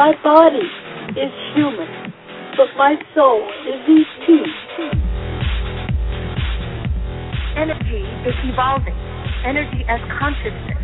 My 0.00 0.16
body 0.24 0.64
is 1.12 1.32
human, 1.52 1.84
but 2.56 2.72
my 2.78 2.96
soul 3.14 3.44
is 3.68 3.84
these 3.84 4.08
ET. 4.32 4.96
Energy 7.60 8.08
is 8.24 8.32
evolving. 8.48 8.96
Energy 9.44 9.84
as 9.92 10.00
consciousness. 10.16 10.80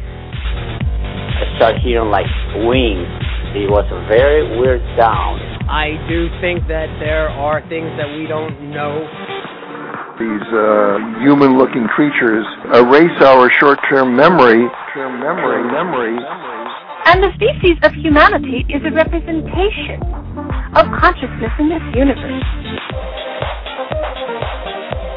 I 1.32 1.48
start 1.56 1.76
hearing 1.80 2.10
like 2.10 2.28
wings. 2.68 3.08
It 3.56 3.72
was 3.72 3.88
a 3.88 4.04
very 4.04 4.60
weird 4.60 4.84
sound. 5.00 5.40
I 5.64 5.96
do 6.12 6.28
think 6.44 6.68
that 6.68 6.92
there 7.00 7.30
are 7.30 7.66
things 7.72 7.88
that 7.96 8.12
we 8.20 8.28
don't 8.28 8.68
know. 8.68 9.00
These 10.20 10.48
uh, 10.52 11.24
human-looking 11.24 11.88
creatures 11.88 12.44
erase 12.68 13.16
our 13.24 13.48
short-term 13.60 14.14
memory. 14.14 14.68
Short-term 14.92 15.24
memory, 15.24 15.64
memory. 15.72 16.20
And 17.06 17.22
the 17.22 17.30
species 17.38 17.78
of 17.86 17.94
humanity 17.94 18.66
is 18.66 18.82
a 18.82 18.90
representation 18.90 20.02
of 20.74 20.90
consciousness 20.98 21.54
in 21.62 21.70
this 21.70 21.86
universe. 21.94 22.42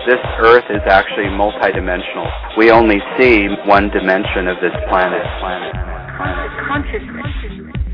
This 0.05 0.21
Earth 0.37 0.69
is 0.69 0.85
actually 0.85 1.33
multidimensional. 1.33 2.29
We 2.57 2.69
only 2.69 3.01
see 3.17 3.49
one 3.65 3.89
dimension 3.89 4.47
of 4.47 4.61
this 4.61 4.71
planet. 4.87 5.25
planet. 5.41 5.73
Consciousness. 6.69 7.25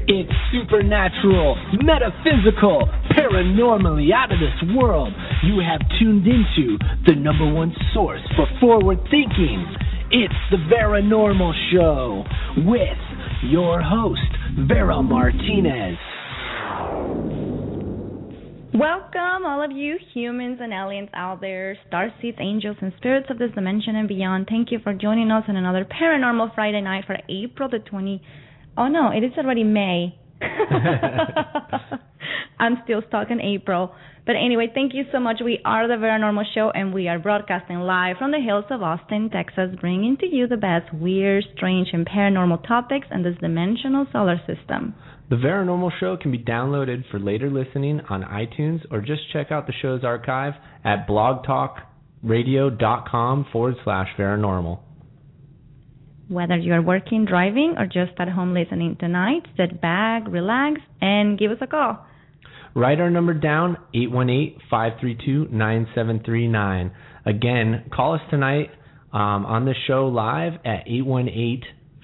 It's 0.07 0.35
supernatural, 0.51 1.55
metaphysical, 1.79 2.91
paranormally 3.15 4.11
out 4.11 4.29
of 4.29 4.39
this 4.43 4.75
world. 4.75 5.13
You 5.41 5.63
have 5.63 5.79
tuned 5.97 6.27
into 6.27 6.77
the 7.07 7.15
number 7.15 7.47
one 7.47 7.73
source 7.93 8.21
for 8.35 8.45
forward 8.59 8.99
thinking. 9.09 9.65
It's 10.11 10.35
the 10.51 10.57
Veranormal 10.69 11.53
Show 11.71 12.23
with 12.57 13.04
your 13.43 13.81
host, 13.81 14.19
Vera 14.67 15.01
Martinez. 15.01 15.97
Welcome, 18.73 19.45
all 19.45 19.63
of 19.63 19.71
you 19.71 19.97
humans 20.13 20.59
and 20.61 20.73
aliens 20.73 21.09
out 21.13 21.41
there, 21.41 21.77
starseeds, 21.91 22.41
angels, 22.41 22.77
and 22.81 22.91
spirits 22.97 23.27
of 23.29 23.37
this 23.37 23.51
dimension 23.55 23.95
and 23.95 24.07
beyond. 24.07 24.47
Thank 24.49 24.71
you 24.71 24.79
for 24.83 24.93
joining 24.93 25.31
us 25.31 25.43
on 25.47 25.55
another 25.55 25.85
Paranormal 25.85 26.53
Friday 26.55 26.81
night 26.81 27.05
for 27.05 27.17
April 27.29 27.69
the 27.69 27.77
20- 27.77 28.19
Oh 28.77 28.87
no, 28.87 29.11
it 29.11 29.23
is 29.23 29.31
already 29.37 29.63
May. 29.63 30.17
I'm 32.59 32.77
still 32.83 33.01
stuck 33.07 33.31
in 33.31 33.39
April. 33.41 33.93
But 34.25 34.37
anyway, 34.37 34.71
thank 34.73 34.95
you 34.95 35.03
so 35.11 35.19
much. 35.19 35.41
We 35.43 35.59
are 35.63 35.87
the 35.87 35.93
Veranormal 35.93 36.45
Show, 36.55 36.71
and 36.71 36.91
we 36.91 37.07
are 37.07 37.19
broadcasting 37.19 37.81
live 37.81 38.17
from 38.17 38.31
the 38.31 38.39
hills 38.39 38.65
of 38.71 38.81
Austin, 38.81 39.29
Texas, 39.29 39.75
bringing 39.79 40.17
to 40.17 40.25
you 40.25 40.47
the 40.47 40.57
best 40.57 40.91
weird, 40.91 41.43
strange, 41.55 41.89
and 41.93 42.07
paranormal 42.07 42.67
topics 42.67 43.05
in 43.11 43.21
this 43.21 43.37
dimensional 43.39 44.07
solar 44.11 44.41
system. 44.47 44.95
The 45.29 45.35
Veranormal 45.35 45.91
Show 45.99 46.17
can 46.17 46.31
be 46.31 46.39
downloaded 46.39 47.07
for 47.11 47.19
later 47.19 47.51
listening 47.51 48.01
on 48.09 48.23
iTunes, 48.23 48.83
or 48.89 49.01
just 49.01 49.31
check 49.31 49.51
out 49.51 49.67
the 49.67 49.73
show's 49.79 50.03
archive 50.03 50.53
at 50.83 51.07
blogtalkradio.com 51.07 53.45
forward 53.51 53.75
slash 53.83 54.09
Veranormal. 54.17 54.79
Whether 56.29 56.57
you're 56.57 56.81
working, 56.81 57.25
driving, 57.25 57.75
or 57.77 57.85
just 57.85 58.13
at 58.17 58.29
home 58.29 58.55
listening 58.55 58.95
tonight, 58.99 59.43
sit 59.55 59.79
back, 59.79 60.23
relax, 60.27 60.81
and 60.99 61.37
give 61.37 61.51
us 61.51 61.59
a 61.61 61.67
call. 61.67 62.03
Write 62.75 62.99
our 62.99 63.09
number 63.09 63.33
down, 63.33 63.77
818-532-9739. 63.95 66.91
Again, 67.25 67.89
call 67.93 68.15
us 68.15 68.21
tonight 68.29 68.69
um, 69.13 69.45
on 69.45 69.63
the 69.63 69.73
show 69.87 70.07
live 70.07 70.55
at 70.65 70.85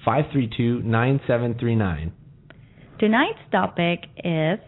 818-532-9739. 0.06 2.12
Tonight's 2.98 3.38
topic 3.50 4.04
is 4.24 4.58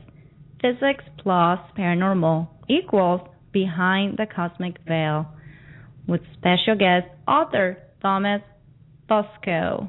Physics 0.60 1.04
plus 1.18 1.58
Paranormal 1.78 2.48
equals 2.68 3.22
Behind 3.52 4.18
the 4.18 4.26
Cosmic 4.26 4.76
Veil 4.86 5.26
with 6.06 6.20
special 6.36 6.76
guest 6.76 7.06
author 7.26 7.78
Thomas 8.02 8.42
Fusco. 9.08 9.88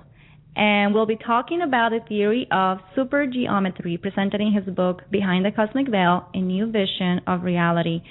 And 0.55 0.93
we'll 0.93 1.05
be 1.05 1.17
talking 1.17 1.61
about 1.61 1.89
the 1.89 1.99
theory 2.07 2.47
of 2.51 2.77
supergeometry, 2.95 4.01
presented 4.01 4.39
in 4.39 4.53
his 4.53 4.73
book 4.73 5.01
Behind 5.11 5.45
the 5.45 5.51
Cosmic 5.51 5.89
Veil: 5.89 6.27
A 6.33 6.41
New 6.41 6.71
Vision 6.71 7.21
of 7.27 7.43
Reality. 7.43 8.01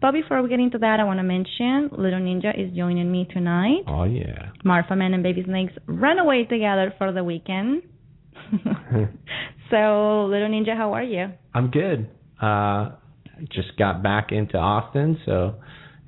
But 0.00 0.12
before 0.12 0.42
we 0.42 0.48
get 0.48 0.60
into 0.60 0.78
that, 0.78 0.98
I 0.98 1.04
want 1.04 1.18
to 1.18 1.22
mention 1.22 1.90
Little 1.92 2.20
Ninja 2.20 2.58
is 2.58 2.74
joining 2.74 3.12
me 3.12 3.28
tonight. 3.30 3.82
Oh 3.86 4.04
yeah. 4.04 4.50
Marfa 4.64 4.96
Man 4.96 5.12
and 5.12 5.22
Baby 5.22 5.42
Snakes 5.44 5.74
run 5.86 6.18
away 6.18 6.44
together 6.44 6.94
for 6.96 7.12
the 7.12 7.22
weekend. 7.22 7.82
so, 9.70 10.24
Little 10.24 10.48
Ninja, 10.48 10.74
how 10.74 10.94
are 10.94 11.02
you? 11.02 11.26
I'm 11.52 11.70
good. 11.70 12.08
Uh, 12.40 12.92
just 13.52 13.76
got 13.78 14.02
back 14.02 14.32
into 14.32 14.56
Austin, 14.56 15.18
so 15.26 15.56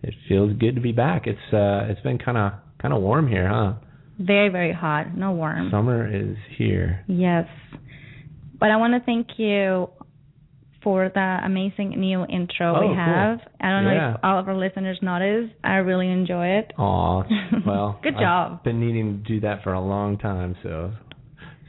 it 0.02 0.14
feels 0.26 0.56
good 0.58 0.75
to 0.76 0.81
be 0.81 0.92
back. 0.92 1.26
It's 1.26 1.52
uh, 1.52 1.91
it's 1.91 2.00
been 2.00 2.19
kind 2.19 2.38
of 2.38 2.52
kind 2.81 2.94
of 2.94 3.02
warm 3.02 3.28
here, 3.28 3.48
huh? 3.48 3.75
Very, 4.26 4.48
very 4.48 4.72
hot. 4.72 5.16
No 5.16 5.32
warm. 5.32 5.70
Summer 5.70 6.06
is 6.06 6.36
here. 6.56 7.04
Yes. 7.08 7.46
But 8.58 8.70
I 8.70 8.76
want 8.76 8.94
to 8.94 9.00
thank 9.04 9.26
you 9.38 9.88
for 10.82 11.10
the 11.14 11.38
amazing 11.44 11.90
new 11.90 12.24
intro 12.26 12.74
Oh, 12.76 12.88
we 12.88 12.94
have. 12.96 13.38
cool. 13.38 13.48
I 13.60 13.70
don't 13.70 13.84
know 13.84 14.14
if 14.14 14.20
all 14.24 14.38
of 14.38 14.48
our 14.48 14.56
listeners 14.56 14.98
noticed. 15.02 15.54
I 15.62 15.74
really 15.76 16.10
enjoy 16.10 16.46
it. 16.58 16.72
Aw, 16.78 17.22
well. 17.66 18.00
Good 18.02 18.14
I've 18.14 18.20
job. 18.20 18.64
been 18.64 18.80
needing 18.80 19.22
to 19.22 19.28
do 19.28 19.40
that 19.40 19.62
for 19.62 19.72
a 19.72 19.80
long 19.80 20.18
time, 20.18 20.56
so 20.62 20.92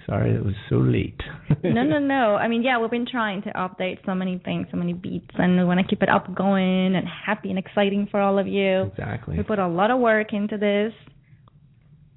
sorry 0.08 0.34
it 0.36 0.44
was 0.44 0.56
so 0.70 0.76
late. 0.78 1.20
no, 1.64 1.84
no, 1.84 2.00
no. 2.16 2.36
I 2.36 2.48
mean, 2.48 2.64
yeah, 2.64 2.80
we've 2.80 2.90
been 2.92 3.06
trying 3.10 3.44
to 3.44 3.50
update 3.52 4.00
so 4.06 4.16
many 4.16 4.42
things, 4.44 4.68
so 4.72 4.78
many 4.78 4.94
beats, 4.94 5.30
and 5.36 5.58
we 5.58 5.64
want 5.64 5.80
to 5.80 5.86
keep 5.88 6.02
it 6.02 6.10
up 6.10 6.34
going 6.34 6.96
and 6.96 7.06
happy 7.08 7.50
and 7.52 7.60
exciting 7.60 8.08
for 8.10 8.20
all 8.20 8.40
of 8.40 8.48
you. 8.48 8.92
Exactly. 8.98 9.38
We 9.38 9.44
put 9.44 9.60
a 9.60 9.68
lot 9.68 9.92
of 9.92 10.00
work 10.00 10.34
into 10.34 10.58
this 10.58 10.92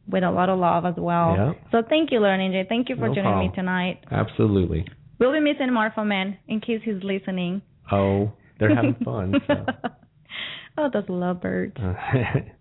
with 0.08 0.22
a 0.22 0.30
lot 0.30 0.48
of 0.48 0.58
love 0.58 0.84
as 0.84 0.94
well. 0.96 1.34
Yep. 1.36 1.56
So 1.72 1.82
thank 1.88 2.12
you, 2.12 2.20
Learning 2.20 2.52
Ninja. 2.52 2.68
Thank 2.68 2.88
you 2.88 2.96
for 2.96 3.08
No 3.08 3.14
joining 3.14 3.22
problem. 3.32 3.48
me 3.50 3.54
tonight. 3.54 4.04
Absolutely. 4.10 4.86
We'll 5.18 5.32
be 5.32 5.40
missing 5.40 5.72
Marfa 5.72 6.04
Man 6.04 6.36
in 6.46 6.60
case 6.60 6.80
he's 6.84 7.02
listening. 7.02 7.62
Oh, 7.90 8.32
they're 8.58 8.74
having 8.74 8.94
fun. 9.04 9.34
So. 9.46 9.54
oh, 10.78 10.88
those 10.92 11.08
lovebirds. 11.08 11.76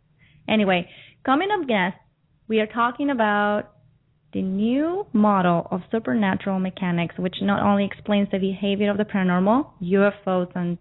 Anyway, 0.48 0.88
coming 1.26 1.48
up 1.52 1.68
next, 1.68 1.98
we 2.48 2.60
are 2.60 2.68
talking 2.68 3.10
about 3.10 3.64
the 4.34 4.42
new 4.44 5.08
model 5.14 5.68
of 5.72 5.82
supernatural 5.92 6.60
mechanics, 6.60 7.16
which 7.18 7.36
not 7.42 7.64
only 7.64 7.84
explains 7.86 8.28
the 8.32 8.38
behavior 8.38 8.92
of 8.92 8.98
the 8.98 9.06
paranormal, 9.06 9.72
UFOs, 9.82 10.52
and 10.56 10.78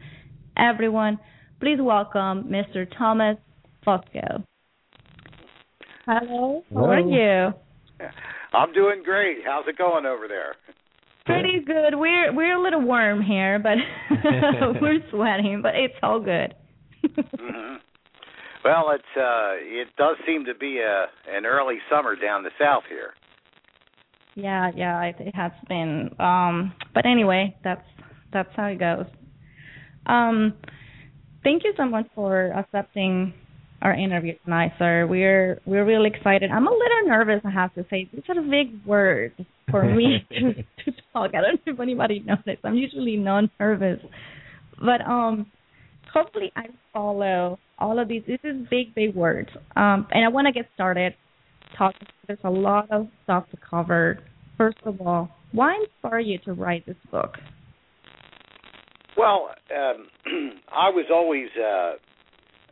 Everyone, 0.56 1.18
please 1.60 1.76
welcome 1.78 2.44
Mr. 2.44 2.86
Thomas 2.96 3.36
Fusco. 3.86 4.46
Hello, 6.06 6.64
how 6.72 6.84
are 6.86 7.00
you? 7.00 7.52
I'm 8.54 8.72
doing 8.72 9.02
great. 9.04 9.40
How's 9.44 9.68
it 9.68 9.76
going 9.76 10.06
over 10.06 10.26
there? 10.26 10.54
Pretty 11.28 11.60
good. 11.64 11.94
We're 11.94 12.32
we're 12.34 12.56
a 12.56 12.62
little 12.62 12.80
warm 12.82 13.22
here, 13.22 13.58
but 13.58 13.76
we're 14.80 15.00
sweating, 15.10 15.60
but 15.62 15.74
it's 15.74 15.94
all 16.02 16.20
good. 16.20 16.54
hmm 17.02 17.76
Well, 18.64 18.90
it's 18.90 19.16
uh 19.16 19.52
it 19.60 19.88
does 19.96 20.16
seem 20.26 20.44
to 20.46 20.54
be 20.54 20.78
a 20.78 21.06
an 21.30 21.46
early 21.46 21.76
summer 21.90 22.16
down 22.16 22.42
the 22.42 22.50
south 22.58 22.84
here. 22.88 23.14
Yeah, 24.34 24.70
yeah, 24.76 25.02
it, 25.02 25.16
it 25.18 25.34
has 25.34 25.52
been. 25.68 26.10
Um, 26.20 26.72
but 26.94 27.04
anyway, 27.06 27.56
that's 27.64 27.84
that's 28.32 28.50
how 28.56 28.66
it 28.66 28.78
goes. 28.78 29.06
Um, 30.06 30.54
thank 31.42 31.64
you 31.64 31.72
so 31.76 31.84
much 31.84 32.06
for 32.14 32.52
accepting 32.52 33.34
our 33.80 33.94
interview 33.94 34.34
tonight, 34.44 34.72
sir. 34.78 35.06
We're 35.06 35.60
we're 35.64 35.84
really 35.84 36.10
excited. 36.14 36.50
I'm 36.50 36.66
a 36.66 36.70
little 36.70 37.08
nervous, 37.08 37.40
I 37.44 37.50
have 37.50 37.74
to 37.74 37.84
say. 37.90 38.08
These 38.12 38.22
are 38.28 38.42
big 38.42 38.84
words 38.84 39.34
for 39.70 39.84
me 39.84 40.26
to 40.30 40.54
to 40.84 40.92
talk. 41.12 41.30
I 41.34 41.40
don't 41.40 41.66
know 41.66 41.72
if 41.74 41.80
anybody 41.80 42.20
noticed. 42.20 42.64
I'm 42.64 42.74
usually 42.74 43.16
non 43.16 43.50
nervous, 43.60 44.00
but 44.78 45.00
um, 45.02 45.50
hopefully 46.12 46.52
I 46.56 46.66
follow 46.92 47.58
all 47.78 47.98
of 47.98 48.08
these. 48.08 48.22
This 48.26 48.40
is 48.42 48.66
big, 48.68 48.94
big 48.94 49.14
words. 49.14 49.50
Um, 49.76 50.06
and 50.10 50.24
I 50.24 50.28
want 50.28 50.46
to 50.46 50.52
get 50.52 50.68
started 50.74 51.14
talking. 51.76 52.08
There's 52.26 52.38
a 52.44 52.50
lot 52.50 52.90
of 52.90 53.08
stuff 53.24 53.44
to 53.50 53.56
cover. 53.68 54.18
First 54.56 54.78
of 54.84 55.00
all, 55.00 55.30
why 55.52 55.76
inspire 55.76 56.20
you 56.20 56.38
to 56.44 56.52
write 56.52 56.84
this 56.84 56.96
book? 57.10 57.36
Well, 59.16 59.50
um 59.76 60.06
I 60.72 60.90
was 60.90 61.06
always 61.12 61.48
uh 61.56 61.94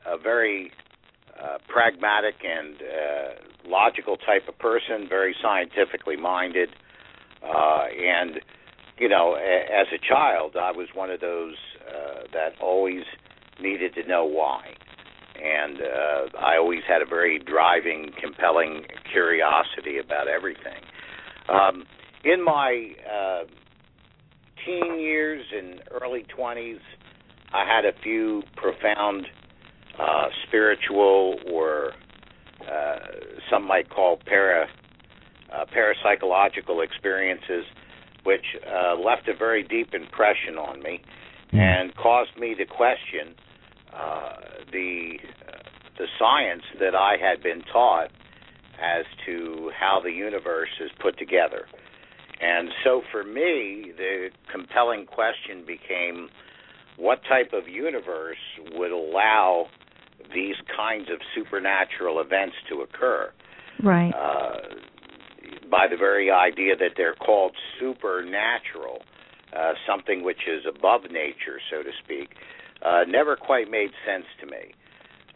a 0.06 0.18
very 0.22 0.70
uh 1.42 1.58
pragmatic 1.68 2.34
and 2.44 2.74
uh 2.76 3.68
logical 3.68 4.16
type 4.16 4.48
of 4.48 4.58
person, 4.58 5.06
very 5.08 5.34
scientifically 5.42 6.16
minded. 6.16 6.70
Uh 7.42 7.86
and 7.90 8.40
you 8.98 9.08
know, 9.08 9.36
a- 9.36 9.66
as 9.80 9.86
a 9.92 9.98
child, 9.98 10.56
I 10.56 10.70
was 10.72 10.88
one 10.94 11.10
of 11.10 11.20
those 11.20 11.56
uh 11.88 12.26
that 12.32 12.52
always 12.60 13.04
needed 13.60 13.94
to 13.94 14.06
know 14.06 14.24
why. 14.24 14.62
And 15.42 15.80
uh 15.80 16.38
I 16.38 16.56
always 16.56 16.82
had 16.88 17.02
a 17.02 17.06
very 17.06 17.38
driving, 17.38 18.10
compelling 18.20 18.84
curiosity 19.12 19.98
about 19.98 20.28
everything. 20.28 20.82
Um 21.48 21.84
in 22.24 22.42
my 22.44 22.92
uh 23.10 23.44
teen 24.64 24.98
years 24.98 25.44
and 25.54 25.80
early 26.00 26.24
20s, 26.36 26.80
I 27.52 27.64
had 27.64 27.84
a 27.84 27.92
few 28.02 28.42
profound 28.56 29.26
uh, 29.98 30.28
spiritual 30.46 31.38
or 31.50 31.92
uh, 32.70 32.98
some 33.50 33.66
might 33.66 33.88
call 33.88 34.18
para 34.26 34.66
uh, 35.52 35.64
parapsychological 35.74 36.84
experiences, 36.84 37.64
which 38.24 38.44
uh, 38.66 38.94
left 38.96 39.28
a 39.28 39.34
very 39.34 39.62
deep 39.62 39.94
impression 39.94 40.58
on 40.58 40.82
me 40.82 41.00
and 41.52 41.94
caused 41.94 42.36
me 42.38 42.54
to 42.54 42.66
question 42.66 43.34
uh, 43.94 44.32
the 44.72 45.18
uh, 45.48 45.52
the 45.98 46.06
science 46.18 46.62
that 46.78 46.94
I 46.94 47.16
had 47.18 47.42
been 47.42 47.62
taught 47.72 48.10
as 48.78 49.06
to 49.24 49.70
how 49.78 50.00
the 50.02 50.10
universe 50.10 50.68
is 50.80 50.90
put 51.00 51.18
together. 51.18 51.64
And 52.40 52.68
so 52.84 53.00
for 53.10 53.24
me, 53.24 53.92
the 53.96 54.28
compelling 54.52 55.06
question 55.06 55.64
became 55.66 56.28
what 56.98 57.20
type 57.26 57.52
of 57.54 57.66
universe 57.66 58.36
would 58.72 58.90
allow 58.90 59.68
these 60.34 60.56
kinds 60.76 61.08
of 61.10 61.18
supernatural 61.34 62.20
events 62.20 62.56
to 62.68 62.82
occur? 62.82 63.30
Right. 63.82 64.12
Uh, 64.12 64.76
by 65.70 65.86
the 65.90 65.96
very 65.96 66.30
idea 66.30 66.76
that 66.76 66.92
they're 66.96 67.14
called 67.14 67.52
supernatural, 67.80 69.02
uh, 69.56 69.72
something 69.86 70.24
which 70.24 70.48
is 70.48 70.64
above 70.68 71.02
nature, 71.10 71.60
so 71.70 71.82
to 71.82 71.90
speak, 72.02 72.30
uh, 72.82 73.02
never 73.08 73.36
quite 73.36 73.70
made 73.70 73.90
sense 74.06 74.26
to 74.40 74.46
me. 74.46 74.74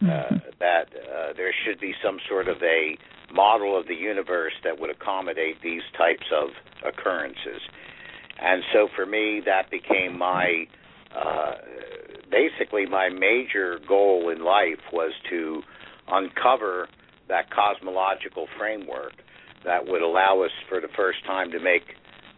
Uh, 0.01 0.39
that 0.59 0.89
uh, 0.97 1.31
there 1.37 1.53
should 1.63 1.79
be 1.79 1.93
some 2.03 2.17
sort 2.27 2.47
of 2.47 2.57
a 2.63 2.97
model 3.31 3.79
of 3.79 3.85
the 3.85 3.93
universe 3.93 4.53
that 4.63 4.79
would 4.79 4.89
accommodate 4.89 5.61
these 5.61 5.83
types 5.95 6.25
of 6.33 6.49
occurrences. 6.83 7.61
And 8.41 8.63
so 8.73 8.87
for 8.95 9.05
me, 9.05 9.41
that 9.45 9.69
became 9.69 10.17
my 10.17 10.65
uh, 11.15 11.60
basically 12.31 12.85
my 12.85 13.09
major 13.09 13.79
goal 13.87 14.29
in 14.29 14.43
life 14.43 14.79
was 14.91 15.11
to 15.29 15.61
uncover 16.07 16.87
that 17.27 17.49
cosmological 17.51 18.47
framework 18.57 19.13
that 19.63 19.85
would 19.85 20.01
allow 20.01 20.41
us 20.43 20.51
for 20.67 20.81
the 20.81 20.87
first 20.95 21.19
time 21.25 21.51
to 21.51 21.59
make 21.59 21.83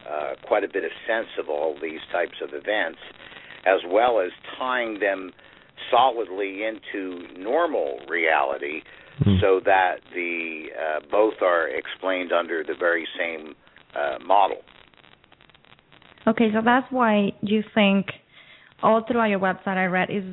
uh, 0.08 0.34
quite 0.46 0.64
a 0.64 0.68
bit 0.68 0.84
of 0.84 0.90
sense 1.06 1.28
of 1.38 1.48
all 1.48 1.74
these 1.80 2.00
types 2.12 2.36
of 2.42 2.50
events, 2.52 2.98
as 3.66 3.80
well 3.88 4.20
as 4.20 4.30
tying 4.58 5.00
them 5.00 5.32
solidly 5.90 6.62
into 6.64 7.26
normal 7.38 7.98
reality 8.08 8.82
so 9.40 9.60
that 9.64 9.96
the 10.12 10.66
uh, 10.76 11.00
both 11.10 11.34
are 11.40 11.68
explained 11.68 12.32
under 12.32 12.64
the 12.64 12.74
very 12.78 13.06
same 13.18 13.54
uh, 13.94 14.18
model. 14.24 14.58
Okay, 16.26 16.50
so 16.52 16.60
that's 16.64 16.90
why 16.90 17.32
you 17.40 17.62
think 17.74 18.06
all 18.82 19.04
throughout 19.06 19.26
your 19.26 19.40
website 19.40 19.76
I 19.76 19.86
read 19.86 20.10
is, 20.10 20.24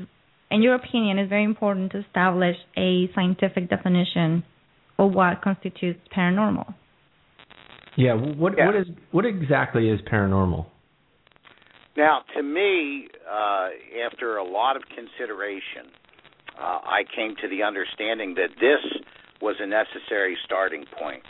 in 0.49 0.61
your 0.61 0.75
opinion, 0.75 1.17
it's 1.17 1.29
very 1.29 1.43
important 1.43 1.91
to 1.93 1.99
establish 1.99 2.55
a 2.77 3.09
scientific 3.15 3.69
definition 3.69 4.43
of 4.99 5.13
what 5.13 5.41
constitutes 5.41 5.99
paranormal. 6.15 6.73
Yeah. 7.97 8.13
What 8.13 8.53
what 8.57 8.75
is 8.75 8.87
what 9.11 9.25
exactly 9.25 9.89
is 9.89 9.99
paranormal? 10.11 10.65
Now, 11.97 12.21
to 12.37 12.43
me, 12.43 13.09
uh, 13.29 13.69
after 14.05 14.37
a 14.37 14.43
lot 14.43 14.77
of 14.77 14.83
consideration, 14.95 15.91
uh, 16.57 16.79
I 16.83 17.03
came 17.13 17.35
to 17.41 17.49
the 17.49 17.63
understanding 17.63 18.35
that 18.35 18.51
this 18.61 18.79
was 19.41 19.57
a 19.59 19.67
necessary 19.67 20.37
starting 20.45 20.85
point 20.97 21.23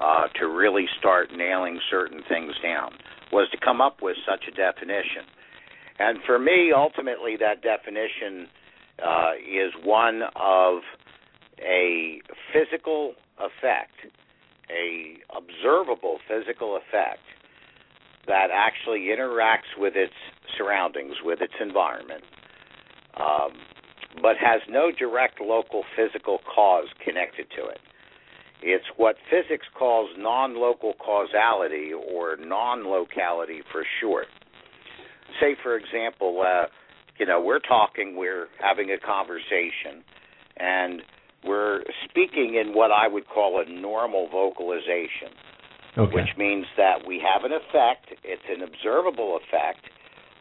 uh, 0.00 0.28
to 0.40 0.46
really 0.46 0.86
start 0.98 1.28
nailing 1.36 1.78
certain 1.90 2.22
things 2.28 2.52
down, 2.62 2.92
was 3.30 3.48
to 3.50 3.58
come 3.62 3.80
up 3.80 4.00
with 4.00 4.16
such 4.26 4.44
a 4.48 4.54
definition. 4.56 5.28
And 5.98 6.18
for 6.26 6.38
me, 6.38 6.72
ultimately, 6.76 7.36
that 7.36 7.62
definition 7.62 8.48
uh, 9.04 9.32
is 9.36 9.72
one 9.82 10.22
of 10.36 10.80
a 11.58 12.20
physical 12.52 13.14
effect, 13.38 14.12
a 14.70 15.16
observable 15.36 16.18
physical 16.28 16.76
effect 16.76 17.20
that 18.26 18.48
actually 18.52 19.08
interacts 19.16 19.78
with 19.78 19.94
its 19.96 20.14
surroundings, 20.58 21.14
with 21.24 21.40
its 21.40 21.54
environment, 21.60 22.24
um, 23.18 23.52
but 24.20 24.36
has 24.36 24.60
no 24.68 24.90
direct 24.90 25.40
local 25.40 25.84
physical 25.96 26.40
cause 26.54 26.86
connected 27.04 27.46
to 27.56 27.66
it. 27.66 27.78
It's 28.62 28.86
what 28.96 29.16
physics 29.30 29.66
calls 29.78 30.10
non 30.16 30.56
local 30.58 30.94
causality 30.94 31.92
or 31.92 32.36
non 32.36 32.84
locality 32.84 33.60
for 33.70 33.84
short. 34.00 34.26
Say, 35.40 35.56
for 35.62 35.76
example, 35.76 36.42
uh, 36.42 36.66
you 37.18 37.26
know, 37.26 37.40
we're 37.40 37.60
talking, 37.60 38.16
we're 38.16 38.48
having 38.60 38.90
a 38.90 38.98
conversation, 38.98 40.04
and 40.56 41.02
we're 41.44 41.82
speaking 42.08 42.54
in 42.60 42.74
what 42.74 42.90
I 42.90 43.08
would 43.08 43.28
call 43.28 43.60
a 43.60 43.70
normal 43.70 44.28
vocalization. 44.28 45.32
Okay. 45.98 46.14
which 46.14 46.36
means 46.36 46.66
that 46.76 47.06
we 47.06 47.24
have 47.24 47.44
an 47.44 47.52
effect, 47.52 48.12
it's 48.22 48.42
an 48.50 48.60
observable 48.60 49.38
effect 49.40 49.86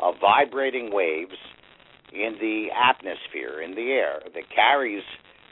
of 0.01 0.15
vibrating 0.19 0.91
waves 0.91 1.37
in 2.11 2.35
the 2.41 2.67
atmosphere, 2.75 3.61
in 3.61 3.73
the 3.73 3.93
air, 3.93 4.19
that 4.33 4.43
carries 4.53 5.03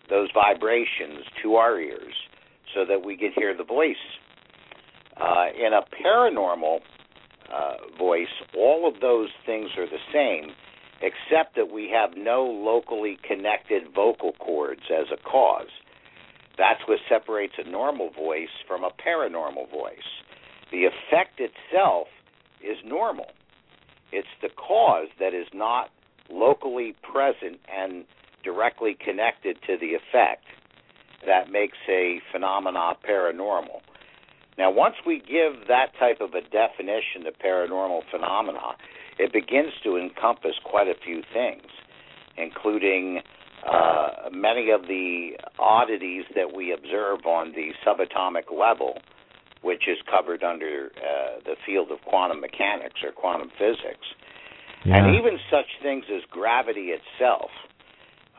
those 0.10 0.28
vibrations 0.34 1.24
to 1.42 1.56
our 1.56 1.80
ears 1.80 2.16
so 2.76 2.84
that 2.86 3.06
we 3.06 3.16
can 3.16 3.32
hear 3.34 3.56
the 3.56 3.64
voice. 3.64 3.96
Uh, 5.16 5.46
in 5.56 5.74
a 5.74 5.82
paranormal 6.04 6.80
uh, 7.54 7.74
voice, 7.98 8.34
all 8.58 8.88
of 8.88 9.02
those 9.02 9.30
things 9.46 9.70
are 9.78 9.86
the 9.86 10.02
same, 10.12 10.56
except 11.02 11.56
that 11.56 11.72
we 11.72 11.90
have 11.94 12.18
no 12.18 12.44
locally 12.44 13.18
connected 13.28 13.84
vocal 13.94 14.34
cords 14.34 14.84
as 14.90 15.08
a 15.12 15.22
cause. 15.30 15.70
That's 16.58 16.82
what 16.88 17.00
separates 17.10 17.54
a 17.58 17.70
normal 17.70 18.12
voice 18.12 18.54
from 18.68 18.84
a 18.84 18.90
paranormal 18.90 19.70
voice. 19.72 20.24
The 20.72 20.86
effect 20.86 21.40
itself 21.40 22.08
is 22.62 22.78
normal. 22.86 23.28
It's 24.12 24.28
the 24.42 24.50
cause 24.50 25.08
that 25.20 25.34
is 25.34 25.48
not 25.54 25.90
locally 26.30 26.96
present 27.02 27.60
and 27.72 28.06
directly 28.44 28.96
connected 29.00 29.58
to 29.68 29.78
the 29.78 29.94
effect 29.94 30.46
that 31.26 31.52
makes 31.52 31.78
a 31.90 32.20
phenomena 32.32 32.94
paranormal. 33.08 33.82
Now, 34.58 34.72
once 34.72 34.96
we 35.06 35.20
give 35.20 35.68
that 35.68 35.88
type 36.00 36.22
of 36.22 36.34
a 36.34 36.42
definition 36.42 37.24
to 37.26 37.32
paranormal 37.32 38.02
phenomena, 38.12 38.76
it 39.18 39.34
begins 39.34 39.74
to 39.84 39.98
encompass 39.98 40.54
quite 40.64 40.88
a 40.88 40.96
few 41.04 41.22
things, 41.34 41.66
including 42.38 43.22
uh, 43.68 44.30
many 44.32 44.70
of 44.72 44.84
the 44.84 45.32
oddities 45.60 46.26
that 46.36 46.54
we 46.56 46.74
observe 46.74 47.26
on 47.26 47.54
the 47.54 47.72
subatomic 47.86 48.52
level, 48.52 48.98
which 49.62 49.88
is 49.88 49.98
covered 50.12 50.44
under 50.44 50.92
uh, 50.98 51.40
the 51.46 51.56
field 51.66 51.90
of 51.92 52.00
quantum 52.02 52.42
mechanics 52.42 53.00
or 53.04 53.12
quantum 53.12 53.50
physics, 53.58 54.06
Yeah. 54.86 54.98
and 54.98 55.16
even 55.16 55.40
such 55.50 55.68
things 55.82 56.06
as 56.14 56.24
gravity 56.30 56.92
itself. 56.92 57.50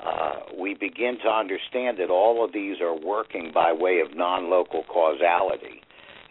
Uh, 0.04 0.40
we 0.58 0.74
begin 0.74 1.16
to 1.22 1.28
understand 1.30 1.96
that 1.98 2.10
all 2.10 2.44
of 2.44 2.52
these 2.52 2.80
are 2.80 2.94
working 2.94 3.50
by 3.54 3.72
way 3.72 4.00
of 4.00 4.14
non 4.14 4.50
local 4.50 4.82
causality, 4.84 5.80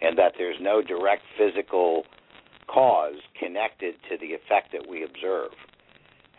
and 0.00 0.18
that 0.18 0.34
there's 0.38 0.56
no 0.60 0.82
direct 0.82 1.22
physical 1.38 2.04
cause 2.66 3.20
connected 3.38 3.94
to 4.08 4.16
the 4.18 4.34
effect 4.34 4.72
that 4.72 4.88
we 4.88 5.04
observe. 5.04 5.52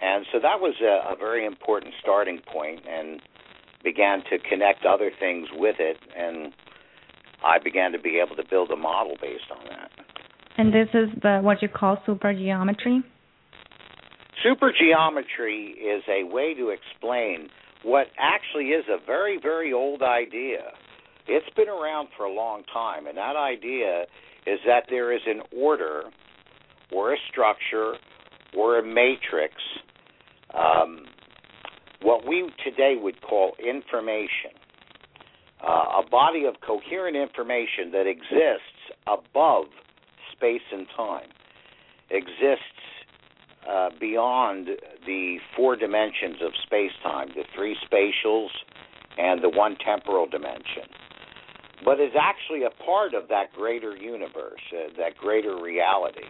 And 0.02 0.26
so 0.32 0.40
that 0.40 0.60
was 0.60 0.76
a, 0.82 1.14
a 1.14 1.16
very 1.16 1.46
important 1.46 1.94
starting 2.02 2.40
point 2.52 2.82
and 2.88 3.22
began 3.84 4.24
to 4.30 4.40
connect 4.40 4.86
other 4.86 5.12
things 5.20 5.48
with 5.54 5.76
it 5.80 5.98
and 6.18 6.54
I 7.44 7.60
began 7.64 7.92
to 7.92 8.00
be 8.00 8.20
able 8.26 8.36
to 8.36 8.44
build 8.50 8.72
a 8.72 8.76
model 8.76 9.16
based 9.22 9.52
on 9.52 9.64
that. 9.70 9.92
And 10.58 10.74
this 10.74 10.88
is 10.94 11.10
the 11.22 11.40
what 11.44 11.62
you 11.62 11.68
call 11.68 11.98
supergeometry. 12.08 13.04
Supergeometry 14.44 15.72
is 15.72 16.04
a 16.10 16.24
way 16.24 16.54
to 16.56 16.70
explain 16.70 17.50
what 17.84 18.08
actually 18.18 18.70
is 18.70 18.86
a 18.90 19.04
very, 19.06 19.40
very 19.42 19.74
old 19.74 20.02
idea. 20.02 20.72
It's 21.28 21.50
been 21.56 21.70
around 21.70 22.10
for 22.16 22.26
a 22.26 22.32
long 22.32 22.64
time, 22.72 23.08
and 23.08 23.18
that 23.18 23.36
idea 23.36 24.04
is 24.46 24.60
that 24.68 24.86
there 24.90 25.12
is 25.12 25.22
an 25.26 25.42
order 25.58 26.04
or 26.92 27.14
a 27.14 27.18
structure 27.30 27.94
or 28.56 28.80
a 28.80 28.84
matrix, 28.84 29.56
um, 30.54 31.06
what 32.02 32.28
we 32.28 32.50
today 32.64 32.96
would 33.02 33.22
call 33.22 33.54
information, 33.60 34.52
uh, 35.68 36.02
a 36.04 36.10
body 36.10 36.46
of 36.46 36.56
coherent 36.66 37.18
information 37.18 37.92
that 37.92 38.06
exists 38.08 38.94
above 39.08 39.66
space 40.32 40.62
and 40.72 40.86
time, 40.96 41.28
exists 42.12 42.62
uh, 43.68 43.90
beyond 44.00 44.70
the 45.08 45.38
four 45.56 45.76
dimensions 45.76 46.38
of 46.42 46.52
space 46.64 46.92
time, 47.02 47.30
the 47.36 47.44
three 47.56 47.76
spatials 47.84 48.50
and 49.18 49.42
the 49.42 49.50
one 49.50 49.76
temporal 49.84 50.28
dimension, 50.28 50.84
but 51.86 52.00
is 52.02 52.12
actually 52.20 52.64
a 52.64 52.84
part 52.84 53.14
of 53.14 53.30
that 53.30 53.54
greater 53.54 53.96
universe, 53.96 54.60
uh, 54.74 54.90
that 54.98 55.16
greater 55.16 55.56
reality. 55.62 56.28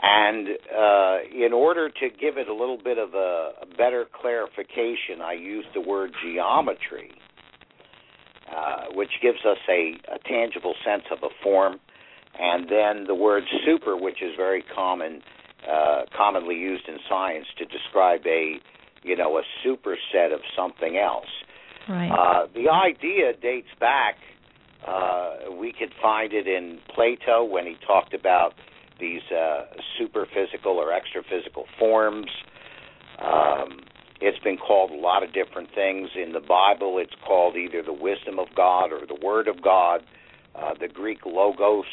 And 0.00 0.48
uh, 0.48 1.16
in 1.34 1.52
order 1.52 1.88
to 1.88 2.08
give 2.10 2.36
it 2.36 2.48
a 2.48 2.54
little 2.54 2.78
bit 2.78 2.98
of 2.98 3.14
a, 3.14 3.52
a 3.62 3.66
better 3.76 4.06
clarification, 4.12 5.20
I 5.22 5.32
use 5.32 5.64
the 5.74 5.80
word 5.80 6.12
geometry, 6.22 7.10
uh, 8.54 8.84
which 8.94 9.10
gives 9.20 9.38
us 9.44 9.58
a, 9.68 9.94
a 10.14 10.18
tangible 10.28 10.74
sense 10.84 11.04
of 11.10 11.18
a 11.22 11.32
form, 11.42 11.80
and 12.38 12.68
then 12.68 13.06
the 13.06 13.14
word 13.14 13.44
super, 13.64 13.96
which 13.96 14.22
is 14.22 14.32
very 14.36 14.62
common, 14.74 15.22
uh, 15.68 16.02
commonly 16.16 16.56
used 16.56 16.86
in 16.86 16.98
science 17.08 17.46
to 17.58 17.64
describe 17.64 18.20
a, 18.26 18.56
you 19.02 19.16
know, 19.16 19.38
a 19.38 19.42
superset 19.66 20.34
of 20.34 20.40
something 20.56 20.98
else. 20.98 21.30
Right. 21.88 22.10
Uh, 22.10 22.46
the 22.54 22.68
idea 22.70 23.32
dates 23.40 23.68
back. 23.78 24.16
Uh, 24.86 25.50
we 25.58 25.72
could 25.72 25.92
find 26.00 26.32
it 26.32 26.46
in 26.46 26.78
Plato 26.94 27.44
when 27.44 27.66
he 27.66 27.76
talked 27.86 28.12
about 28.12 28.54
these 29.00 29.22
uh, 29.30 29.64
superphysical 29.98 30.76
or 30.76 30.92
extraphysical 30.92 31.64
forms. 31.78 32.30
Um, 33.18 33.80
it's 34.20 34.38
been 34.38 34.56
called 34.56 34.90
a 34.90 34.96
lot 34.96 35.22
of 35.22 35.32
different 35.32 35.68
things. 35.74 36.10
In 36.14 36.32
the 36.32 36.40
Bible, 36.40 36.98
it's 36.98 37.14
called 37.26 37.56
either 37.56 37.82
the 37.82 37.92
wisdom 37.92 38.38
of 38.38 38.48
God 38.54 38.92
or 38.92 39.06
the 39.06 39.18
Word 39.22 39.48
of 39.48 39.62
God. 39.62 40.02
Uh, 40.54 40.72
the 40.78 40.86
Greek 40.86 41.26
logos, 41.26 41.84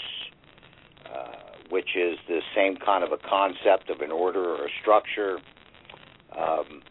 uh, 1.06 1.32
which 1.70 1.96
is 1.96 2.20
the 2.28 2.42
same 2.56 2.78
kind 2.78 3.04
of 3.04 3.12
a 3.12 3.18
concept 3.18 3.90
of 3.90 4.02
an 4.02 4.12
order 4.12 4.44
or 4.44 4.68
a 4.68 4.70
structure. 4.80 5.40
Um, 6.38 6.84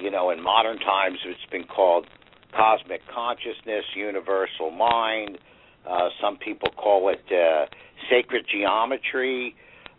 you 0.00 0.10
know, 0.10 0.30
in 0.30 0.42
modern 0.42 0.78
times, 0.78 1.18
it's 1.24 1.50
been 1.50 1.64
called 1.64 2.06
cosmic 2.54 3.02
consciousness, 3.12 3.84
universal 3.94 4.70
mind. 4.70 5.38
Uh, 5.88 6.08
some 6.20 6.36
people 6.36 6.68
call 6.76 7.08
it 7.10 7.22
uh, 7.30 7.66
sacred 8.10 8.46
geometry. 8.50 9.54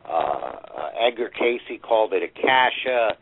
Uh, 0.05 0.11
uh, 0.11 0.89
Edgar 0.99 1.29
Cayce 1.29 1.79
called 1.81 2.13
it 2.13 2.23
akasha. 2.23 3.17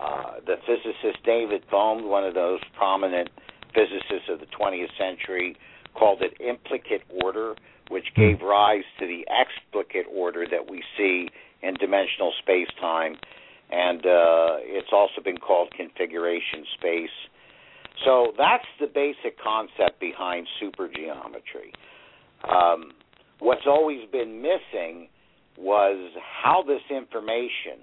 Uh, 0.00 0.40
the 0.46 0.56
physicist 0.66 1.24
David 1.24 1.62
Bohm, 1.70 2.08
one 2.08 2.24
of 2.24 2.34
those 2.34 2.60
prominent 2.76 3.30
physicists 3.72 4.28
of 4.28 4.40
the 4.40 4.46
20th 4.46 4.90
century, 4.98 5.56
called 5.94 6.22
it 6.22 6.40
implicate 6.40 7.02
order, 7.22 7.54
which 7.88 8.06
gave 8.16 8.40
rise 8.40 8.82
to 8.98 9.06
the 9.06 9.24
explicate 9.30 10.06
order 10.12 10.46
that 10.50 10.68
we 10.68 10.82
see 10.96 11.28
in 11.62 11.74
dimensional 11.74 12.32
space 12.42 12.68
time. 12.80 13.16
And 13.74 14.06
uh, 14.06 14.62
it's 14.62 14.92
also 14.92 15.20
been 15.20 15.38
called 15.38 15.72
configuration 15.76 16.64
space. 16.78 17.16
So 18.04 18.32
that's 18.38 18.66
the 18.78 18.86
basic 18.86 19.36
concept 19.42 19.98
behind 19.98 20.46
supergeometry. 20.62 21.74
Um, 22.48 22.92
what's 23.40 23.66
always 23.66 24.08
been 24.12 24.40
missing 24.40 25.08
was 25.58 26.12
how 26.42 26.62
this 26.62 26.82
information 26.88 27.82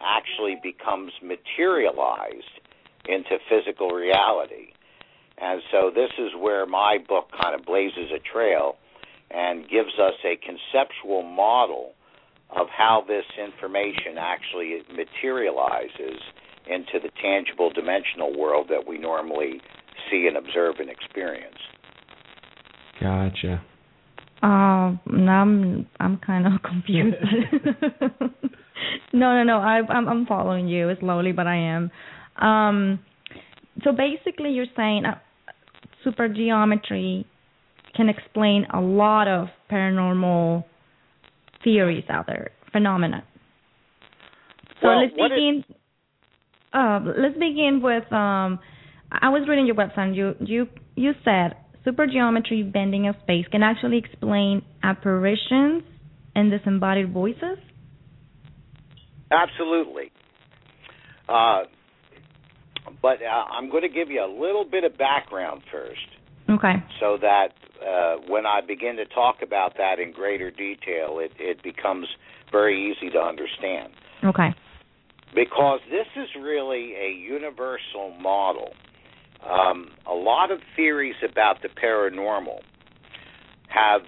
actually 0.00 0.60
becomes 0.62 1.12
materialized 1.20 2.60
into 3.08 3.38
physical 3.48 3.90
reality. 3.90 4.74
And 5.38 5.60
so 5.72 5.90
this 5.92 6.10
is 6.18 6.30
where 6.38 6.66
my 6.66 6.98
book 7.08 7.30
kind 7.40 7.58
of 7.58 7.66
blazes 7.66 8.10
a 8.14 8.20
trail 8.20 8.76
and 9.30 9.68
gives 9.68 9.98
us 9.98 10.14
a 10.24 10.36
conceptual 10.36 11.22
model 11.22 11.94
of 12.56 12.66
how 12.68 13.04
this 13.06 13.24
information 13.38 14.18
actually 14.18 14.82
materializes 14.94 16.20
into 16.68 16.98
the 17.02 17.10
tangible 17.20 17.70
dimensional 17.70 18.38
world 18.38 18.66
that 18.70 18.86
we 18.86 18.98
normally 18.98 19.60
see 20.10 20.28
and 20.28 20.36
observe 20.36 20.76
and 20.78 20.90
experience. 20.90 21.56
Gotcha. 23.00 23.62
Uh, 24.42 24.96
now 25.06 25.42
I'm 25.42 25.86
I'm 26.00 26.18
kind 26.18 26.46
of 26.46 26.62
confused. 26.64 27.16
no, 29.12 29.34
no, 29.34 29.44
no. 29.44 29.58
I, 29.58 29.80
I'm 29.88 30.08
I'm 30.08 30.26
following 30.26 30.68
you 30.68 30.92
slowly, 31.00 31.32
but 31.32 31.46
I 31.46 31.56
am. 31.56 31.90
Um, 32.36 32.98
so 33.84 33.92
basically, 33.92 34.50
you're 34.50 34.66
saying 34.76 35.04
uh, 35.04 35.18
supergeometry 36.04 37.24
can 37.94 38.08
explain 38.08 38.66
a 38.72 38.80
lot 38.80 39.28
of 39.28 39.48
paranormal 39.70 40.64
theories 41.64 42.04
out 42.08 42.26
there, 42.26 42.50
phenomena. 42.72 43.24
So 44.80 44.88
Well, 44.88 45.00
let's 45.02 45.12
begin. 45.14 45.64
uh, 46.72 47.00
let's 47.16 47.34
begin 47.38 47.80
with. 47.82 48.10
Um, 48.12 48.58
I 49.10 49.28
was 49.28 49.46
reading 49.48 49.66
your 49.66 49.76
website. 49.76 49.98
And 49.98 50.16
you 50.16 50.34
you 50.40 50.68
you 50.96 51.12
said 51.24 51.56
supergeometry 51.86 52.72
bending 52.72 53.08
of 53.08 53.16
space 53.22 53.46
can 53.50 53.62
actually 53.62 53.98
explain 53.98 54.62
apparitions 54.82 55.82
and 56.34 56.50
disembodied 56.50 57.12
voices. 57.12 57.58
Absolutely. 59.30 60.12
Uh, 61.28 61.62
but 63.00 63.18
uh, 63.22 63.44
I'm 63.52 63.70
going 63.70 63.82
to 63.82 63.88
give 63.88 64.10
you 64.10 64.20
a 64.24 64.30
little 64.30 64.64
bit 64.64 64.84
of 64.84 64.96
background 64.98 65.62
first. 65.70 66.00
Okay. 66.50 66.74
so 67.00 67.16
that 67.20 67.48
uh, 67.86 68.16
when 68.28 68.46
I 68.46 68.60
begin 68.60 68.96
to 68.96 69.06
talk 69.06 69.36
about 69.42 69.76
that 69.78 69.98
in 69.98 70.12
greater 70.12 70.50
detail, 70.50 71.18
it, 71.18 71.32
it 71.38 71.62
becomes 71.62 72.06
very 72.50 72.90
easy 72.90 73.10
to 73.10 73.18
understand. 73.18 73.92
Okay. 74.24 74.54
Because 75.34 75.80
this 75.90 76.06
is 76.16 76.28
really 76.40 76.94
a 76.94 77.10
universal 77.10 78.14
model. 78.20 78.72
Um, 79.48 79.90
a 80.06 80.14
lot 80.14 80.50
of 80.50 80.60
theories 80.76 81.16
about 81.28 81.62
the 81.62 81.68
paranormal 81.68 82.60
have 83.68 84.02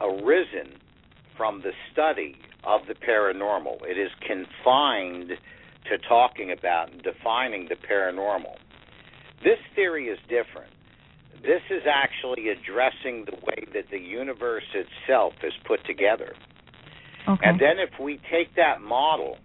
arisen 0.00 0.76
from 1.36 1.62
the 1.62 1.72
study 1.92 2.36
of 2.64 2.82
the 2.86 2.94
paranormal. 2.94 3.78
It 3.82 3.98
is 3.98 4.10
confined 4.20 5.30
to 5.90 5.98
talking 6.08 6.52
about 6.52 6.92
and 6.92 7.02
defining 7.02 7.68
the 7.68 7.76
paranormal. 7.76 8.56
This 9.42 9.58
theory 9.74 10.06
is 10.06 10.18
different. 10.28 10.72
This 11.42 11.62
is 11.70 11.82
actually 11.88 12.48
addressing 12.48 13.24
the 13.24 13.36
way 13.46 13.64
that 13.72 13.90
the 13.90 13.98
universe 13.98 14.64
itself 14.74 15.34
is 15.42 15.52
put 15.66 15.84
together. 15.86 16.34
Okay. 17.28 17.40
And 17.44 17.60
then 17.60 17.78
if 17.78 18.00
we 18.00 18.20
take 18.30 18.54
that 18.56 18.80
model 18.80 19.36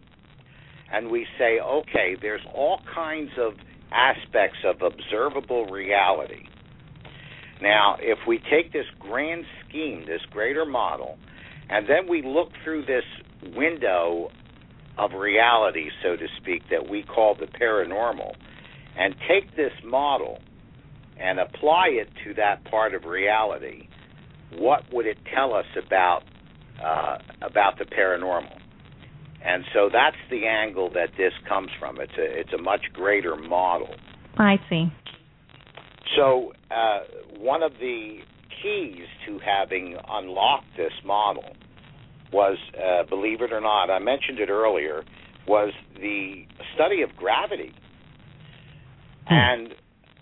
and 0.91 1.09
we 1.09 1.25
say, 1.37 1.59
okay, 1.59 2.15
there's 2.21 2.45
all 2.53 2.79
kinds 2.93 3.31
of 3.37 3.53
aspects 3.91 4.59
of 4.65 4.81
observable 4.81 5.65
reality. 5.65 6.47
Now, 7.61 7.97
if 7.99 8.19
we 8.27 8.39
take 8.39 8.73
this 8.73 8.85
grand 8.99 9.45
scheme, 9.67 10.03
this 10.05 10.21
greater 10.31 10.65
model, 10.65 11.17
and 11.69 11.87
then 11.87 12.09
we 12.09 12.21
look 12.21 12.49
through 12.63 12.85
this 12.85 13.03
window 13.55 14.29
of 14.97 15.13
reality, 15.13 15.89
so 16.03 16.15
to 16.15 16.27
speak, 16.41 16.63
that 16.69 16.89
we 16.89 17.03
call 17.03 17.35
the 17.35 17.47
paranormal, 17.47 18.33
and 18.97 19.15
take 19.27 19.55
this 19.55 19.71
model 19.83 20.39
and 21.23 21.39
apply 21.39 21.87
it 21.87 22.09
to 22.25 22.33
that 22.35 22.63
part 22.65 22.93
of 22.93 23.05
reality, 23.05 23.87
what 24.57 24.83
would 24.91 25.07
it 25.07 25.17
tell 25.33 25.53
us 25.53 25.65
about 25.83 26.23
uh, 26.83 27.17
about 27.41 27.77
the 27.79 27.85
paranormal? 27.85 28.59
And 29.45 29.63
so 29.73 29.89
that's 29.91 30.17
the 30.29 30.45
angle 30.45 30.89
that 30.93 31.09
this 31.17 31.33
comes 31.47 31.69
from. 31.79 31.99
It's 31.99 32.13
a 32.17 32.39
it's 32.39 32.53
a 32.53 32.61
much 32.61 32.81
greater 32.93 33.35
model. 33.35 33.95
I 34.37 34.57
see. 34.69 34.85
So 36.15 36.51
uh, 36.69 36.99
one 37.37 37.63
of 37.63 37.71
the 37.79 38.19
keys 38.61 39.05
to 39.25 39.39
having 39.39 39.95
unlocked 40.07 40.77
this 40.77 40.93
model 41.05 41.55
was, 42.31 42.57
uh, 42.75 43.03
believe 43.09 43.41
it 43.41 43.53
or 43.53 43.61
not, 43.61 43.89
I 43.89 43.99
mentioned 43.99 44.39
it 44.39 44.49
earlier, 44.49 45.03
was 45.47 45.71
the 45.95 46.45
study 46.73 47.01
of 47.01 47.15
gravity. 47.15 47.73
And 49.27 49.73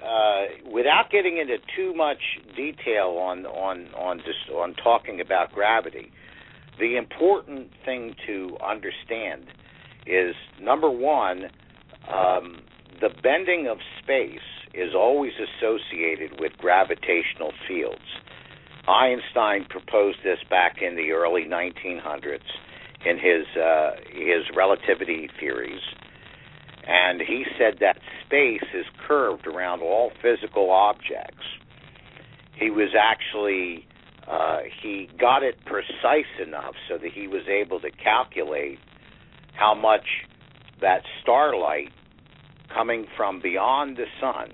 uh, 0.03 0.69
without 0.71 1.11
getting 1.11 1.37
into 1.37 1.57
too 1.75 1.93
much 1.93 2.21
detail 2.55 3.17
on 3.19 3.45
on 3.45 3.87
on 3.95 4.17
just 4.19 4.49
on 4.53 4.73
talking 4.75 5.21
about 5.21 5.51
gravity, 5.51 6.11
the 6.79 6.97
important 6.97 7.69
thing 7.85 8.15
to 8.25 8.57
understand 8.65 9.45
is 10.07 10.35
number 10.59 10.89
one, 10.89 11.45
um, 12.11 12.61
the 12.99 13.09
bending 13.21 13.67
of 13.67 13.77
space 14.01 14.39
is 14.73 14.95
always 14.95 15.33
associated 15.33 16.39
with 16.39 16.53
gravitational 16.57 17.51
fields. 17.67 18.01
Einstein 18.87 19.65
proposed 19.69 20.19
this 20.23 20.39
back 20.49 20.81
in 20.81 20.95
the 20.95 21.11
early 21.11 21.43
1900s 21.45 22.39
in 23.05 23.17
his 23.17 23.45
uh, 23.57 23.91
his 24.09 24.43
relativity 24.55 25.29
theories, 25.39 25.81
and 26.87 27.21
he 27.21 27.45
said 27.57 27.77
that 27.79 27.97
space 28.31 28.69
is 28.73 28.85
curved 29.07 29.45
around 29.45 29.81
all 29.81 30.11
physical 30.21 30.71
objects. 30.71 31.43
He 32.55 32.69
was 32.69 32.89
actually 32.97 33.85
uh, 34.27 34.59
he 34.81 35.09
got 35.19 35.43
it 35.43 35.57
precise 35.65 36.31
enough 36.41 36.75
so 36.87 36.97
that 36.97 37.11
he 37.11 37.27
was 37.27 37.41
able 37.49 37.79
to 37.81 37.91
calculate 37.91 38.79
how 39.53 39.73
much 39.73 40.05
that 40.79 41.01
starlight 41.21 41.89
coming 42.73 43.05
from 43.17 43.41
beyond 43.41 43.97
the 43.97 44.05
sun 44.21 44.53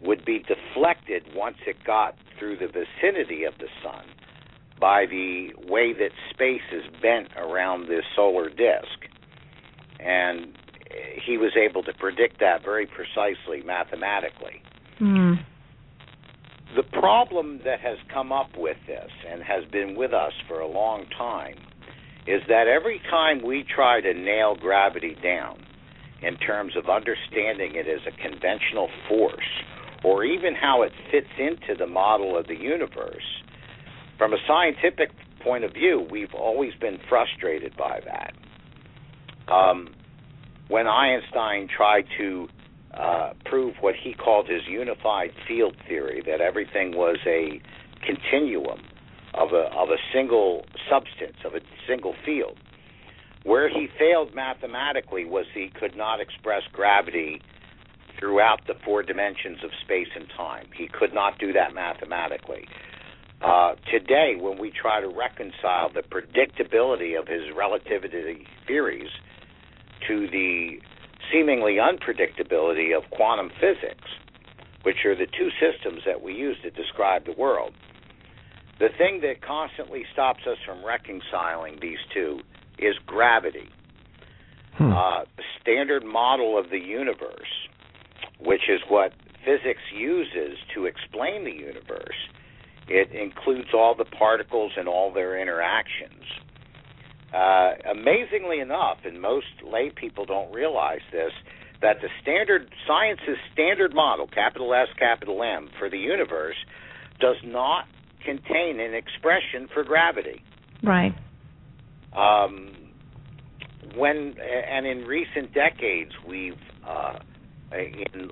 would 0.00 0.24
be 0.24 0.38
deflected 0.38 1.24
once 1.34 1.56
it 1.66 1.76
got 1.84 2.16
through 2.38 2.56
the 2.56 2.66
vicinity 2.66 3.44
of 3.44 3.52
the 3.58 3.68
sun 3.82 4.04
by 4.80 5.04
the 5.06 5.50
way 5.68 5.92
that 5.92 6.10
space 6.30 6.62
is 6.72 6.84
bent 7.02 7.28
around 7.36 7.86
the 7.86 8.02
solar 8.16 8.48
disk. 8.48 9.06
And 10.00 10.56
he 11.24 11.38
was 11.38 11.52
able 11.56 11.82
to 11.84 11.92
predict 11.94 12.40
that 12.40 12.62
very 12.64 12.86
precisely 12.86 13.62
mathematically. 13.64 14.62
Hmm. 14.98 15.34
The 16.76 16.82
problem 16.82 17.60
that 17.64 17.80
has 17.80 17.98
come 18.12 18.32
up 18.32 18.50
with 18.56 18.78
this 18.86 19.10
and 19.28 19.42
has 19.42 19.64
been 19.70 19.94
with 19.94 20.12
us 20.12 20.32
for 20.48 20.60
a 20.60 20.66
long 20.66 21.04
time 21.16 21.56
is 22.26 22.40
that 22.48 22.66
every 22.66 23.00
time 23.10 23.42
we 23.44 23.64
try 23.64 24.00
to 24.00 24.14
nail 24.14 24.56
gravity 24.58 25.16
down 25.22 25.62
in 26.22 26.36
terms 26.36 26.74
of 26.76 26.88
understanding 26.88 27.74
it 27.74 27.86
as 27.88 28.00
a 28.06 28.16
conventional 28.16 28.88
force 29.08 29.64
or 30.04 30.24
even 30.24 30.54
how 30.54 30.82
it 30.82 30.92
fits 31.10 31.28
into 31.38 31.74
the 31.78 31.86
model 31.86 32.38
of 32.38 32.46
the 32.46 32.56
universe, 32.56 33.42
from 34.18 34.32
a 34.32 34.38
scientific 34.46 35.10
point 35.42 35.64
of 35.64 35.72
view, 35.72 36.06
we've 36.10 36.34
always 36.34 36.72
been 36.80 36.98
frustrated 37.08 37.76
by 37.76 38.00
that. 38.04 39.52
Um, 39.52 39.94
when 40.72 40.88
Einstein 40.88 41.68
tried 41.68 42.06
to 42.16 42.48
uh, 42.94 43.34
prove 43.44 43.74
what 43.82 43.94
he 43.94 44.14
called 44.14 44.48
his 44.48 44.62
unified 44.66 45.30
field 45.46 45.76
theory, 45.86 46.22
that 46.24 46.40
everything 46.40 46.96
was 46.96 47.18
a 47.26 47.60
continuum 48.00 48.80
of 49.34 49.52
a 49.52 49.68
of 49.76 49.90
a 49.90 49.98
single 50.14 50.64
substance, 50.88 51.36
of 51.44 51.54
a 51.54 51.60
single 51.86 52.14
field. 52.24 52.56
Where 53.44 53.68
he 53.68 53.86
failed 53.98 54.34
mathematically 54.34 55.26
was 55.26 55.44
he 55.52 55.68
could 55.68 55.94
not 55.94 56.20
express 56.20 56.62
gravity 56.72 57.42
throughout 58.18 58.66
the 58.66 58.74
four 58.82 59.02
dimensions 59.02 59.58
of 59.62 59.70
space 59.82 60.08
and 60.16 60.26
time. 60.34 60.68
He 60.74 60.88
could 60.88 61.12
not 61.12 61.38
do 61.38 61.52
that 61.52 61.74
mathematically. 61.74 62.66
Uh, 63.42 63.74
today, 63.90 64.36
when 64.40 64.58
we 64.58 64.70
try 64.70 65.02
to 65.02 65.08
reconcile 65.08 65.92
the 65.92 66.02
predictability 66.02 67.18
of 67.18 67.28
his 67.28 67.42
relativity 67.54 68.46
theories 68.66 69.10
to 70.08 70.26
the 70.28 70.80
seemingly 71.32 71.76
unpredictability 71.76 72.96
of 72.96 73.08
quantum 73.10 73.50
physics, 73.60 74.08
which 74.82 75.04
are 75.04 75.14
the 75.14 75.26
two 75.26 75.50
systems 75.60 76.02
that 76.04 76.22
we 76.22 76.34
use 76.34 76.56
to 76.62 76.70
describe 76.70 77.24
the 77.24 77.32
world, 77.32 77.72
the 78.78 78.88
thing 78.98 79.20
that 79.20 79.42
constantly 79.42 80.04
stops 80.12 80.40
us 80.46 80.58
from 80.66 80.84
reconciling 80.84 81.78
these 81.80 81.98
two 82.12 82.40
is 82.78 82.96
gravity. 83.06 83.68
Hmm. 84.74 84.92
Uh, 84.92 85.20
the 85.36 85.44
standard 85.60 86.04
model 86.04 86.58
of 86.58 86.70
the 86.70 86.78
universe, 86.78 87.68
which 88.40 88.68
is 88.68 88.80
what 88.88 89.12
physics 89.44 89.82
uses 89.94 90.58
to 90.74 90.86
explain 90.86 91.44
the 91.44 91.52
universe, 91.52 92.16
it 92.88 93.12
includes 93.12 93.68
all 93.72 93.94
the 93.94 94.04
particles 94.04 94.72
and 94.76 94.88
all 94.88 95.12
their 95.12 95.40
interactions. 95.40 96.24
Uh, 97.32 97.72
amazingly 97.90 98.60
enough, 98.60 98.98
and 99.04 99.20
most 99.20 99.46
lay 99.64 99.90
people 99.90 100.26
don't 100.26 100.52
realize 100.52 101.00
this, 101.10 101.32
that 101.80 101.96
the 102.02 102.08
standard 102.20 102.68
science's 102.86 103.38
standard 103.54 103.94
model, 103.94 104.26
capital 104.26 104.74
S, 104.74 104.88
capital 104.98 105.42
M, 105.42 105.70
for 105.78 105.88
the 105.88 105.96
universe, 105.96 106.56
does 107.20 107.36
not 107.42 107.86
contain 108.22 108.80
an 108.80 108.92
expression 108.94 109.66
for 109.72 109.82
gravity. 109.82 110.42
Right. 110.82 111.14
Um, 112.14 112.76
when 113.96 114.34
and 114.38 114.86
in 114.86 115.04
recent 115.04 115.54
decades, 115.54 116.12
we've 116.26 116.52
uh, 116.86 117.18
in 117.72 118.30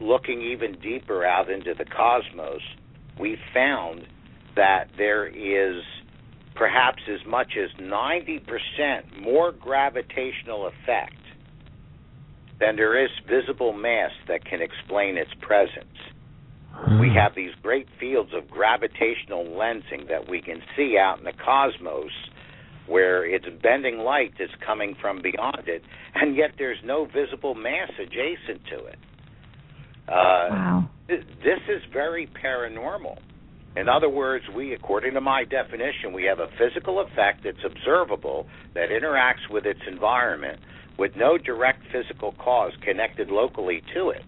looking 0.00 0.40
even 0.40 0.80
deeper 0.80 1.24
out 1.24 1.50
into 1.50 1.74
the 1.74 1.84
cosmos, 1.84 2.62
we 3.20 3.36
found 3.52 4.06
that 4.56 4.88
there 4.96 5.26
is 5.26 5.82
perhaps 6.58 7.02
as 7.08 7.24
much 7.26 7.52
as 7.56 7.70
90% 7.80 9.22
more 9.22 9.52
gravitational 9.52 10.66
effect 10.66 11.14
than 12.58 12.74
there 12.74 13.02
is 13.02 13.10
visible 13.30 13.72
mass 13.72 14.10
that 14.26 14.44
can 14.44 14.60
explain 14.60 15.16
its 15.16 15.30
presence. 15.40 15.86
We 17.00 17.10
have 17.14 17.34
these 17.34 17.52
great 17.62 17.88
fields 17.98 18.30
of 18.34 18.48
gravitational 18.50 19.44
lensing 19.44 20.08
that 20.08 20.28
we 20.28 20.40
can 20.40 20.62
see 20.76 20.96
out 20.96 21.18
in 21.18 21.24
the 21.24 21.32
cosmos 21.32 22.12
where 22.86 23.24
it's 23.24 23.46
bending 23.62 23.98
light 23.98 24.32
that's 24.38 24.52
coming 24.64 24.94
from 25.00 25.20
beyond 25.20 25.66
it, 25.66 25.82
and 26.14 26.36
yet 26.36 26.52
there's 26.56 26.78
no 26.84 27.06
visible 27.06 27.54
mass 27.54 27.90
adjacent 28.00 28.64
to 28.66 28.84
it. 28.86 28.98
Uh, 30.08 30.48
wow. 30.50 30.90
Th- 31.08 31.24
this 31.44 31.60
is 31.68 31.82
very 31.92 32.28
paranormal. 32.42 33.18
In 33.78 33.88
other 33.88 34.08
words, 34.08 34.44
we, 34.56 34.72
according 34.72 35.14
to 35.14 35.20
my 35.20 35.44
definition, 35.44 36.12
we 36.12 36.24
have 36.24 36.40
a 36.40 36.48
physical 36.58 37.00
effect 37.00 37.44
that's 37.44 37.64
observable 37.64 38.46
that 38.74 38.88
interacts 38.90 39.48
with 39.48 39.66
its 39.66 39.80
environment 39.86 40.58
with 40.98 41.12
no 41.16 41.38
direct 41.38 41.82
physical 41.92 42.32
cause 42.32 42.72
connected 42.82 43.28
locally 43.28 43.82
to 43.94 44.10
it. 44.10 44.24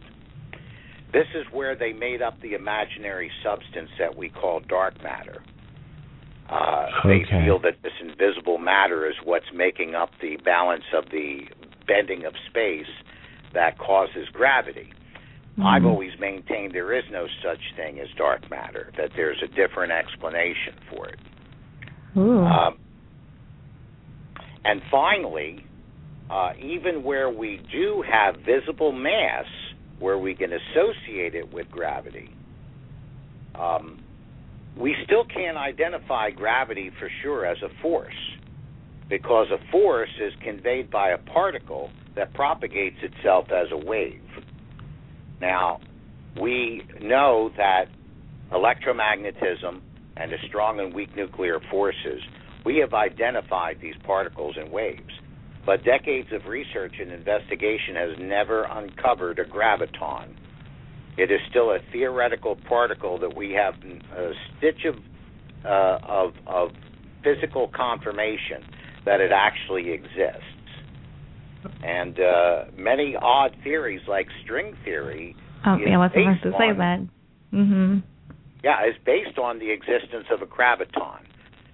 This 1.13 1.27
is 1.35 1.45
where 1.53 1.75
they 1.75 1.93
made 1.93 2.23
up 2.23 2.41
the 2.41 2.55
imaginary 2.55 3.31
substance 3.43 3.91
that 3.99 4.17
we 4.17 4.29
call 4.29 4.61
dark 4.61 5.03
matter. 5.03 5.43
Uh, 6.49 6.87
They 7.05 7.45
feel 7.45 7.59
that 7.61 7.83
this 7.83 7.93
invisible 8.01 8.59
matter 8.59 9.09
is 9.09 9.15
what's 9.25 9.53
making 9.53 9.97
up 9.97 10.11
the 10.23 10.37
balance 10.45 10.85
of 10.97 11.07
the 11.11 11.41
bending 11.89 12.25
of 12.25 12.35
space 12.49 12.91
that 13.53 13.79
causes 13.79 14.29
gravity. 14.33 14.93
I've 15.59 15.85
always 15.85 16.13
maintained 16.19 16.73
there 16.75 16.97
is 16.97 17.05
no 17.11 17.27
such 17.45 17.61
thing 17.77 17.99
as 18.01 18.09
dark 18.17 18.49
matter, 18.51 18.93
that 18.97 19.11
there's 19.15 19.43
a 19.43 19.49
different 19.49 19.93
explanation 19.93 20.75
for 20.91 21.09
it. 21.09 21.19
Ooh. 22.17 22.45
Um, 22.45 22.79
and 24.65 24.81
finally, 24.91 25.65
uh, 26.31 26.53
even 26.59 27.03
where 27.03 27.29
we 27.29 27.61
do 27.73 28.03
have 28.11 28.37
visible 28.37 28.93
mass, 28.93 29.45
where 29.99 30.19
we 30.19 30.35
can 30.35 30.51
associate 30.53 31.35
it 31.35 31.53
with 31.53 31.71
gravity, 31.71 32.33
um, 33.55 34.03
we 34.79 34.97
still 35.05 35.25
can't 35.25 35.59
identify 35.59 36.31
gravity 36.31 36.91
for 36.99 37.11
sure 37.23 37.45
as 37.45 37.59
a 37.63 37.83
force, 37.83 38.15
because 39.09 39.49
a 39.51 39.71
force 39.71 40.09
is 40.21 40.33
conveyed 40.43 40.91
by 40.91 41.11
a 41.11 41.19
particle 41.19 41.91
that 42.15 42.33
propagates 42.33 42.97
itself 43.03 43.47
as 43.51 43.67
a 43.73 43.77
wave. 43.77 44.23
Now, 45.41 45.81
we 46.41 46.83
know 47.01 47.51
that 47.57 47.87
electromagnetism 48.53 49.81
and 50.17 50.33
the 50.33 50.37
strong 50.49 50.81
and 50.81 50.95
weak 50.95 51.15
nuclear 51.17 51.61
forces, 51.71 52.21
we 52.65 52.77
have 52.79 52.93
identified 52.93 53.79
these 53.81 53.95
particles 54.05 54.57
and 54.59 54.71
waves. 54.71 55.13
But 55.65 55.85
decades 55.85 56.29
of 56.33 56.47
research 56.47 56.95
and 57.01 57.13
investigation 57.13 57.95
has 57.97 58.19
never 58.19 58.65
uncovered 58.65 59.39
a 59.39 59.45
graviton. 59.45 60.35
It 61.17 61.31
is 61.31 61.41
still 61.51 61.71
a 61.71 61.79
theoretical 61.93 62.57
particle 62.69 63.19
that 63.19 63.37
we 63.37 63.53
have 63.53 63.75
a 64.17 64.33
stitch 64.59 64.85
of 64.87 64.97
uh, 65.63 65.99
of, 66.03 66.33
of 66.47 66.71
physical 67.23 67.69
confirmation 67.69 68.65
that 69.05 69.21
it 69.21 69.31
actually 69.31 69.91
exists. 69.93 70.43
And 71.83 72.19
uh, 72.19 72.65
many 72.77 73.17
odd 73.21 73.55
theories, 73.63 74.01
like 74.09 74.27
string 74.45 74.75
theory, 74.85 75.37
Oh, 75.67 75.75
is 75.75 75.81
yeah, 75.87 75.95
I 75.95 75.99
was 75.99 76.11
about 76.15 76.33
based 76.33 76.43
to 76.45 76.53
say 76.59 76.71
on- 76.71 76.79
that. 76.79 77.01
Mhm. 77.53 78.03
yeah, 78.65 78.87
is 78.87 78.95
based 79.05 79.39
on 79.39 79.59
the 79.59 79.71
existence 79.71 80.27
of 80.33 80.41
a 80.43 80.47
graviton. 80.47 81.21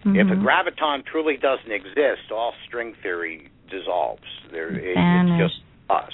If 0.05 0.29
a 0.29 0.35
Mhm. 0.35 0.42
graviton 0.44 1.05
truly 1.05 1.37
doesn't 1.37 1.70
exist, 1.70 2.31
all 2.33 2.53
string 2.66 2.94
theory 3.03 3.49
dissolves. 3.70 4.22
There, 4.53 4.70
it, 4.70 4.94
it's 4.96 5.38
just 5.38 5.62
dust. 5.88 6.12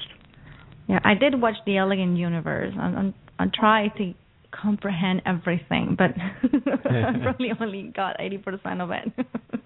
Yeah, 0.88 1.00
I 1.04 1.14
did 1.14 1.40
watch 1.40 1.56
The 1.66 1.76
Elegant 1.78 2.16
Universe. 2.16 2.74
I'm, 2.78 2.96
I'm, 2.98 3.14
I'm 3.38 3.50
trying 3.54 3.90
to 3.98 4.14
comprehend 4.50 5.22
everything, 5.26 5.94
but 5.96 6.10
I 6.90 7.18
probably 7.22 7.52
only 7.60 7.82
got 7.94 8.18
80% 8.18 8.80
of 8.80 8.90
it. 8.90 9.12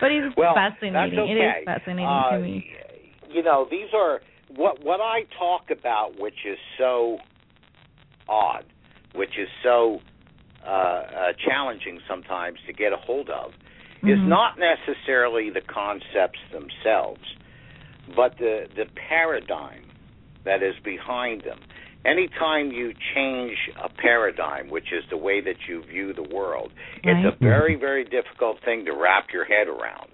but 0.00 0.10
it's 0.12 0.36
Well, 0.36 0.54
fascinating. 0.54 1.18
okay. 1.18 1.32
It 1.32 1.60
is 1.60 1.64
fascinating 1.64 2.06
Uh, 2.08 2.30
to 2.30 2.38
me. 2.38 2.66
You 3.30 3.42
know, 3.42 3.66
these 3.70 3.88
are 3.94 4.20
what 4.48 4.80
what 4.84 5.00
I 5.00 5.24
talk 5.38 5.70
about, 5.70 6.18
which 6.18 6.44
is 6.44 6.58
so 6.78 7.18
odd, 8.28 8.64
which 9.14 9.38
is 9.38 9.48
so 9.62 10.00
uh, 10.64 10.68
uh, 10.68 11.32
challenging 11.44 12.00
sometimes 12.08 12.58
to 12.66 12.72
get 12.72 12.92
a 12.92 12.96
hold 12.96 13.28
of, 13.30 13.52
is 14.04 14.18
Mhm. 14.20 14.26
not 14.28 14.58
necessarily 14.58 15.50
the 15.50 15.60
concepts 15.60 16.38
themselves, 16.52 17.24
but 18.14 18.36
the 18.38 18.68
the 18.76 18.86
paradigm 19.08 19.84
that 20.44 20.62
is 20.62 20.78
behind 20.80 21.42
them. 21.42 21.58
Anytime 22.04 22.72
you 22.72 22.92
change 23.14 23.56
a 23.82 23.88
paradigm, 23.88 24.70
which 24.70 24.92
is 24.92 25.04
the 25.08 25.16
way 25.16 25.40
that 25.40 25.54
you 25.68 25.84
view 25.84 26.12
the 26.12 26.34
world, 26.34 26.72
it's 27.04 27.36
a 27.36 27.38
very, 27.38 27.76
very 27.76 28.04
difficult 28.04 28.58
thing 28.64 28.84
to 28.86 28.92
wrap 28.92 29.28
your 29.32 29.44
head 29.44 29.68
around. 29.68 30.10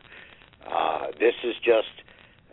Uh, 0.66 1.06
this 1.18 1.34
is 1.44 1.54
just 1.64 2.04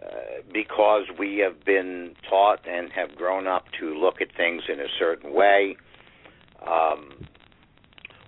uh, 0.02 0.42
because 0.54 1.04
we 1.20 1.40
have 1.40 1.66
been 1.66 2.16
taught 2.30 2.60
and 2.66 2.92
have 2.94 3.14
grown 3.18 3.46
up 3.46 3.66
to 3.80 3.94
look 3.94 4.22
at 4.22 4.28
things 4.38 4.64
in 4.72 4.80
a 4.80 4.88
certain 4.98 5.34
way. 5.34 5.76
Um, 6.66 7.28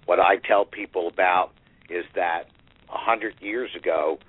what 0.05 0.19
I 0.19 0.37
tell 0.45 0.65
people 0.65 1.07
about 1.07 1.51
is 1.89 2.05
that 2.15 2.45
a 2.89 2.97
hundred 2.97 3.35
years 3.39 3.69
ago, 3.77 4.19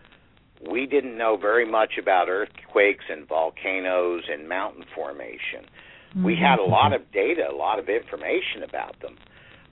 we 0.71 0.87
didn't 0.87 1.17
know 1.17 1.37
very 1.37 1.69
much 1.69 1.93
about 2.01 2.29
earthquakes 2.29 3.05
and 3.09 3.27
volcanoes 3.27 4.25
and 4.31 4.49
mountain 4.49 4.85
formation. 4.95 5.67
We 6.17 6.37
had 6.37 6.59
a 6.59 6.65
lot 6.65 6.93
of 6.93 7.11
data, 7.13 7.49
a 7.51 7.55
lot 7.55 7.79
of 7.79 7.89
information 7.89 8.63
about 8.63 9.01
them, 9.01 9.17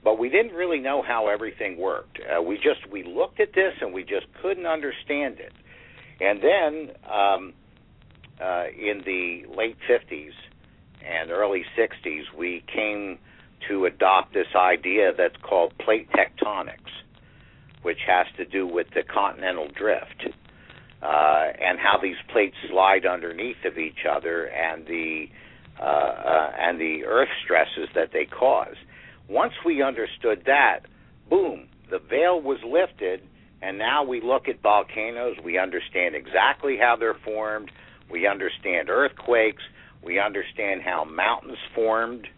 but 0.05 0.19
we 0.19 0.29
didn't 0.29 0.55
really 0.55 0.79
know 0.79 1.03
how 1.03 1.29
everything 1.29 1.79
worked. 1.79 2.19
Uh, 2.21 2.43
we 2.43 2.57
just 2.57 2.87
we 2.91 3.03
looked 3.03 3.41
at 3.41 3.55
this 3.55 3.73
and 3.81 3.93
we 3.93 4.03
just 4.03 4.27
couldn't 4.43 4.67
understand 4.67 5.39
it. 5.41 5.53
And 6.21 6.43
then 6.43 6.97
um, 7.11 7.53
uh, 8.41 8.65
in 8.79 9.03
the 9.05 9.45
late 9.57 9.77
50s 9.89 10.33
and 11.05 11.31
early 11.31 11.65
60s, 11.77 12.23
we 12.37 12.65
came 12.73 13.19
to 13.69 13.87
adopt 13.87 14.35
this 14.35 14.47
idea 14.55 15.13
that's 15.17 15.37
called 15.43 15.73
plate 15.79 16.09
tectonics, 16.13 16.93
which 17.83 17.99
has 18.07 18.27
to 18.37 18.45
do 18.45 18.67
with 18.67 18.89
the 18.95 19.03
continental 19.03 19.69
drift 19.69 20.29
uh, 21.03 21.47
and 21.61 21.79
how 21.79 21.99
these 22.03 22.17
plates 22.33 22.57
slide 22.71 23.07
underneath 23.07 23.65
of 23.65 23.79
each 23.79 24.07
other 24.09 24.47
and 24.47 24.87
the 24.87 25.29
uh, 25.81 25.85
uh, 25.85 26.53
and 26.59 26.81
the 26.81 27.05
earth 27.07 27.29
stresses 27.45 27.89
that 27.95 28.11
they 28.13 28.25
cause. 28.25 28.77
Once 29.29 29.53
we 29.65 29.83
understood 29.83 30.43
that, 30.47 30.81
boom, 31.29 31.69
the 31.91 31.99
veil 31.99 32.41
was 32.41 32.59
lifted, 32.65 33.21
and 33.63 33.79
now 33.79 34.05
we 34.05 34.21
look 34.21 34.49
at 34.49 34.61
volcanoes. 34.63 35.37
We 35.45 35.59
understand 35.59 36.15
exactly 36.15 36.77
how 36.81 36.97
they're 36.99 37.19
formed. 37.25 37.71
We 38.11 38.27
understand 38.27 38.89
earthquakes. 38.89 39.63
We 40.03 40.21
understand 40.21 40.83
how 40.83 41.05
mountains 41.05 41.59
formed. 41.75 42.29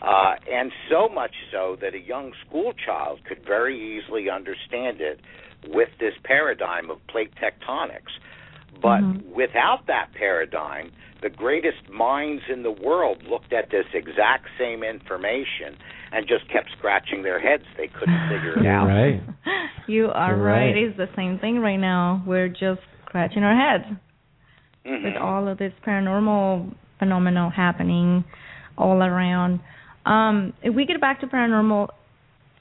Uh, 0.00 0.34
and 0.50 0.72
so 0.90 1.08
much 1.08 1.32
so 1.50 1.76
that 1.80 1.94
a 1.94 1.98
young 1.98 2.32
school 2.46 2.72
child 2.84 3.20
could 3.26 3.44
very 3.46 3.98
easily 3.98 4.28
understand 4.28 5.00
it 5.00 5.20
with 5.68 5.88
this 5.98 6.14
paradigm 6.24 6.90
of 6.90 6.98
plate 7.06 7.32
tectonics. 7.42 8.12
But 8.82 9.00
without 9.34 9.86
that 9.86 10.08
paradigm, 10.18 10.92
the 11.22 11.30
greatest 11.30 11.88
minds 11.90 12.42
in 12.52 12.62
the 12.62 12.70
world 12.70 13.22
looked 13.28 13.52
at 13.52 13.70
this 13.70 13.86
exact 13.94 14.46
same 14.58 14.82
information 14.82 15.76
and 16.12 16.26
just 16.28 16.50
kept 16.52 16.68
scratching 16.78 17.22
their 17.22 17.40
heads. 17.40 17.64
They 17.76 17.88
couldn't 17.88 18.20
figure 18.30 18.58
it 18.60 18.66
out. 18.66 18.86
Right. 18.86 19.20
You 19.88 20.06
are 20.08 20.36
right. 20.36 20.72
right. 20.74 20.76
It's 20.76 20.96
the 20.96 21.08
same 21.14 21.38
thing 21.38 21.60
right 21.60 21.76
now. 21.76 22.20
We're 22.26 22.48
just 22.48 22.80
scratching 23.08 23.44
our 23.44 23.54
heads 23.54 23.84
Mhm. 24.84 25.04
with 25.04 25.16
all 25.16 25.46
of 25.46 25.58
this 25.58 25.72
paranormal 25.86 26.74
phenomenon 26.98 27.52
happening 27.52 28.24
all 28.76 29.00
around. 29.00 29.60
Um, 30.04 30.54
if 30.62 30.74
we 30.74 30.86
get 30.86 31.00
back 31.00 31.20
to 31.20 31.28
paranormal 31.28 31.88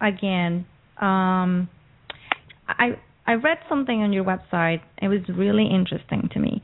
again, 0.01 0.65
um, 1.01 1.67
I 2.67 2.97
I 3.27 3.33
read 3.33 3.57
something 3.67 4.01
on 4.01 4.13
your 4.13 4.23
website. 4.23 4.81
It 5.01 5.07
was 5.07 5.21
really 5.29 5.67
interesting 5.67 6.29
to 6.33 6.39
me. 6.39 6.61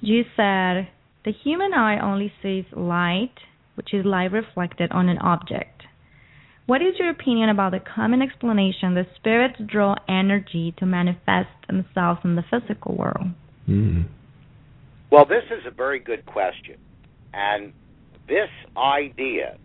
You 0.00 0.22
said 0.36 0.88
the 1.24 1.32
human 1.42 1.72
eye 1.74 1.98
only 1.98 2.32
sees 2.42 2.64
light, 2.72 3.34
which 3.74 3.92
is 3.92 4.04
light 4.04 4.30
reflected 4.32 4.92
on 4.92 5.08
an 5.08 5.18
object. 5.18 5.82
What 6.66 6.80
is 6.80 6.94
your 6.98 7.10
opinion 7.10 7.50
about 7.50 7.72
the 7.72 7.80
common 7.80 8.22
explanation 8.22 8.94
that 8.94 9.06
spirits 9.16 9.56
draw 9.66 9.96
energy 10.08 10.74
to 10.78 10.86
manifest 10.86 11.50
themselves 11.66 12.20
in 12.24 12.36
the 12.36 12.44
physical 12.50 12.96
world? 12.96 13.26
Mm. 13.68 14.06
Well, 15.10 15.26
this 15.26 15.44
is 15.50 15.66
a 15.66 15.70
very 15.70 15.98
good 15.98 16.24
question. 16.24 16.76
And 17.34 17.72
this 18.28 18.48
idea 18.76 19.58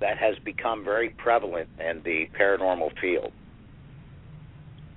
that 0.00 0.18
has 0.18 0.34
become 0.44 0.84
very 0.84 1.10
prevalent 1.10 1.68
in 1.78 2.02
the 2.02 2.24
paranormal 2.38 2.98
field 3.00 3.32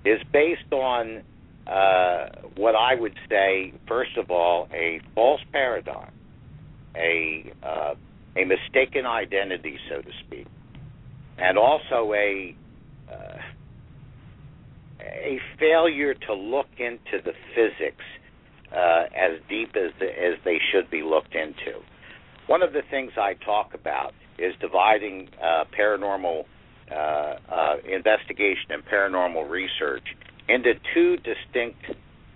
is 0.05 0.19
based 0.31 0.71
on 0.71 1.21
uh, 1.67 2.27
what 2.55 2.75
I 2.75 2.95
would 2.95 3.15
say, 3.29 3.73
first 3.87 4.17
of 4.17 4.31
all, 4.31 4.67
a 4.73 5.01
false 5.13 5.41
paradigm, 5.51 6.11
a 6.95 7.53
uh, 7.63 7.93
a 8.35 8.45
mistaken 8.45 9.05
identity, 9.05 9.77
so 9.89 10.01
to 10.01 10.09
speak, 10.25 10.47
and 11.37 11.57
also 11.57 12.13
a 12.13 12.55
uh, 13.11 13.37
a 15.01 15.39
failure 15.59 16.13
to 16.13 16.33
look 16.33 16.67
into 16.77 17.23
the 17.23 17.33
physics 17.55 18.03
uh, 18.75 19.05
as 19.15 19.39
deep 19.49 19.75
as 19.75 19.91
the, 19.99 20.05
as 20.05 20.35
they 20.45 20.59
should 20.71 20.89
be 20.89 21.03
looked 21.03 21.35
into. 21.35 21.79
One 22.47 22.61
of 22.63 22.73
the 22.73 22.81
things 22.89 23.11
I 23.17 23.33
talk 23.45 23.73
about 23.73 24.13
is 24.37 24.53
dividing 24.59 25.29
uh, 25.41 25.65
paranormal 25.77 26.45
investigation 27.85 28.71
and 28.71 28.83
paranormal 28.85 29.49
research 29.49 30.03
into 30.47 30.73
two 30.93 31.17
distinct 31.17 31.79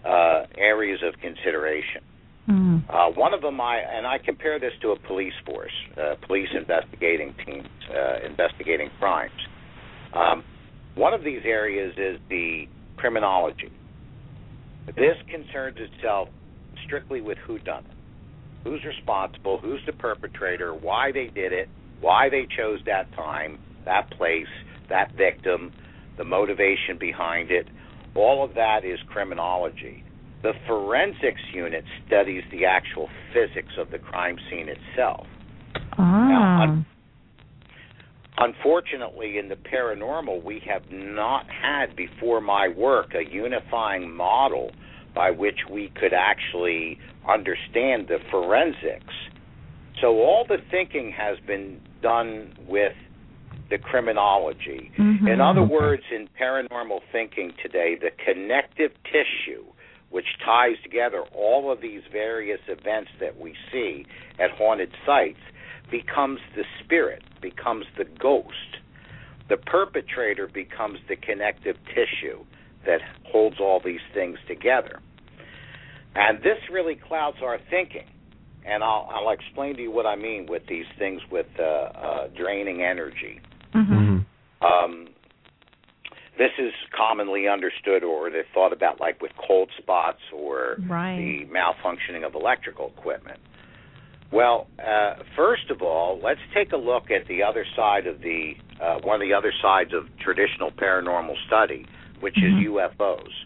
uh, 0.06 0.46
areas 0.58 1.00
of 1.04 1.20
consideration. 1.20 2.02
Mm. 2.50 2.84
Uh, 2.90 3.12
one 3.16 3.34
of 3.34 3.42
them, 3.42 3.62
I 3.62 3.78
and 3.78 4.06
I 4.06 4.18
compare 4.18 4.60
this 4.60 4.74
to 4.82 4.92
a 4.92 5.00
police 5.00 5.34
force, 5.46 5.72
uh, 5.98 6.16
police 6.28 6.50
investigating 6.54 7.34
teams, 7.46 7.68
uh, 7.90 8.26
investigating 8.26 8.90
crimes. 9.00 9.32
Um, 10.14 10.44
one 10.96 11.14
of 11.14 11.24
these 11.24 11.42
areas 11.46 11.94
is 11.98 12.20
the 12.30 12.66
criminology. 12.98 13.72
This 14.88 15.16
concerns 15.32 15.78
itself 15.80 16.28
strictly 16.86 17.22
with 17.22 17.38
who 17.48 17.60
done 17.60 17.86
it, 17.86 18.68
who's 18.68 18.84
responsible, 18.84 19.58
who's 19.58 19.80
the 19.86 19.94
perpetrator, 19.94 20.74
why 20.74 21.12
they 21.14 21.28
did 21.28 21.54
it, 21.54 21.70
why 22.02 22.30
they 22.30 22.46
chose 22.58 22.80
that 22.86 23.12
time, 23.16 23.58
that 23.86 24.12
place, 24.12 24.48
that 24.90 25.14
victim, 25.16 25.72
the 26.18 26.24
motivation 26.24 26.98
behind 27.00 27.52
it. 27.52 27.68
All 28.16 28.44
of 28.44 28.54
that 28.56 28.86
is 28.86 29.00
criminology. 29.08 30.04
The 30.44 30.54
forensics 30.68 31.42
unit 31.54 31.84
studies 32.06 32.44
the 32.52 32.66
actual 32.66 33.10
physics 33.34 33.74
of 33.80 33.90
the 33.92 33.98
crime 34.00 34.38
scene 34.50 34.68
itself. 34.70 35.26
Ah. 35.98 36.28
Now, 36.28 36.64
un- 36.64 36.86
unfortunately, 38.38 39.38
in 39.38 39.50
the 39.50 39.56
paranormal, 39.56 40.44
we 40.44 40.62
have 40.68 40.84
not 40.92 41.46
had 41.50 41.96
before 41.96 42.42
my 42.42 42.68
work 42.68 43.14
a 43.16 43.24
unifying 43.30 44.14
model 44.14 44.72
by 45.16 45.32
which 45.32 45.60
we 45.72 45.92
could 45.96 46.14
actually 46.14 47.00
understand 47.28 48.08
the 48.08 48.18
forensics. 48.32 49.14
So 50.02 50.08
all 50.18 50.46
the 50.48 50.58
thinking 50.72 51.14
has 51.18 51.38
been 51.46 51.80
done 52.02 52.54
with 52.68 52.94
the 53.74 53.80
criminology. 53.80 54.92
Mhm. 55.00 55.28
In 55.28 55.42
other 55.42 55.64
words, 55.64 56.04
in 56.12 56.28
paranormal 56.40 57.02
thinking 57.12 57.54
today, 57.54 57.96
the 57.96 58.12
connective 58.12 58.92
tissue 59.04 59.66
which 60.12 60.38
ties 60.46 60.80
together 60.84 61.22
all 61.34 61.72
of 61.72 61.82
these 61.82 62.04
various 62.12 62.62
events 62.68 63.10
that 63.20 63.36
we 63.36 63.56
see 63.72 64.06
at 64.38 64.52
haunted 64.52 64.92
sites 65.08 65.40
becomes 65.90 66.40
the 66.56 66.64
spirit, 66.84 67.24
becomes 67.42 67.88
the 67.98 68.06
ghost. 68.06 68.78
The 69.50 69.58
perpetrator 69.58 70.46
becomes 70.46 71.00
the 71.08 71.16
connective 71.16 71.78
tissue 71.96 72.46
that 72.86 73.02
holds 73.24 73.60
all 73.60 73.80
these 73.80 74.06
things 74.14 74.38
together. 74.48 75.00
And 76.14 76.44
this 76.44 76.60
really 76.72 76.96
clouds 76.96 77.38
our 77.42 77.58
thinking. 77.72 78.06
And 78.66 78.84
I'll, 78.84 79.10
I'll 79.12 79.32
explain 79.32 79.76
to 79.78 79.82
you 79.82 79.90
what 79.90 80.06
I 80.06 80.16
mean 80.16 80.46
with 80.46 80.68
these 80.68 80.86
things 81.00 81.22
with 81.32 81.48
uh, 81.60 81.64
uh, 81.64 82.28
draining 82.38 82.84
energy. 82.84 83.42
Mm-hmm. 83.74 84.66
Um, 84.66 85.08
this 86.38 86.52
is 86.58 86.74
commonly 86.96 87.48
understood 87.48 88.04
or 88.04 88.30
they're 88.30 88.46
thought 88.54 88.74
about 88.74 89.00
like 89.00 89.22
with 89.22 89.32
cold 89.48 89.70
spots 89.78 90.22
or 90.34 90.78
Right. 90.88 91.18
the 91.18 91.46
malfunctioning 91.54 92.26
of 92.26 92.34
electrical 92.36 92.92
equipment. 92.98 93.40
Well, 94.32 94.66
uh, 94.80 95.22
first 95.36 95.70
of 95.70 95.84
all, 95.84 96.20
let's 96.24 96.40
take 96.56 96.72
a 96.72 96.78
look 96.78 97.12
at 97.12 97.28
the 97.28 97.44
other 97.44 97.66
side 97.76 98.08
of 98.08 98.22
the 98.22 98.54
uh, 98.82 99.00
one 99.04 99.22
of 99.22 99.28
the 99.28 99.34
other 99.34 99.54
sides 99.62 99.94
of 99.94 100.06
traditional 100.20 100.72
paranormal 100.72 101.36
study, 101.46 101.86
which 102.20 102.36
Mhm. 102.36 102.60
is 102.60 102.66
UFOs. 102.68 103.46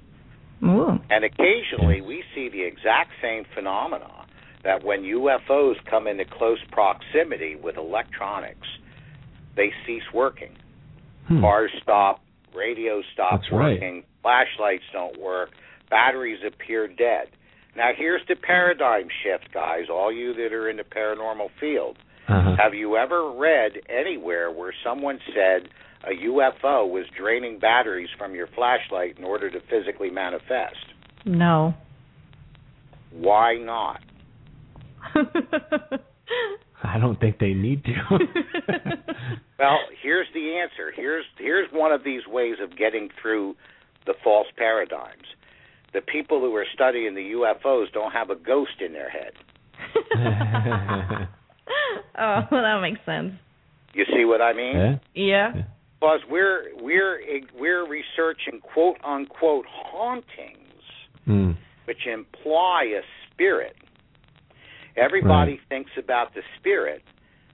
Ooh. 0.64 1.00
And 1.12 1.24
occasionally 1.26 2.02
we 2.02 2.24
see 2.34 2.48
the 2.50 2.64
exact 2.64 3.12
same 3.22 3.44
phenomena 3.54 4.10
that 4.64 4.84
when 4.84 5.04
UFOs 5.04 5.76
come 5.86 6.08
into 6.08 6.26
close 6.26 6.60
proximity 6.72 7.56
with 7.56 7.78
electronics, 7.78 8.68
they 9.58 9.72
cease 9.86 10.04
working. 10.14 10.56
Hmm. 11.28 11.42
Cars 11.42 11.72
stop, 11.84 12.22
radios 12.56 13.04
stop 13.14 13.42
That's 13.42 13.52
right. 13.52 13.74
working, 13.74 14.04
flashlights 14.22 14.84
don't 14.94 15.20
work, 15.20 15.50
batteries 15.90 16.40
appear 16.48 16.88
dead. 16.88 17.28
Now 17.76 17.90
here's 17.96 18.22
the 18.30 18.36
paradigm 18.36 19.08
shift, 19.24 19.54
guys, 19.54 19.84
all 19.92 20.12
you 20.12 20.34
that 20.36 20.54
are 20.54 20.70
in 20.70 20.78
the 20.78 20.84
paranormal 20.84 21.50
field. 21.60 21.98
Uh-huh. 22.30 22.56
Have 22.62 22.74
you 22.74 22.98
ever 22.98 23.32
read 23.32 23.74
anywhere 23.90 24.52
where 24.52 24.74
someone 24.84 25.20
said 25.34 25.70
a 26.04 26.26
UFO 26.26 26.90
was 26.90 27.06
draining 27.18 27.60
batteries 27.60 28.10
from 28.18 28.36
your 28.36 28.48
flashlight 28.48 29.18
in 29.18 29.24
order 29.24 29.50
to 29.50 29.60
physically 29.70 30.10
manifest? 30.10 30.76
No. 31.26 31.74
Why 33.12 33.56
not? 33.58 34.02
I 36.84 37.00
don't 37.00 37.20
think 37.20 37.40
they 37.40 37.54
need 37.54 37.84
to. 37.86 37.94
Well, 39.60 39.80
here's 40.04 40.28
the 40.36 40.60
answer. 40.62 40.92
Here's 40.96 41.26
here's 41.40 41.68
one 41.72 41.92
of 41.92 42.04
these 42.04 42.28
ways 42.28 42.58
of 42.62 42.78
getting 42.78 43.10
through 43.20 43.56
the 44.06 44.14
false 44.24 44.46
paradigms. 44.56 45.24
The 45.94 46.02
people 46.02 46.40
who 46.42 46.54
are 46.56 46.66
studying 46.74 47.16
the 47.16 47.32
UFOs 47.32 47.92
don't 47.92 48.12
have 48.12 48.30
a 48.30 48.36
ghost 48.36 48.82
in 48.86 48.94
their 48.94 49.10
head. 49.10 49.32
oh, 52.20 52.42
well, 52.52 52.62
that 52.62 52.80
makes 52.82 53.00
sense. 53.06 53.34
You 53.94 54.06
see 54.14 54.26
what 54.26 54.42
I 54.42 54.54
mean? 54.54 55.00
Yeah. 55.16 55.54
Because 56.00 56.20
we're 56.30 56.66
we're 56.80 57.20
we're 57.58 57.88
researching 57.88 58.62
quote 58.62 58.98
unquote 59.04 59.66
hauntings, 59.68 60.84
Hmm. 61.26 61.52
which 61.86 62.06
imply 62.06 62.84
a 62.96 63.02
spirit. 63.34 63.76
Everybody 64.98 65.60
thinks 65.70 65.92
about 65.98 66.34
the 66.34 66.42
spirit, 66.60 67.04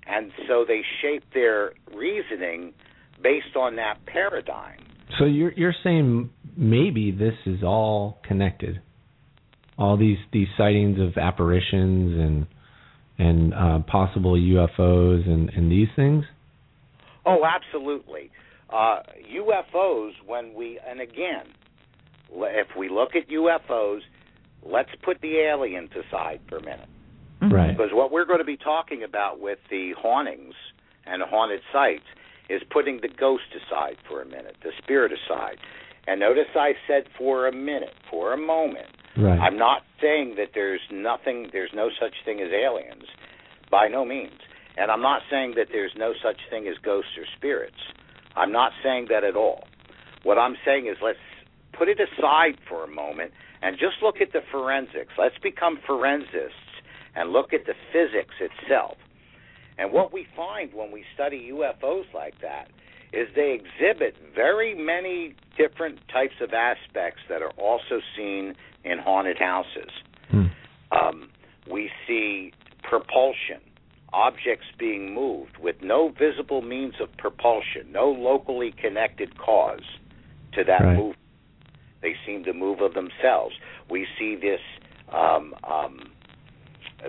and 0.07 0.31
so 0.47 0.65
they 0.67 0.81
shape 1.01 1.23
their 1.33 1.73
reasoning 1.93 2.73
based 3.21 3.55
on 3.55 3.75
that 3.75 4.05
paradigm. 4.05 4.79
So 5.19 5.25
you're 5.25 5.51
you're 5.53 5.75
saying 5.83 6.29
maybe 6.55 7.11
this 7.11 7.35
is 7.45 7.63
all 7.63 8.19
connected, 8.25 8.81
all 9.77 9.97
these 9.97 10.17
these 10.31 10.47
sightings 10.57 10.99
of 10.99 11.17
apparitions 11.17 12.19
and 12.19 12.47
and 13.17 13.53
uh, 13.53 13.79
possible 13.91 14.33
UFOs 14.33 15.27
and 15.27 15.49
and 15.49 15.71
these 15.71 15.89
things. 15.95 16.23
Oh, 17.25 17.43
absolutely. 17.45 18.31
Uh, 18.69 18.99
UFOs, 19.31 20.11
when 20.25 20.53
we, 20.53 20.79
and 20.85 20.99
again, 20.99 21.45
if 22.31 22.67
we 22.77 22.89
look 22.89 23.11
at 23.15 23.29
UFOs, 23.29 23.99
let's 24.65 24.89
put 25.03 25.21
the 25.21 25.37
aliens 25.37 25.91
aside 25.91 26.41
for 26.49 26.57
a 26.57 26.61
minute. 26.61 26.89
Mm-hmm. 27.43 27.53
Right. 27.53 27.77
Because 27.77 27.91
what 27.91 28.11
we're 28.11 28.25
going 28.25 28.39
to 28.39 28.45
be 28.45 28.57
talking 28.57 29.03
about 29.03 29.39
with 29.39 29.59
the 29.69 29.93
hauntings 29.97 30.55
and 31.05 31.21
haunted 31.23 31.61
sites 31.71 32.05
is 32.49 32.61
putting 32.69 33.01
the 33.01 33.09
ghost 33.09 33.43
aside 33.55 33.97
for 34.07 34.21
a 34.21 34.25
minute, 34.25 34.55
the 34.63 34.71
spirit 34.81 35.11
aside. 35.11 35.57
And 36.07 36.19
notice 36.19 36.51
I 36.55 36.73
said 36.87 37.03
for 37.17 37.47
a 37.47 37.53
minute, 37.53 37.95
for 38.09 38.33
a 38.33 38.37
moment. 38.37 38.87
Right. 39.17 39.39
I'm 39.39 39.57
not 39.57 39.83
saying 40.01 40.35
that 40.37 40.49
there's 40.53 40.81
nothing, 40.91 41.49
there's 41.51 41.71
no 41.73 41.89
such 41.99 42.15
thing 42.25 42.41
as 42.41 42.49
aliens, 42.51 43.05
by 43.71 43.87
no 43.87 44.03
means. 44.03 44.39
And 44.75 44.91
I'm 44.91 45.01
not 45.01 45.21
saying 45.29 45.53
that 45.55 45.67
there's 45.71 45.93
no 45.95 46.13
such 46.21 46.41
thing 46.49 46.67
as 46.67 46.75
ghosts 46.83 47.11
or 47.17 47.25
spirits. 47.37 47.77
I'm 48.35 48.51
not 48.51 48.71
saying 48.83 49.07
that 49.09 49.23
at 49.23 49.35
all. 49.35 49.65
What 50.23 50.37
I'm 50.37 50.55
saying 50.65 50.87
is 50.87 50.97
let's 51.01 51.19
put 51.77 51.87
it 51.89 51.99
aside 51.99 52.57
for 52.67 52.83
a 52.83 52.87
moment 52.87 53.31
and 53.61 53.77
just 53.77 54.01
look 54.01 54.15
at 54.19 54.33
the 54.33 54.41
forensics. 54.51 55.13
Let's 55.17 55.37
become 55.41 55.79
forensists 55.85 56.62
and 57.15 57.31
look 57.31 57.53
at 57.53 57.65
the 57.65 57.73
physics 57.91 58.35
itself. 58.39 58.97
And 59.77 59.91
what 59.91 60.13
we 60.13 60.27
find 60.35 60.73
when 60.73 60.91
we 60.91 61.03
study 61.13 61.51
UFOs 61.51 62.05
like 62.13 62.35
that 62.41 62.69
is 63.11 63.27
they 63.35 63.53
exhibit 63.59 64.15
very 64.35 64.73
many 64.75 65.35
different 65.57 65.99
types 66.11 66.33
of 66.41 66.53
aspects 66.53 67.21
that 67.29 67.41
are 67.41 67.51
also 67.51 67.99
seen 68.17 68.55
in 68.83 68.97
haunted 68.97 69.37
houses. 69.37 69.91
Hmm. 70.29 70.45
Um, 70.91 71.29
we 71.71 71.89
see 72.07 72.53
propulsion, 72.81 73.61
objects 74.11 74.65
being 74.77 75.13
moved 75.13 75.57
with 75.59 75.75
no 75.81 76.09
visible 76.09 76.61
means 76.61 76.95
of 77.01 77.15
propulsion, 77.17 77.91
no 77.91 78.11
locally 78.11 78.73
connected 78.79 79.37
cause 79.37 79.83
to 80.53 80.63
that 80.63 80.81
Right. 80.81 80.97
movement. 80.97 81.17
They 82.01 82.15
seem 82.25 82.43
to 82.43 82.53
move 82.53 82.81
of 82.81 82.93
themselves. 82.93 83.55
We 83.89 84.07
see 84.19 84.35
this 84.35 84.59
um, 85.11 85.55
um, 85.63 86.11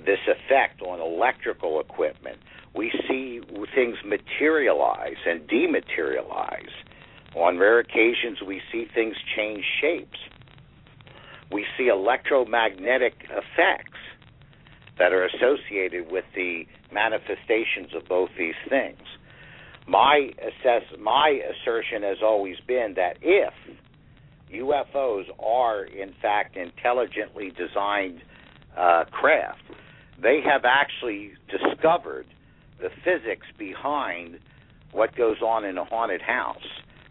this 0.00 0.18
effect 0.26 0.82
on 0.82 1.00
electrical 1.00 1.80
equipment. 1.80 2.38
We 2.74 2.90
see 3.08 3.40
things 3.74 3.96
materialize 4.04 5.16
and 5.26 5.48
dematerialize. 5.48 6.72
On 7.34 7.58
rare 7.58 7.78
occasions, 7.78 8.38
we 8.46 8.60
see 8.72 8.86
things 8.94 9.16
change 9.36 9.64
shapes. 9.80 10.18
We 11.52 11.66
see 11.76 11.88
electromagnetic 11.88 13.26
effects 13.30 13.98
that 14.98 15.12
are 15.12 15.24
associated 15.26 16.10
with 16.10 16.24
the 16.34 16.66
manifestations 16.92 17.94
of 17.94 18.06
both 18.08 18.30
these 18.38 18.54
things. 18.68 19.00
My 19.86 20.30
assess 20.38 20.82
my 20.98 21.40
assertion 21.50 22.02
has 22.02 22.18
always 22.22 22.56
been 22.66 22.94
that 22.96 23.18
if 23.20 23.52
UFOs 24.52 25.24
are 25.38 25.84
in 25.84 26.14
fact 26.22 26.56
intelligently 26.56 27.50
designed 27.50 28.22
uh, 28.76 29.04
craft, 29.10 29.60
they 30.22 30.40
have 30.44 30.62
actually 30.64 31.32
discovered 31.50 32.26
the 32.80 32.88
physics 33.04 33.46
behind 33.58 34.38
what 34.92 35.14
goes 35.16 35.40
on 35.42 35.64
in 35.64 35.76
a 35.78 35.84
haunted 35.84 36.22
house. 36.22 36.62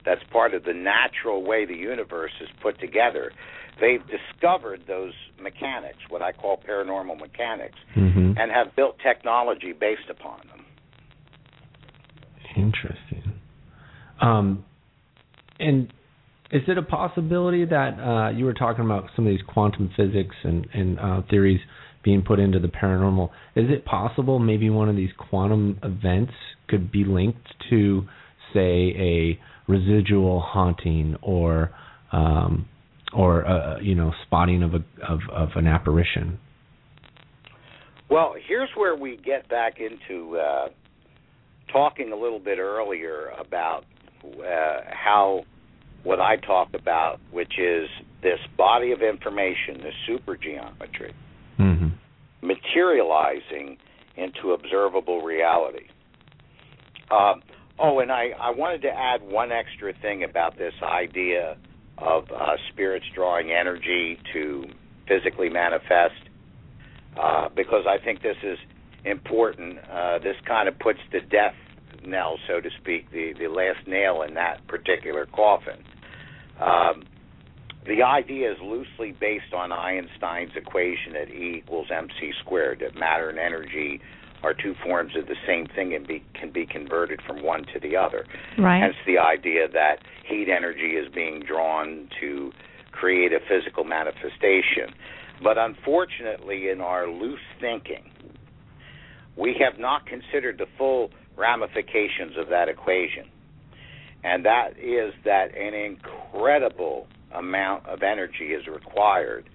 That's 0.06 0.22
part 0.32 0.54
of 0.54 0.64
the 0.64 0.74
natural 0.74 1.44
way 1.44 1.66
the 1.66 1.76
universe 1.76 2.32
is 2.42 2.50
put 2.62 2.80
together. 2.80 3.32
they've 3.82 4.04
discovered 4.08 4.82
those 4.88 5.14
mechanics, 5.42 5.98
what 6.10 6.22
I 6.22 6.32
call 6.32 6.58
paranormal 6.58 7.20
mechanics, 7.20 7.78
Mm-hmm. 7.96 8.34
and 8.38 8.52
have 8.52 8.76
built 8.76 8.98
technology 9.02 9.72
based 9.74 10.10
upon 10.10 10.40
them. 10.48 10.66
Interesting. 12.56 13.34
Um, 14.22 14.66
and 15.60 15.92
is 16.52 16.62
it 16.68 16.78
a 16.78 16.84
possibility 16.84 17.66
that 17.66 18.00
uh, 18.00 18.30
you 18.30 18.46
were 18.46 18.54
talking 18.54 18.86
about 18.86 19.06
some 19.16 19.26
of 19.26 19.32
these 19.32 19.42
quantum 19.48 19.90
physics 19.98 20.36
and, 20.44 20.68
and 20.74 21.00
uh, 21.00 21.22
theories 21.30 21.62
being 22.04 22.22
put 22.22 22.40
into 22.40 22.60
the 22.60 22.68
paranormal? 22.68 23.30
Is 23.56 23.70
it 23.70 23.86
possible 23.86 24.40
maybe 24.40 24.70
one 24.70 24.90
of 24.90 24.96
these 24.96 25.12
quantum 25.18 25.80
events 25.84 26.34
could 26.68 26.92
be 26.92 27.06
linked 27.06 27.48
to, 27.70 28.06
say, 28.54 28.94
a 28.98 29.40
residual 29.68 30.42
haunting 30.42 31.16
or 31.22 31.72
um, 32.12 32.68
or 33.16 33.46
uh, 33.46 33.80
you 33.80 33.96
know 33.96 34.12
spotting 34.26 34.64
of 34.64 34.74
a 34.74 34.84
of, 35.08 35.20
of 35.32 35.50
an 35.56 35.68
apparition? 35.68 36.40
Well, 38.10 38.36
here's 38.48 38.70
where 38.76 38.96
we 38.96 39.18
get 39.18 39.50
back 39.50 39.80
into 39.80 40.38
uh, 40.38 40.68
talking 41.72 42.12
a 42.12 42.16
little 42.16 42.40
bit 42.40 42.60
earlier 42.60 43.30
about 43.40 43.86
uh, 44.24 44.82
how 44.92 45.44
what 46.04 46.20
I 46.20 46.36
talked 46.36 46.76
about, 46.76 47.20
which 47.32 47.54
is 47.58 47.88
this 48.22 48.40
body 48.58 48.92
of 48.92 49.02
information, 49.02 49.82
this 49.82 49.94
supergeometry, 50.08 51.14
Mm-hmm. 51.60 51.88
materializing 52.42 53.78
into 54.16 54.52
observable 54.52 55.22
reality. 55.22 55.88
Um, 57.12 57.42
oh, 57.80 58.00
and 58.00 58.12
I, 58.12 58.32
I 58.40 58.52
wanted 58.52 58.82
to 58.84 58.90
add 58.90 59.22
one 59.22 59.52
extra 59.52 59.94
thing 60.02 60.24
about 60.24 60.58
this 60.58 60.74
idea 60.84 61.58
of 61.98 62.26
uh, 62.32 62.58
spirits 62.72 63.06
drawing 63.14 63.52
energy 63.52 64.20
to 64.34 64.66
physically 65.08 65.50
manifest, 65.50 66.30
uh, 67.20 67.50
because 67.56 67.86
I 67.88 68.04
think 68.04 68.22
this 68.22 68.38
is 68.44 68.58
important. 69.06 69.78
Uh, 69.92 70.20
this 70.20 70.36
kind 70.48 70.68
of 70.68 70.78
puts 70.80 71.00
the 71.12 71.20
death 71.22 71.56
knell, 72.06 72.38
so 72.48 72.60
to 72.60 72.70
speak, 72.82 73.12
the, 73.12 73.34
the 73.40 73.48
last 73.48 73.88
nail 73.88 74.24
in 74.28 74.34
that 74.34 74.66
particular 74.68 75.26
coffin. 75.28 75.84
Um, 76.60 77.04
the 77.86 78.04
idea 78.04 78.52
is 78.52 78.58
loosely 78.62 79.12
based 79.20 79.54
on 79.54 79.72
Einstein's 79.72 80.52
equation 80.56 81.14
that 81.14 81.30
E 81.30 81.58
equals 81.58 81.88
mc 81.92 82.34
squared, 82.42 82.80
that 82.80 82.96
matter 82.96 83.30
and 83.30 83.40
energy 83.40 84.02
are 84.44 84.54
two 84.54 84.76
forms 84.84 85.16
of 85.16 85.28
the 85.28 85.36
same 85.48 85.68
thing 85.68 85.94
and 85.94 86.06
be, 86.06 86.24
can 86.34 86.52
be 86.52 86.66
converted 86.66 87.22
from 87.26 87.42
one 87.42 87.66
to 87.74 87.80
the 87.80 87.96
other. 87.96 88.26
Right. 88.58 88.82
Hence 88.82 88.96
the 89.06 89.18
idea 89.18 89.68
that 89.72 90.00
heat 90.28 90.48
energy 90.50 90.98
is 90.98 91.12
being 91.14 91.44
drawn 91.48 92.10
to 92.20 92.52
create 92.92 93.32
a 93.32 93.40
physical 93.48 93.86
manifestation. 93.86 94.94
But 95.42 95.58
unfortunately, 95.58 96.70
in 96.70 96.82
our 96.82 97.08
loose 97.08 97.40
thinking, 97.60 98.12
we 99.38 99.56
have 99.60 99.80
not 99.80 100.06
considered 100.06 100.58
the 100.58 100.68
full 100.78 101.10
ramifications 101.38 102.38
of 102.38 102.50
that 102.50 102.70
equation. 102.70 103.26
And 104.24 104.46
that 104.46 104.72
is 104.78 105.14
that 105.26 105.56
an 105.58 105.74
incredible 105.74 107.08
amount 107.36 107.88
of 107.88 108.04
energy 108.04 108.54
is 108.54 108.68
required 108.68 109.50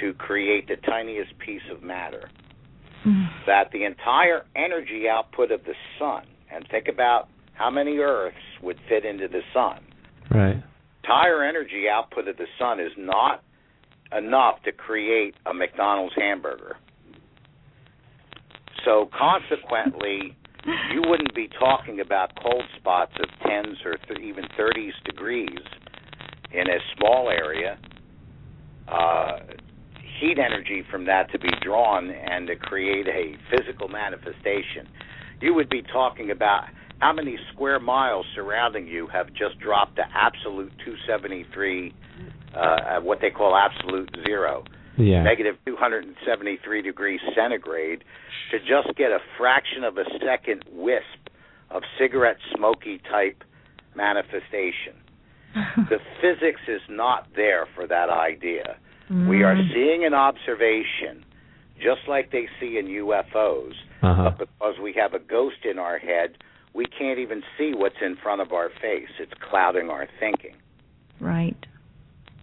to 0.00 0.12
create 0.14 0.68
the 0.68 0.76
tiniest 0.76 1.38
piece 1.38 1.62
of 1.70 1.82
matter. 1.82 2.30
Hmm. 3.02 3.24
That 3.46 3.70
the 3.72 3.84
entire 3.84 4.44
energy 4.56 5.04
output 5.08 5.50
of 5.50 5.62
the 5.64 5.74
sun, 5.98 6.24
and 6.50 6.66
think 6.70 6.88
about 6.88 7.28
how 7.52 7.70
many 7.70 7.98
Earths 7.98 8.36
would 8.62 8.78
fit 8.88 9.04
into 9.04 9.28
the 9.28 9.40
sun. 9.52 9.80
Right. 10.30 10.62
Entire 11.02 11.44
energy 11.44 11.84
output 11.90 12.28
of 12.28 12.36
the 12.36 12.46
sun 12.58 12.80
is 12.80 12.92
not 12.96 13.42
enough 14.16 14.62
to 14.64 14.72
create 14.72 15.34
a 15.46 15.52
McDonald's 15.52 16.14
hamburger. 16.16 16.76
So 18.84 19.08
consequently, 19.16 20.36
you 20.92 21.02
wouldn't 21.06 21.34
be 21.34 21.48
talking 21.58 22.00
about 22.00 22.32
cold 22.42 22.64
spots 22.76 23.12
of 23.20 23.28
tens 23.46 23.78
or 23.84 23.96
th- 23.96 24.20
even 24.20 24.44
30s 24.58 24.92
degrees 25.04 25.60
in 26.54 26.68
a 26.68 26.78
small 26.96 27.28
area. 27.30 27.78
Uh, 28.88 29.38
heat 30.20 30.38
energy 30.38 30.84
from 30.90 31.06
that 31.06 31.30
to 31.32 31.38
be 31.38 31.48
drawn 31.62 32.10
and 32.10 32.46
to 32.46 32.56
create 32.56 33.06
a 33.08 33.34
physical 33.50 33.88
manifestation. 33.88 34.86
You 35.40 35.54
would 35.54 35.68
be 35.68 35.82
talking 35.82 36.30
about 36.30 36.64
how 37.00 37.12
many 37.12 37.36
square 37.52 37.80
miles 37.80 38.24
surrounding 38.34 38.86
you 38.86 39.08
have 39.08 39.28
just 39.28 39.58
dropped 39.58 39.96
to 39.96 40.04
absolute 40.14 40.72
273, 40.84 41.92
uh, 42.54 43.00
what 43.00 43.18
they 43.20 43.30
call 43.30 43.56
absolute 43.56 44.14
zero 44.24 44.64
Yeah. 44.96 45.24
negative 45.24 45.56
273 45.66 46.82
degrees 46.82 47.20
centigrade 47.34 48.04
to 48.52 48.60
just 48.60 48.94
get 48.96 49.10
a 49.10 49.18
fraction 49.36 49.82
of 49.82 49.98
a 49.98 50.04
second 50.24 50.64
wisp 50.70 51.28
of 51.70 51.82
cigarette 51.98 52.38
smoky 52.54 52.98
type 53.10 53.42
manifestation. 53.96 54.94
the 55.90 55.98
physics 56.20 56.60
is 56.68 56.80
not 56.88 57.28
there 57.36 57.66
for 57.74 57.86
that 57.86 58.08
idea. 58.10 58.76
We 59.28 59.42
are 59.42 59.56
seeing 59.74 60.04
an 60.04 60.14
observation 60.14 61.24
just 61.76 62.08
like 62.08 62.32
they 62.32 62.46
see 62.60 62.78
in 62.78 62.86
UFOs, 62.86 63.72
Uh-huh. 64.02 64.30
but 64.38 64.48
because 64.58 64.74
we 64.82 64.94
have 64.94 65.12
a 65.12 65.18
ghost 65.18 65.64
in 65.70 65.78
our 65.78 65.98
head, 65.98 66.38
we 66.72 66.86
can't 66.86 67.18
even 67.18 67.42
see 67.58 67.72
what's 67.74 68.00
in 68.00 68.16
front 68.22 68.40
of 68.40 68.52
our 68.52 68.70
face. 68.80 69.08
It's 69.20 69.32
clouding 69.50 69.90
our 69.90 70.08
thinking. 70.18 70.56
Right. 71.20 71.56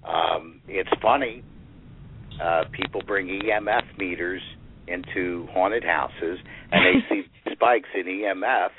Um, 0.08 0.62
it's 0.68 0.90
funny. 1.02 1.44
Uh, 2.42 2.64
people 2.72 3.02
bring 3.06 3.28
EMF 3.28 3.98
meters 3.98 4.42
into 4.88 5.48
haunted 5.52 5.84
houses, 5.84 6.40
and 6.72 6.82
they 6.86 7.00
see 7.10 7.24
spikes 7.54 7.90
in 7.96 8.06
EMF, 8.06 8.70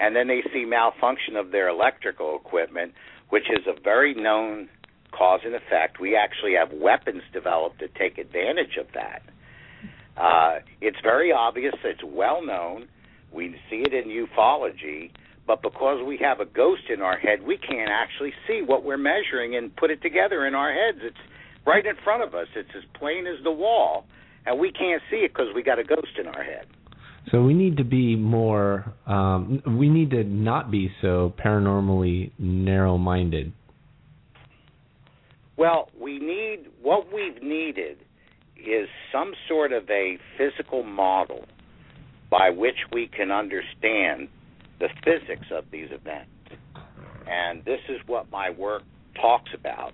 and 0.00 0.14
then 0.16 0.28
they 0.28 0.42
see 0.52 0.64
malfunction 0.64 1.36
of 1.36 1.50
their 1.52 1.68
electrical 1.68 2.36
equipment, 2.44 2.92
which 3.30 3.50
is 3.50 3.66
a 3.66 3.78
very 3.80 4.14
known 4.14 4.68
cause 5.12 5.40
and 5.44 5.54
effect. 5.54 6.00
We 6.00 6.16
actually 6.16 6.54
have 6.54 6.72
weapons 6.72 7.22
developed 7.32 7.78
to 7.80 7.88
take 7.88 8.18
advantage 8.18 8.76
of 8.78 8.86
that. 8.94 9.22
Uh, 10.16 10.60
it's 10.80 10.98
very 11.02 11.32
obvious. 11.32 11.74
It's 11.84 12.02
well 12.04 12.44
known. 12.44 12.88
We 13.32 13.56
see 13.70 13.84
it 13.86 13.92
in 13.92 14.10
ufology, 14.10 15.10
but 15.46 15.62
because 15.62 16.04
we 16.04 16.18
have 16.18 16.40
a 16.40 16.46
ghost 16.46 16.82
in 16.92 17.02
our 17.02 17.18
head, 17.18 17.42
we 17.42 17.56
can't 17.56 17.90
actually 17.90 18.32
see 18.46 18.62
what 18.64 18.84
we're 18.84 18.96
measuring 18.96 19.54
and 19.54 19.74
put 19.76 19.90
it 19.90 20.02
together 20.02 20.46
in 20.46 20.54
our 20.54 20.72
heads. 20.72 20.98
It's 21.02 21.16
right 21.66 21.84
in 21.84 21.94
front 22.02 22.22
of 22.22 22.34
us. 22.34 22.48
It's 22.56 22.70
as 22.76 22.84
plain 22.98 23.26
as 23.26 23.42
the 23.44 23.52
wall, 23.52 24.06
and 24.46 24.58
we 24.58 24.72
can't 24.72 25.02
see 25.10 25.18
it 25.18 25.32
because 25.34 25.54
we 25.54 25.62
got 25.62 25.78
a 25.78 25.84
ghost 25.84 26.18
in 26.18 26.26
our 26.26 26.42
head. 26.42 26.66
So 27.30 27.42
we 27.42 27.54
need 27.54 27.76
to 27.78 27.84
be 27.84 28.16
more. 28.16 28.94
Um, 29.06 29.62
we 29.78 29.88
need 29.88 30.10
to 30.10 30.24
not 30.24 30.70
be 30.70 30.90
so 31.02 31.34
paranormally 31.44 32.32
narrow-minded. 32.38 33.52
Well, 35.56 35.90
we 36.00 36.18
need 36.18 36.70
what 36.80 37.12
we've 37.12 37.42
needed 37.42 37.98
is 38.56 38.88
some 39.12 39.32
sort 39.48 39.72
of 39.72 39.88
a 39.90 40.18
physical 40.36 40.82
model 40.82 41.44
by 42.30 42.50
which 42.50 42.76
we 42.92 43.08
can 43.08 43.30
understand 43.30 44.28
the 44.78 44.88
physics 45.04 45.46
of 45.52 45.64
these 45.70 45.88
events. 45.90 46.30
And 47.26 47.64
this 47.64 47.80
is 47.88 47.98
what 48.06 48.30
my 48.30 48.50
work 48.50 48.82
talks 49.20 49.50
about. 49.54 49.92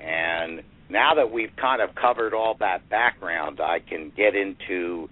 And 0.00 0.62
now 0.88 1.14
that 1.14 1.30
we've 1.30 1.54
kind 1.60 1.82
of 1.82 1.94
covered 1.94 2.34
all 2.34 2.56
that 2.60 2.88
background, 2.88 3.60
I 3.60 3.78
can 3.80 4.12
get 4.16 4.34
into 4.34 5.08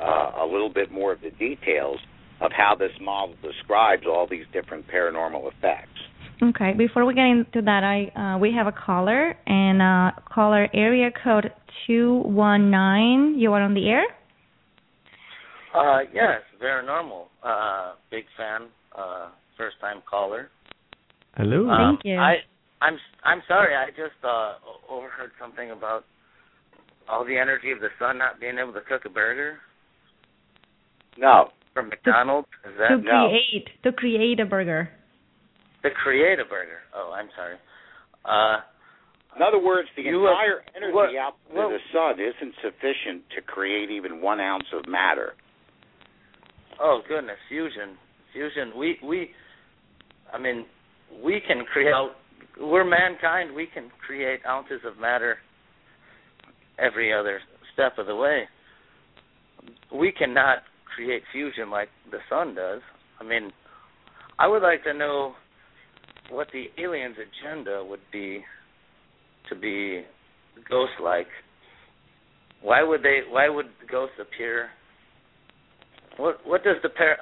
uh, 0.00 0.44
a 0.44 0.46
little 0.46 0.72
bit 0.72 0.90
more 0.90 1.12
of 1.12 1.20
the 1.20 1.30
details 1.30 1.98
of 2.40 2.50
how 2.52 2.74
this 2.78 2.92
model 3.00 3.34
describes 3.42 4.02
all 4.06 4.26
these 4.28 4.44
different 4.52 4.86
paranormal 4.88 5.48
effects. 5.48 5.88
Okay. 6.42 6.74
Before 6.76 7.06
we 7.06 7.14
get 7.14 7.24
into 7.24 7.62
that, 7.62 7.82
I 7.82 8.34
uh, 8.34 8.38
we 8.38 8.52
have 8.52 8.66
a 8.66 8.72
caller 8.72 9.36
and 9.46 9.80
uh, 9.80 10.10
caller 10.30 10.68
area 10.74 11.10
code 11.24 11.50
two 11.86 12.22
one 12.26 12.70
nine. 12.70 13.36
You 13.38 13.52
are 13.54 13.62
on 13.62 13.72
the 13.72 13.88
air. 13.88 14.04
Uh, 15.74 16.00
yes, 16.12 16.40
Veranormal. 16.62 17.24
Uh, 17.42 17.94
big 18.10 18.24
fan. 18.36 18.68
Uh, 18.96 19.28
first 19.56 19.76
time 19.80 20.02
caller. 20.08 20.50
Hello. 21.36 21.68
Um, 21.68 21.96
Thank 21.96 22.04
you. 22.04 22.18
I, 22.18 22.36
I'm 22.82 22.98
I'm 23.24 23.42
sorry. 23.48 23.74
I 23.74 23.88
just 23.90 24.22
uh, 24.22 24.54
overheard 24.90 25.30
something 25.40 25.70
about 25.70 26.04
all 27.08 27.24
the 27.24 27.38
energy 27.38 27.70
of 27.70 27.80
the 27.80 27.88
sun 27.98 28.18
not 28.18 28.40
being 28.40 28.58
able 28.58 28.72
to 28.74 28.80
cook 28.82 29.02
a 29.06 29.08
burger 29.08 29.58
No. 31.18 31.50
from 31.74 31.88
McDonald's. 31.90 32.48
Is 32.64 32.72
that 32.78 32.88
to 32.88 33.02
create 33.02 33.68
to 33.82 33.92
create 33.92 34.40
a 34.40 34.46
burger. 34.46 34.88
to 35.82 35.90
create 35.90 36.38
a 36.40 36.44
burger? 36.44 36.80
Oh, 36.94 37.12
I'm 37.14 37.28
sorry. 37.36 37.56
Uh, 38.24 38.60
In 39.36 39.42
other 39.42 39.58
words, 39.58 39.86
the 39.96 40.02
You 40.02 40.24
have- 40.24 40.32
entire 40.32 40.64
energy 40.74 40.94
what- 40.94 41.14
output 41.14 41.52
what- 41.54 41.64
of 41.66 41.70
the 41.72 41.80
sun 41.92 42.18
isn't 42.18 42.54
sufficient 42.62 43.28
to 43.30 43.42
create 43.42 43.90
even 43.90 44.22
one 44.22 44.40
ounce 44.40 44.72
of 44.72 44.86
matter. 44.88 45.34
oh 46.80 47.02
goodness, 47.06 47.38
fusion, 47.48 47.98
fusion. 48.32 48.72
We 48.76 48.98
we, 49.02 49.34
I 50.32 50.38
mean, 50.38 50.66
we 51.22 51.40
can 51.40 51.64
create 51.66 51.94
we're 52.58 52.84
mankind. 52.84 53.54
We 53.54 53.66
can 53.66 53.90
create 53.90 54.40
ounces 54.46 54.82
of 54.84 54.96
matter 54.98 55.38
every 56.78 57.12
other 57.12 57.42
step 57.74 57.98
of 57.98 58.06
the 58.06 58.16
way. 58.16 58.48
We 59.92 60.12
cannot 60.12 60.62
create 60.96 61.22
fusion 61.30 61.70
like 61.70 61.88
the 62.10 62.18
sun 62.28 62.54
does. 62.54 62.80
I 63.20 63.24
mean, 63.24 63.52
I 64.38 64.48
would 64.48 64.62
like 64.62 64.82
to 64.84 64.94
know 64.94 65.34
what 66.30 66.48
the 66.52 66.64
aliens' 66.82 67.16
agenda 67.16 67.84
would 67.88 68.00
be 68.12 68.42
to 69.48 69.54
be 69.54 70.02
ghost-like. 70.68 71.28
Why 72.62 72.82
would 72.82 73.02
they? 73.02 73.20
Why 73.28 73.48
would 73.48 73.66
ghosts 73.90 74.16
appear? 74.20 74.70
What 76.16 76.38
What 76.44 76.64
does 76.64 76.76
the 76.82 76.88
par? 76.88 77.16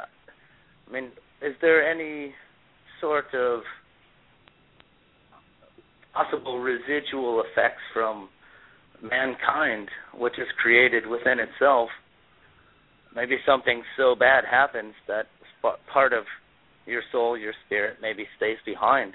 I 0.89 0.93
mean, 0.93 1.11
is 1.43 1.55
there 1.61 1.89
any 1.89 2.33
sort 3.01 3.35
of 3.35 3.61
possible 6.15 6.61
residual 6.61 7.43
effects 7.43 7.83
from 7.93 8.29
mankind, 9.03 9.89
which 10.17 10.35
is 10.39 10.47
created 10.63 11.07
within 11.07 11.39
itself? 11.41 11.89
Maybe 13.15 13.37
something 13.47 13.83
so 13.97 14.15
bad 14.15 14.45
happens 14.49 14.95
that 15.07 15.27
part 15.93 16.13
of 16.13 16.25
your 16.87 17.03
soul, 17.13 17.39
your 17.39 17.53
spirit, 17.67 17.99
maybe 18.03 18.27
stays 18.37 18.59
behind, 18.67 19.15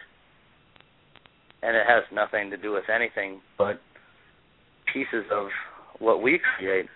and 1.62 1.76
it 1.76 1.84
has 1.88 2.04
nothing 2.12 2.50
to 2.50 2.58
do 2.58 2.72
with 2.72 2.86
anything 2.94 3.42
but 3.58 3.80
pieces 4.92 5.26
of 5.32 5.48
what 6.00 6.22
we 6.22 6.40
create. 6.58 6.88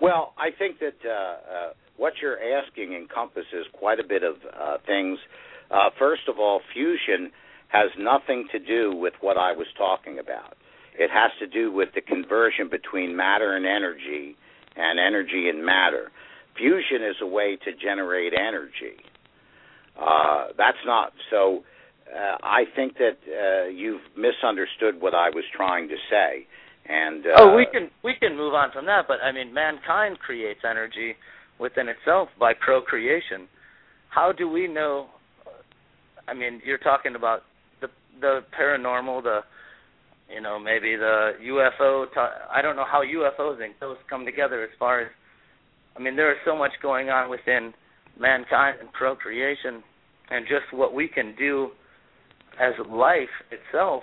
Well, 0.00 0.34
I 0.38 0.50
think 0.56 0.78
that 0.80 0.94
uh, 1.04 1.10
uh, 1.10 1.72
what 1.96 2.14
you're 2.20 2.38
asking 2.38 2.94
encompasses 2.94 3.66
quite 3.72 3.98
a 3.98 4.04
bit 4.06 4.22
of 4.22 4.34
uh, 4.52 4.76
things. 4.86 5.18
Uh, 5.70 5.90
first 5.98 6.22
of 6.28 6.38
all, 6.38 6.60
fusion 6.74 7.30
has 7.68 7.90
nothing 7.98 8.46
to 8.52 8.58
do 8.58 8.94
with 8.94 9.14
what 9.20 9.36
I 9.36 9.52
was 9.52 9.66
talking 9.78 10.18
about. 10.18 10.56
It 10.96 11.10
has 11.10 11.30
to 11.40 11.46
do 11.46 11.72
with 11.72 11.90
the 11.94 12.00
conversion 12.00 12.68
between 12.70 13.16
matter 13.16 13.56
and 13.56 13.66
energy 13.66 14.36
and 14.76 14.98
energy 14.98 15.48
and 15.48 15.64
matter. 15.64 16.10
Fusion 16.56 17.02
is 17.02 17.16
a 17.20 17.26
way 17.26 17.56
to 17.64 17.72
generate 17.74 18.32
energy. 18.32 19.02
Uh, 20.00 20.48
that's 20.56 20.78
not 20.86 21.12
so. 21.30 21.64
Uh, 22.14 22.36
I 22.42 22.64
think 22.76 22.96
that 22.98 23.16
uh, 23.26 23.68
you've 23.68 24.02
misunderstood 24.16 25.00
what 25.00 25.14
I 25.14 25.30
was 25.30 25.44
trying 25.56 25.88
to 25.88 25.96
say. 26.10 26.46
And 26.86 27.26
uh, 27.26 27.30
oh, 27.38 27.56
we 27.56 27.66
can 27.72 27.90
we 28.02 28.14
can 28.20 28.36
move 28.36 28.54
on 28.54 28.70
from 28.70 28.86
that, 28.86 29.06
but 29.08 29.16
I 29.24 29.32
mean, 29.32 29.54
mankind 29.54 30.18
creates 30.18 30.60
energy 30.68 31.14
within 31.58 31.88
itself 31.88 32.28
by 32.38 32.52
procreation. 32.52 33.48
How 34.10 34.32
do 34.32 34.48
we 34.48 34.68
know? 34.68 35.06
I 36.28 36.34
mean, 36.34 36.60
you're 36.64 36.78
talking 36.78 37.14
about 37.14 37.42
the 37.80 37.88
the 38.20 38.40
paranormal, 38.58 39.22
the 39.22 39.40
you 40.32 40.40
know 40.40 40.58
maybe 40.58 40.96
the 40.96 41.32
UFO. 41.42 42.06
I 42.52 42.62
don't 42.62 42.76
know 42.76 42.86
how 42.90 43.02
UFOs 43.02 43.62
and 43.62 43.74
those 43.80 43.96
come 44.08 44.24
together 44.24 44.62
as 44.62 44.70
far 44.78 45.00
as. 45.02 45.08
I 45.96 46.00
mean, 46.00 46.16
there 46.16 46.32
is 46.32 46.38
so 46.44 46.56
much 46.56 46.72
going 46.82 47.08
on 47.08 47.30
within 47.30 47.72
mankind 48.18 48.78
and 48.80 48.92
procreation, 48.92 49.82
and 50.30 50.44
just 50.46 50.72
what 50.72 50.92
we 50.94 51.08
can 51.08 51.34
do 51.38 51.70
as 52.60 52.72
life 52.90 53.28
itself. 53.50 54.02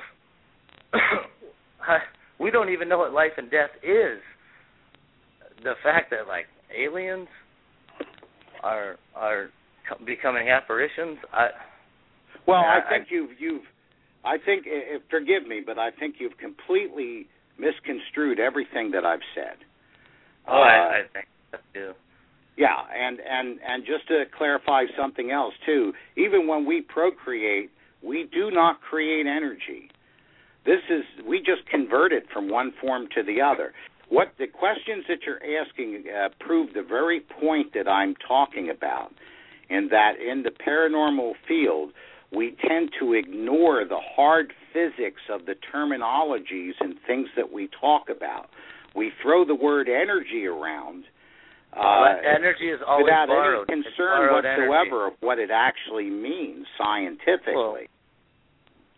we 2.40 2.52
don't 2.52 2.70
even 2.70 2.88
know 2.88 2.98
what 2.98 3.14
life 3.14 3.32
and 3.38 3.50
death 3.52 3.72
is. 3.84 4.20
The 5.64 5.74
fact 5.84 6.12
that 6.12 6.28
like 6.28 6.46
aliens 6.76 7.28
are 8.64 8.98
are 9.16 9.50
becoming 10.06 10.50
apparitions, 10.50 11.18
I 11.34 11.48
well, 12.48 12.58
I, 12.58 12.80
I 12.86 12.90
think 12.90 13.08
I, 13.12 13.14
you've 13.14 13.30
you've 13.40 13.64
I 14.24 14.38
think 14.38 14.66
uh, 14.68 15.00
forgive 15.10 15.48
me, 15.48 15.62
but 15.66 15.78
I 15.80 15.92
think 15.92 16.16
you've 16.20 16.38
completely 16.38 17.28
misconstrued 17.58 18.40
everything 18.40 18.92
that 18.92 19.06
I've 19.06 19.26
said. 19.36 19.58
Oh, 20.48 20.54
uh, 20.54 20.66
I, 20.66 21.00
I 21.00 21.02
think 21.14 21.26
that 21.52 21.62
too. 21.74 21.94
Yeah, 22.58 22.76
and 22.94 23.20
and 23.20 23.60
and 23.68 23.86
just 23.86 24.08
to 24.10 24.26
clarify 24.38 24.84
something 25.00 25.32
else 25.32 25.54
too, 25.66 25.94
even 26.18 26.48
when 26.48 26.66
we 26.66 26.82
procreate, 26.82 27.72
we 28.04 28.28
do 28.32 28.52
not 28.52 28.82
create 28.82 29.26
energy. 29.26 29.90
This 30.66 30.82
is 30.90 31.04
we 31.26 31.40
just 31.40 31.68
convert 31.70 32.12
it 32.12 32.26
from 32.32 32.50
one 32.50 32.74
form 32.82 33.08
to 33.16 33.24
the 33.24 33.42
other. 33.42 33.74
What 34.10 34.34
the 34.38 34.48
questions 34.48 35.06
that 35.08 35.20
you're 35.26 35.42
asking 35.62 36.04
uh, 36.10 36.30
prove 36.40 36.74
the 36.74 36.84
very 36.84 37.22
point 37.22 37.74
that 37.74 37.88
I'm 37.88 38.16
talking 38.28 38.70
about, 38.70 39.14
in 39.70 39.88
that 39.90 40.20
in 40.20 40.44
the 40.44 40.52
paranormal 40.52 41.34
field, 41.48 41.94
we 42.32 42.56
tend 42.68 42.92
to 43.00 43.14
ignore 43.14 43.86
the 43.86 44.00
hard 44.16 44.54
physics 44.72 45.22
of 45.30 45.46
the 45.46 45.56
terminologies 45.74 46.74
and 46.80 46.96
things 47.06 47.28
that 47.36 47.52
we 47.52 47.70
talk 47.80 48.10
about. 48.10 48.50
We 48.96 49.12
throw 49.22 49.46
the 49.46 49.56
word 49.56 49.88
energy 49.90 50.46
around. 50.46 51.04
Uh, 51.74 52.16
energy 52.24 52.70
is 52.70 52.80
always 52.86 53.06
without 53.06 53.28
borrowed. 53.28 53.70
any 53.70 53.84
concern 53.84 54.30
energy. 54.30 54.68
whatsoever 54.68 55.08
of 55.08 55.14
what 55.22 55.40
it 55.40 55.50
actually 55.52 56.10
means 56.10 56.66
scientifically. 56.78 57.56
Well, 57.56 57.78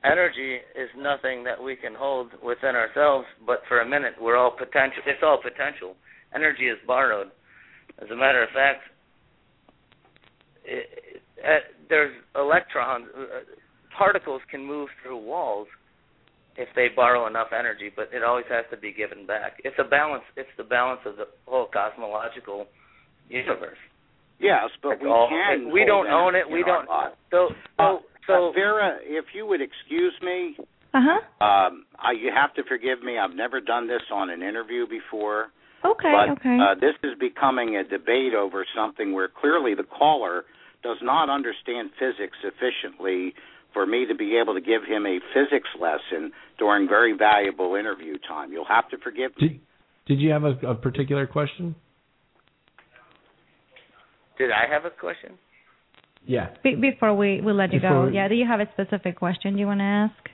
energy 0.04 0.58
is 0.76 0.90
nothing 0.98 1.44
that 1.44 1.62
we 1.62 1.76
can 1.76 1.94
hold 1.94 2.32
within 2.44 2.76
ourselves, 2.76 3.28
but 3.46 3.62
for 3.68 3.82
a 3.82 3.88
minute 3.88 4.14
we're 4.20 4.38
all 4.38 4.52
potential. 4.52 5.04
It's 5.06 5.22
all 5.22 5.40
potential. 5.42 5.96
Energy 6.34 6.68
is 6.68 6.78
borrowed. 6.88 7.28
As 8.02 8.10
a 8.10 8.16
matter 8.16 8.42
of 8.42 8.50
fact, 8.50 8.82
it, 10.66 10.90
it, 11.06 11.22
uh, 11.46 11.60
there's 11.90 12.14
electrons, 12.36 13.06
uh, 13.18 13.24
particles 13.98 14.42
can 14.50 14.66
move 14.66 14.90
through 15.02 15.18
walls 15.18 15.68
if 16.56 16.68
they 16.76 16.88
borrow 16.96 17.26
enough 17.28 17.48
energy, 17.58 17.92
but 17.96 18.10
it 18.14 18.24
always 18.24 18.46
has 18.50 18.66
to 18.72 18.78
be 18.78 18.92
given 18.94 19.26
back. 19.26 19.54
It's 19.64 19.76
a 19.80 19.84
balance. 19.84 20.24
It's 20.38 20.50
the 20.58 20.64
balance 20.64 21.02
of 21.06 21.18
the 21.18 21.26
whole 21.48 21.68
cosmological 21.74 22.68
universe. 23.30 23.78
Yes, 24.40 24.70
but 24.82 24.90
Like 24.90 25.02
we 25.02 25.10
all- 25.10 25.30
can. 25.30 25.72
We 25.72 25.86
don't 25.86 26.08
own 26.08 26.36
it. 26.36 26.50
We 26.50 26.64
don't. 26.64 26.88
body. 26.88 27.14
So 27.32 27.50
so 27.78 27.84
Uh, 27.84 27.98
so 28.28 28.50
uh, 28.50 28.52
Vera, 28.52 28.98
if 29.04 29.26
you 29.34 29.46
would 29.46 29.62
excuse 29.62 30.14
me, 30.22 30.56
Uh 30.94 31.02
huh. 31.02 31.46
um, 31.46 31.86
I, 32.00 32.12
you 32.12 32.32
have 32.36 32.54
to 32.56 32.64
forgive 32.64 33.02
me. 33.02 33.18
I've 33.18 33.36
never 33.36 33.60
done 33.62 33.88
this 33.88 34.02
on 34.12 34.30
an 34.30 34.42
interview 34.44 34.86
before. 34.88 35.48
Okay. 35.86 36.12
but 36.16 36.30
okay. 36.40 36.58
uh, 36.62 36.76
this 36.80 36.96
is 37.04 37.18
becoming 37.20 37.76
a 37.76 37.84
debate 37.84 38.34
over 38.34 38.66
something 38.74 39.12
where 39.12 39.28
clearly 39.28 39.76
the 39.76 39.84
caller 39.84 40.46
does 40.84 40.98
not 41.02 41.30
understand 41.30 41.90
physics 41.98 42.38
sufficiently 42.44 43.34
for 43.74 43.86
me 43.86 44.06
to 44.06 44.14
be 44.16 44.38
able 44.38 44.54
to 44.54 44.62
give 44.62 44.84
him 44.88 45.06
a 45.06 45.20
physics 45.34 45.70
lesson 45.80 46.32
during 46.60 46.88
very 46.88 47.14
valuable 47.18 47.76
interview 47.76 48.18
time. 48.28 48.52
You'll 48.52 48.66
have 48.66 48.90
to 48.90 48.98
forgive 48.98 49.32
me. 49.40 49.48
Did, 49.48 49.60
did 50.06 50.22
you 50.22 50.32
have 50.32 50.44
a, 50.44 50.52
a 50.68 50.76
particular 50.76 51.26
question? 51.26 51.76
did 54.38 54.52
I 54.52 54.72
have 54.72 54.86
a 54.86 54.90
question? 54.90 55.38
Yeah. 56.26 56.50
Be- 56.64 56.76
before 56.76 57.14
we 57.16 57.42
we 57.42 57.54
let 57.54 57.72
you 57.74 57.80
Before 57.80 58.06
go, 58.06 58.10
we- 58.10 58.16
yeah. 58.16 58.28
Do 58.28 58.36
you 58.36 58.48
have 58.48 58.60
a 58.60 58.68
specific 58.74 59.18
question 59.18 59.58
you 59.58 59.68
want 59.68 59.80
to 59.80 59.84
ask? 59.84 60.30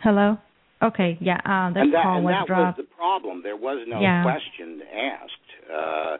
Hello. 0.00 0.38
Okay. 0.82 1.18
Yeah. 1.20 1.36
Uh, 1.44 1.72
the 1.72 1.80
and 1.80 1.94
that, 1.94 2.02
call 2.02 2.16
and 2.16 2.24
was 2.24 2.34
that 2.38 2.46
dropped. 2.46 2.78
was 2.78 2.86
the 2.86 2.94
problem. 2.96 3.42
There 3.42 3.56
was 3.56 3.84
no 3.88 4.00
Yeah. 4.00 4.22
question 4.22 4.80
asked. 4.94 5.48
Uh, 5.72 6.16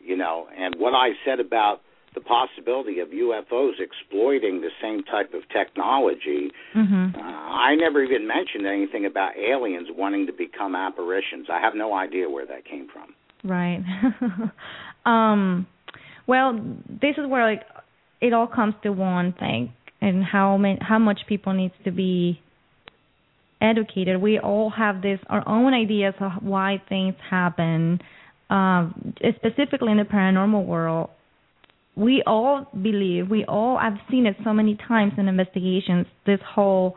you 0.00 0.16
know, 0.16 0.46
and 0.56 0.74
what 0.76 0.94
I 0.94 1.10
said 1.24 1.40
about 1.40 1.80
the 2.14 2.20
possibility 2.20 3.00
of 3.00 3.08
UFOs 3.12 3.78
exploiting 3.80 4.60
the 4.60 4.70
same 4.80 5.02
type 5.04 5.34
of 5.34 5.42
technology, 5.50 6.50
Mhm. 6.74 7.16
uh, 7.16 7.20
I 7.20 7.74
never 7.76 8.02
even 8.02 8.26
mentioned 8.26 8.66
anything 8.66 9.04
about 9.06 9.36
aliens 9.36 9.90
wanting 9.90 10.26
to 10.26 10.32
become 10.32 10.74
apparitions. 10.74 11.48
I 11.50 11.60
have 11.60 11.74
no 11.74 11.92
idea 11.94 12.28
where 12.30 12.46
that 12.46 12.64
came 12.64 12.88
from. 12.88 13.14
Right. 13.44 13.82
um 15.06 15.66
well, 16.26 16.52
this 16.88 17.16
is 17.16 17.26
where 17.26 17.44
like 17.44 17.62
it 18.20 18.32
all 18.32 18.46
comes 18.46 18.74
to 18.82 18.90
one 18.92 19.32
thing 19.32 19.72
and 20.00 20.24
how 20.24 20.56
many, 20.56 20.78
how 20.80 20.98
much 20.98 21.20
people 21.26 21.52
needs 21.52 21.74
to 21.84 21.90
be 21.90 22.40
educated. 23.60 24.20
We 24.20 24.38
all 24.38 24.70
have 24.70 25.02
this 25.02 25.18
our 25.28 25.46
own 25.48 25.74
ideas 25.74 26.14
of 26.20 26.32
why 26.42 26.82
things 26.88 27.14
happen. 27.30 28.00
Um 28.50 29.14
specifically 29.36 29.92
in 29.92 29.98
the 29.98 30.04
paranormal 30.04 30.64
world. 30.64 31.10
We 31.96 32.22
all 32.26 32.66
believe, 32.72 33.28
we 33.28 33.44
all 33.44 33.76
I've 33.76 33.98
seen 34.10 34.26
it 34.26 34.36
so 34.44 34.52
many 34.52 34.76
times 34.86 35.14
in 35.18 35.28
investigations 35.28 36.06
this 36.26 36.40
whole 36.54 36.96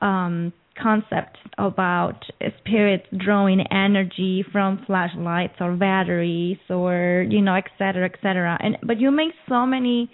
um 0.00 0.52
concept 0.80 1.36
about 1.58 2.24
spirits 2.58 3.06
drawing 3.24 3.60
energy 3.70 4.44
from 4.52 4.82
flashlights 4.86 5.54
or 5.60 5.76
batteries 5.76 6.58
or 6.70 7.26
you 7.28 7.42
know 7.42 7.54
et 7.54 7.66
cetera 7.78 8.06
et 8.06 8.18
cetera 8.22 8.56
and 8.60 8.78
but 8.82 8.98
you 8.98 9.10
make 9.10 9.32
so 9.48 9.66
many 9.66 10.10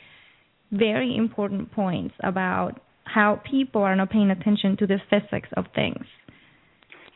very 0.73 1.17
important 1.17 1.71
points 1.73 2.15
about 2.23 2.81
how 3.13 3.41
people 3.51 3.83
are 3.83 3.97
not 3.97 4.11
paying 4.11 4.31
attention 4.31 4.77
to 4.77 4.87
the 4.87 4.99
physics 5.11 5.49
of 5.57 5.65
things 5.75 6.05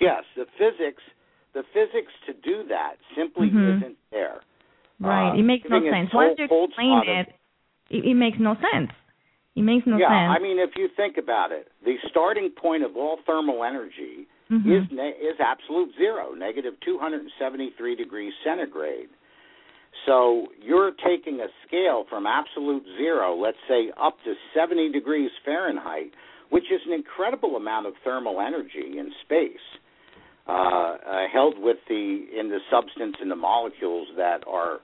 Yes, 0.00 0.24
the 0.34 0.46
physics, 0.58 1.02
the 1.54 1.62
physics 1.72 2.10
to 2.26 2.32
do 2.42 2.66
that 2.68 2.96
simply 3.14 3.50
Mhm. 3.50 3.76
isn't 3.76 3.96
there. 4.10 4.40
Right. 4.98 5.30
Uh, 5.30 5.34
it 5.38 5.42
makes 5.44 5.68
no 5.68 5.78
sense. 5.80 6.12
Once 6.12 6.38
you 6.38 6.44
explain 6.46 6.72
spot 7.02 7.08
of- 7.08 7.16
it, 7.28 7.34
it, 7.90 8.04
it 8.06 8.14
makes 8.14 8.38
no 8.40 8.56
sense. 8.72 8.90
It 9.54 9.62
makes 9.62 9.86
no 9.86 9.98
yeah, 9.98 10.08
sense. 10.08 10.38
I 10.38 10.42
mean, 10.42 10.58
if 10.58 10.76
you 10.76 10.88
think 10.88 11.18
about 11.18 11.52
it, 11.52 11.70
the 11.84 11.98
starting 12.08 12.50
point 12.50 12.82
of 12.82 12.96
all 12.96 13.18
thermal 13.26 13.62
energy 13.62 14.26
Mhm. 14.50 14.66
is 14.66 14.90
ne- 14.90 15.14
is 15.20 15.38
absolute 15.38 15.94
zero, 15.94 16.34
negative 16.34 16.74
273 16.80 17.94
degrees 17.94 18.34
centigrade. 18.42 19.10
So 20.06 20.48
you're 20.60 20.92
taking 21.04 21.40
a 21.40 21.46
scale 21.66 22.04
from 22.08 22.26
absolute 22.26 22.82
zero, 22.96 23.36
let's 23.36 23.58
say 23.68 23.90
up 24.02 24.16
to 24.24 24.34
70 24.54 24.90
degrees 24.90 25.30
Fahrenheit, 25.44 26.12
which 26.50 26.64
is 26.64 26.80
an 26.86 26.92
incredible 26.92 27.56
amount 27.56 27.86
of 27.86 27.94
thermal 28.04 28.40
energy 28.40 28.98
in 28.98 29.12
space, 29.24 29.66
uh, 30.48 30.52
uh, 30.52 30.96
held 31.32 31.54
with 31.58 31.76
the 31.88 32.26
in 32.38 32.48
the 32.48 32.58
substance 32.70 33.16
and 33.20 33.30
the 33.30 33.36
molecules 33.36 34.08
that 34.16 34.42
are 34.46 34.78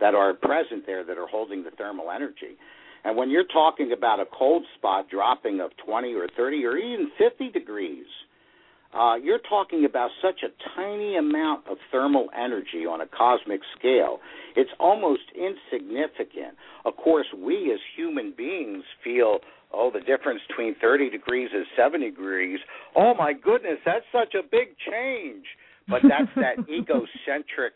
that 0.00 0.14
are 0.14 0.34
present 0.34 0.86
there 0.86 1.04
that 1.04 1.18
are 1.18 1.28
holding 1.28 1.62
the 1.62 1.70
thermal 1.70 2.10
energy. 2.10 2.56
And 3.04 3.16
when 3.16 3.30
you're 3.30 3.46
talking 3.52 3.92
about 3.92 4.20
a 4.20 4.24
cold 4.36 4.64
spot 4.78 5.10
dropping 5.10 5.60
of 5.60 5.70
20 5.84 6.14
or 6.14 6.28
30 6.36 6.64
or 6.64 6.76
even 6.76 7.10
50 7.18 7.50
degrees, 7.50 8.06
uh, 8.94 9.14
you're 9.14 9.40
talking 9.48 9.84
about 9.84 10.10
such 10.20 10.40
a 10.42 10.48
tiny 10.76 11.16
amount 11.16 11.66
of 11.68 11.78
thermal 11.90 12.28
energy 12.36 12.84
on 12.88 13.00
a 13.00 13.06
cosmic 13.06 13.60
scale. 13.78 14.18
It's 14.54 14.70
almost 14.78 15.22
insignificant. 15.34 16.56
Of 16.84 16.96
course, 16.96 17.26
we 17.36 17.72
as 17.72 17.80
human 17.96 18.34
beings 18.36 18.84
feel, 19.02 19.38
oh, 19.72 19.90
the 19.92 20.00
difference 20.00 20.42
between 20.46 20.74
30 20.80 21.08
degrees 21.08 21.48
and 21.54 21.64
70 21.76 22.10
degrees. 22.10 22.60
Oh 22.94 23.14
my 23.14 23.32
goodness, 23.32 23.78
that's 23.84 24.04
such 24.12 24.34
a 24.34 24.42
big 24.42 24.76
change. 24.90 25.46
But 25.88 26.02
that's 26.02 26.30
that 26.36 26.68
egocentric 26.68 27.72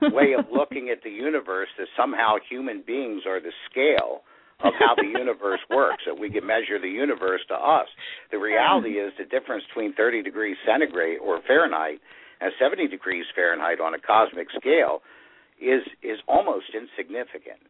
way 0.00 0.34
of 0.38 0.46
looking 0.52 0.90
at 0.90 1.02
the 1.02 1.10
universe 1.10 1.68
that 1.78 1.88
somehow 1.96 2.36
human 2.48 2.84
beings 2.86 3.22
are 3.26 3.40
the 3.40 3.52
scale 3.70 4.22
of 4.60 4.72
how 4.78 4.94
the 4.94 5.06
universe 5.06 5.60
works, 5.70 6.04
that 6.06 6.18
we 6.18 6.30
can 6.30 6.46
measure 6.46 6.80
the 6.80 6.88
universe 6.88 7.40
to 7.48 7.54
us. 7.54 7.86
The 8.30 8.38
reality 8.38 8.96
is 8.96 9.12
the 9.18 9.24
difference 9.24 9.64
between 9.68 9.92
30 9.94 10.22
degrees 10.22 10.56
centigrade 10.66 11.18
or 11.18 11.40
Fahrenheit 11.46 12.00
and 12.40 12.52
70 12.60 12.88
degrees 12.88 13.24
Fahrenheit 13.34 13.80
on 13.80 13.94
a 13.94 13.98
cosmic 13.98 14.48
scale 14.58 15.02
is 15.60 15.82
is 16.02 16.18
almost 16.28 16.66
insignificant. 16.74 17.60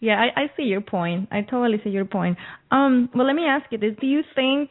Yeah, 0.00 0.20
I, 0.20 0.42
I 0.42 0.46
see 0.56 0.64
your 0.64 0.80
point. 0.80 1.28
I 1.32 1.42
totally 1.42 1.80
see 1.82 1.90
your 1.90 2.04
point. 2.04 2.36
Um, 2.70 3.08
well, 3.14 3.26
let 3.26 3.34
me 3.34 3.46
ask 3.46 3.64
you 3.70 3.78
this: 3.78 3.94
Do 4.00 4.06
you 4.06 4.22
think 4.34 4.70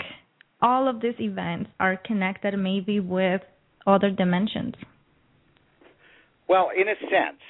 all 0.62 0.88
of 0.88 1.02
these 1.02 1.16
events 1.20 1.70
are 1.80 1.98
connected, 1.98 2.58
maybe 2.58 3.00
with 3.00 3.42
other 3.86 4.10
dimensions? 4.10 4.76
Well, 6.48 6.70
in 6.76 6.88
a 6.88 6.96
sense, 7.02 7.42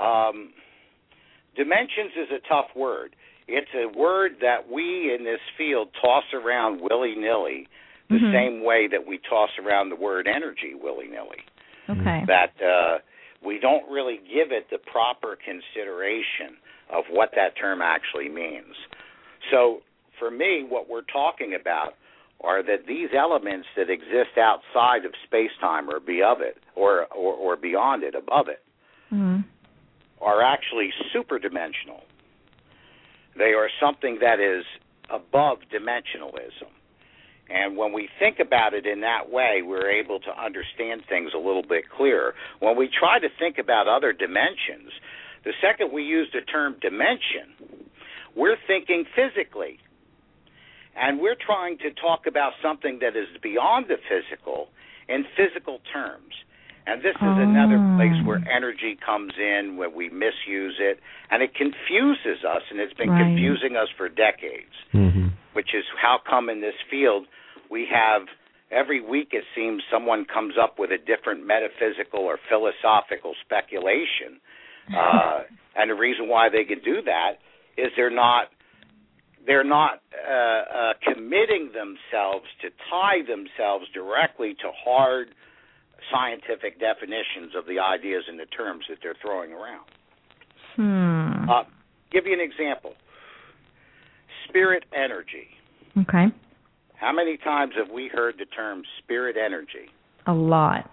um, 0.00 0.52
dimensions 1.60 2.12
is 2.16 2.30
a 2.32 2.40
tough 2.48 2.72
word. 2.74 3.14
It's 3.46 3.68
a 3.74 3.86
word 3.86 4.36
that 4.40 4.70
we 4.70 5.14
in 5.14 5.24
this 5.24 5.40
field 5.58 5.88
toss 6.00 6.24
around 6.32 6.80
willy 6.80 7.14
nilly, 7.14 7.68
the 8.08 8.16
Mhm. 8.16 8.32
same 8.32 8.62
way 8.64 8.86
that 8.86 9.04
we 9.06 9.18
toss 9.18 9.50
around 9.58 9.90
the 9.90 9.96
word 9.96 10.26
energy 10.26 10.74
willy 10.74 11.06
nilly. 11.06 11.42
Okay. 11.90 12.24
That 12.26 12.52
uh, 12.62 12.98
we 13.42 13.58
don't 13.58 13.86
really 13.90 14.18
give 14.18 14.52
it 14.52 14.70
the 14.70 14.78
proper 14.78 15.36
consideration 15.36 16.56
of 16.88 17.04
what 17.10 17.32
that 17.34 17.56
term 17.56 17.82
actually 17.82 18.30
means. 18.30 18.74
So, 19.50 19.82
for 20.18 20.30
me, 20.30 20.64
what 20.64 20.88
we're 20.88 21.02
talking 21.02 21.54
about 21.54 21.94
are 22.42 22.62
that 22.62 22.86
these 22.86 23.12
elements 23.12 23.68
that 23.76 23.90
exist 23.90 24.38
outside 24.38 25.04
of 25.04 25.12
space 25.24 25.52
time 25.60 25.90
or 25.90 25.96
above 25.96 26.40
it, 26.40 26.56
or, 26.74 27.06
or, 27.06 27.34
or 27.34 27.56
beyond 27.56 28.02
it, 28.02 28.14
above 28.14 28.48
it. 28.48 28.62
Are 30.20 30.42
actually 30.42 30.90
superdimensional. 31.14 32.02
They 33.36 33.52
are 33.52 33.68
something 33.80 34.18
that 34.20 34.40
is 34.40 34.64
above 35.08 35.58
dimensionalism. 35.72 36.70
And 37.48 37.76
when 37.76 37.92
we 37.92 38.08
think 38.18 38.38
about 38.38 38.74
it 38.74 38.86
in 38.86 39.00
that 39.00 39.30
way, 39.30 39.62
we're 39.64 39.90
able 39.90 40.20
to 40.20 40.40
understand 40.40 41.02
things 41.08 41.32
a 41.34 41.38
little 41.38 41.64
bit 41.64 41.84
clearer. 41.90 42.34
When 42.60 42.76
we 42.76 42.88
try 42.88 43.18
to 43.18 43.28
think 43.38 43.58
about 43.58 43.88
other 43.88 44.12
dimensions, 44.12 44.92
the 45.44 45.52
second 45.60 45.92
we 45.92 46.04
use 46.04 46.28
the 46.32 46.42
term 46.42 46.76
dimension, 46.80 47.88
we're 48.36 48.56
thinking 48.66 49.04
physically. 49.16 49.78
And 50.96 51.20
we're 51.20 51.36
trying 51.36 51.78
to 51.78 51.90
talk 51.92 52.26
about 52.26 52.52
something 52.62 52.98
that 53.00 53.16
is 53.16 53.26
beyond 53.42 53.86
the 53.88 53.96
physical 54.08 54.68
in 55.08 55.24
physical 55.36 55.80
terms. 55.92 56.34
And 56.90 57.02
this 57.02 57.14
is 57.22 57.36
another 57.38 57.78
place 57.96 58.18
where 58.24 58.40
energy 58.50 58.98
comes 59.04 59.32
in, 59.38 59.76
where 59.76 59.88
we 59.88 60.08
misuse 60.08 60.76
it, 60.80 60.98
and 61.30 61.40
it 61.40 61.54
confuses 61.54 62.44
us, 62.44 62.62
and 62.70 62.80
it's 62.80 62.94
been 62.94 63.10
Right. 63.10 63.26
confusing 63.26 63.76
us 63.76 63.88
for 63.96 64.08
decades 64.08 64.74
Mm-hmm. 64.92 65.28
which 65.52 65.74
is 65.74 65.84
how 66.00 66.18
come 66.28 66.48
in 66.48 66.60
this 66.60 66.74
field 66.90 67.26
we 67.70 67.86
have 67.86 68.22
every 68.72 69.00
week 69.00 69.28
it 69.32 69.44
seems 69.54 69.82
someone 69.90 70.24
comes 70.24 70.54
up 70.60 70.78
with 70.78 70.90
a 70.90 70.98
different 70.98 71.46
metaphysical 71.46 72.20
or 72.20 72.38
philosophical 72.48 73.34
speculation 73.44 74.40
uh, 74.96 75.42
and 75.76 75.90
the 75.90 75.94
reason 75.94 76.28
why 76.28 76.48
they 76.48 76.64
can 76.64 76.80
do 76.84 77.02
that 77.02 77.38
is 77.76 77.92
they're 77.96 78.10
not 78.10 78.48
they're 79.46 79.64
not 79.64 80.02
uh, 80.28 80.32
uh, 80.32 80.92
committing 81.02 81.70
themselves 81.72 82.46
to 82.62 82.68
tie 82.90 83.22
themselves 83.26 83.86
directly 83.94 84.54
to 84.54 84.70
hard 84.84 85.28
scientific 86.12 86.80
definitions 86.80 87.52
of 87.56 87.66
the 87.66 87.78
ideas 87.78 88.24
and 88.28 88.38
the 88.38 88.46
terms 88.46 88.84
that 88.88 88.98
they're 89.02 89.16
throwing 89.20 89.52
around. 89.52 89.86
Hmm. 90.76 91.50
Uh, 91.50 91.64
give 92.12 92.26
you 92.26 92.32
an 92.32 92.40
example. 92.40 92.94
Spirit 94.48 94.84
energy. 94.94 95.48
Okay. 95.98 96.26
How 96.94 97.12
many 97.12 97.36
times 97.38 97.72
have 97.76 97.90
we 97.92 98.08
heard 98.08 98.36
the 98.38 98.44
term 98.44 98.82
spirit 98.98 99.36
energy? 99.36 99.90
A 100.26 100.32
lot. 100.34 100.90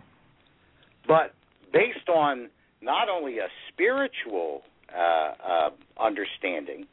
But 1.07 1.33
based 1.73 2.09
on 2.09 2.49
not 2.81 3.09
only 3.09 3.39
a 3.39 3.47
spiritual 3.71 4.61
uh, 4.95 5.31
uh, 5.45 5.69
understanding, 5.99 6.87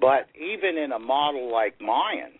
but 0.00 0.26
even 0.34 0.76
in 0.76 0.92
a 0.92 0.98
model 0.98 1.50
like 1.50 1.80
Mayan, 1.80 2.32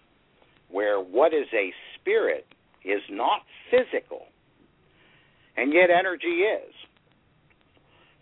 where 0.70 1.00
what 1.00 1.32
is 1.32 1.46
a 1.54 1.72
spirit 1.98 2.46
is 2.84 3.00
not 3.10 3.42
physical, 3.70 4.26
and 5.56 5.72
yet 5.72 5.90
energy 5.90 6.42
is. 6.42 6.74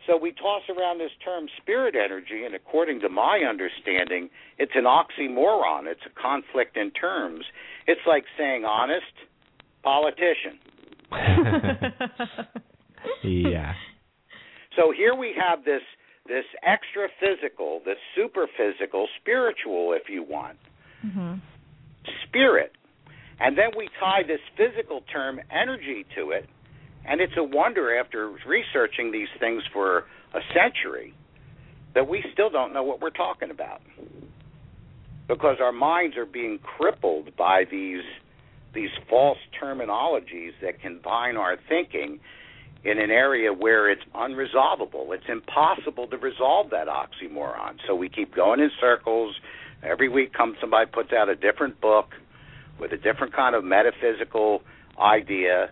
So 0.07 0.19
we 0.19 0.33
toss 0.33 0.63
around 0.69 0.99
this 0.99 1.13
term 1.25 1.47
spirit 1.63 1.95
energy, 1.95 2.45
and 2.45 2.55
according 2.55 3.01
to 3.01 3.09
my 3.09 3.41
understanding, 3.49 4.29
it's 4.59 4.73
an 4.75 4.85
oxymoron. 4.85 5.87
It's 5.87 6.03
a 6.05 6.21
conflict 6.21 6.77
in 6.77 6.91
terms. 6.91 7.45
It's 7.87 8.03
like 8.07 8.25
saying 8.37 8.65
honest 8.65 9.07
politician. 9.83 10.59
yeah. 13.23 13.73
So 14.77 14.93
here 14.95 15.15
we 15.15 15.35
have 15.41 15.65
this 15.65 15.83
this 16.27 16.45
extra 16.63 17.09
physical, 17.21 17.83
this 17.85 17.99
super 18.17 18.47
physical, 18.57 19.07
spiritual, 19.21 19.93
if 19.93 20.09
you 20.09 20.23
want, 20.23 20.59
Mhm. 21.05 21.39
spirit, 22.23 22.73
and 23.41 23.59
then 23.59 23.73
we 23.77 23.89
tie 24.01 24.23
this 24.23 24.41
physical 24.57 25.03
term 25.03 25.39
energy 25.51 26.05
to 26.15 26.31
it, 26.31 26.49
and 27.07 27.21
it's 27.21 27.35
a 27.37 27.43
wonder 27.43 27.99
after 27.99 28.31
researching 28.47 29.13
these 29.13 29.29
things 29.39 29.63
for 29.73 30.05
a 30.35 30.41
century 30.55 31.15
that 31.95 32.09
we 32.09 32.25
still 32.33 32.51
don't 32.51 32.73
know 32.73 32.83
what 32.83 33.01
we're 33.01 33.11
talking 33.11 33.51
about 33.51 33.81
because 35.29 35.57
our 35.61 35.73
minds 35.73 36.17
are 36.17 36.27
being 36.27 36.59
crippled 36.59 37.35
by 37.37 37.65
these 37.71 38.03
these 38.75 38.91
false 39.09 39.39
terminologies 39.63 40.51
that 40.61 40.81
combine 40.81 41.37
our 41.37 41.57
thinking 41.69 42.19
in 42.85 42.99
an 42.99 43.11
area 43.11 43.53
where 43.53 43.89
it's 43.89 44.03
unresolvable. 44.15 45.15
It's 45.15 45.29
impossible 45.29 46.09
to 46.09 46.19
resolve 46.19 46.71
that 46.71 46.89
oxymoron. 46.89 47.77
So 47.87 47.95
we 47.95 48.09
keep 48.09 48.35
going 48.35 48.59
in 48.59 48.71
circles. 48.81 49.37
Every 49.85 50.09
week 50.09 50.33
comes 50.33 50.57
somebody 50.61 50.91
puts 50.91 51.13
out 51.13 51.29
a 51.29 51.37
different 51.37 51.81
book 51.81 52.11
with 52.81 52.93
a 52.93 52.97
different 52.97 53.33
kind 53.33 53.55
of 53.55 53.63
metaphysical 53.63 54.63
idea 55.01 55.71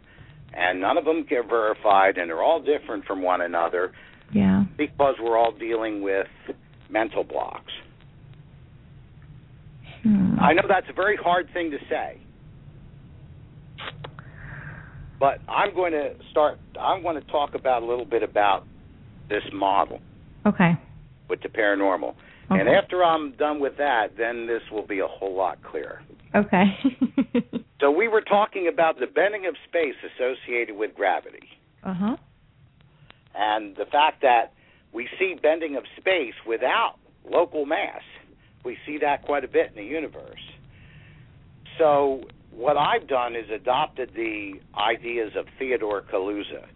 and 0.54 0.80
none 0.80 0.98
of 0.98 1.04
them 1.04 1.24
get 1.28 1.48
verified 1.48 2.18
and 2.18 2.28
they're 2.28 2.42
all 2.42 2.60
different 2.62 3.04
from 3.04 3.22
one 3.22 3.40
another 3.40 3.92
Yeah. 4.32 4.64
because 4.76 5.14
we're 5.22 5.36
all 5.38 5.52
dealing 5.52 6.02
with 6.02 6.26
mental 6.90 7.24
blocks. 7.24 7.72
Hmm. 10.02 10.38
I 10.40 10.52
know 10.52 10.62
that's 10.68 10.86
a 10.90 10.92
very 10.92 11.16
hard 11.16 11.48
thing 11.54 11.70
to 11.70 11.78
say. 11.88 12.18
But 15.20 15.38
I'm 15.48 15.72
going 15.74 15.92
to 15.92 16.14
start 16.32 16.58
I'm 16.80 17.02
going 17.02 17.14
to 17.14 17.26
talk 17.30 17.54
about 17.54 17.82
a 17.82 17.86
little 17.86 18.04
bit 18.04 18.22
about 18.24 18.64
this 19.28 19.42
model 19.52 20.00
Okay. 20.44 20.72
with 21.28 21.40
the 21.42 21.48
paranormal. 21.48 22.14
And 22.50 22.68
after 22.68 23.02
I'm 23.02 23.32
done 23.38 23.60
with 23.60 23.78
that, 23.78 24.08
then 24.18 24.46
this 24.46 24.60
will 24.70 24.86
be 24.86 24.98
a 24.98 25.06
whole 25.06 25.34
lot 25.34 25.62
clearer. 25.62 26.02
Okay. 26.34 26.64
So 27.82 27.90
we 27.90 28.06
were 28.06 28.20
talking 28.20 28.68
about 28.72 29.00
the 29.00 29.08
bending 29.08 29.46
of 29.46 29.56
space 29.68 29.96
associated 30.14 30.76
with 30.76 30.94
gravity. 30.94 31.48
Uh 31.82 31.94
huh. 31.94 32.16
And 33.34 33.74
the 33.76 33.86
fact 33.86 34.22
that 34.22 34.52
we 34.92 35.08
see 35.18 35.34
bending 35.42 35.76
of 35.76 35.82
space 35.98 36.34
without 36.46 36.94
local 37.28 37.66
mass. 37.66 38.02
We 38.64 38.76
see 38.86 38.98
that 38.98 39.22
quite 39.22 39.44
a 39.44 39.48
bit 39.48 39.70
in 39.70 39.74
the 39.74 39.90
universe. 39.90 40.40
So 41.78 42.22
what 42.52 42.76
I've 42.76 43.08
done 43.08 43.34
is 43.34 43.46
adopted 43.52 44.12
the 44.14 44.60
ideas 44.76 45.32
of 45.36 45.46
Theodore 45.58 46.02
Kaluza, 46.02 46.66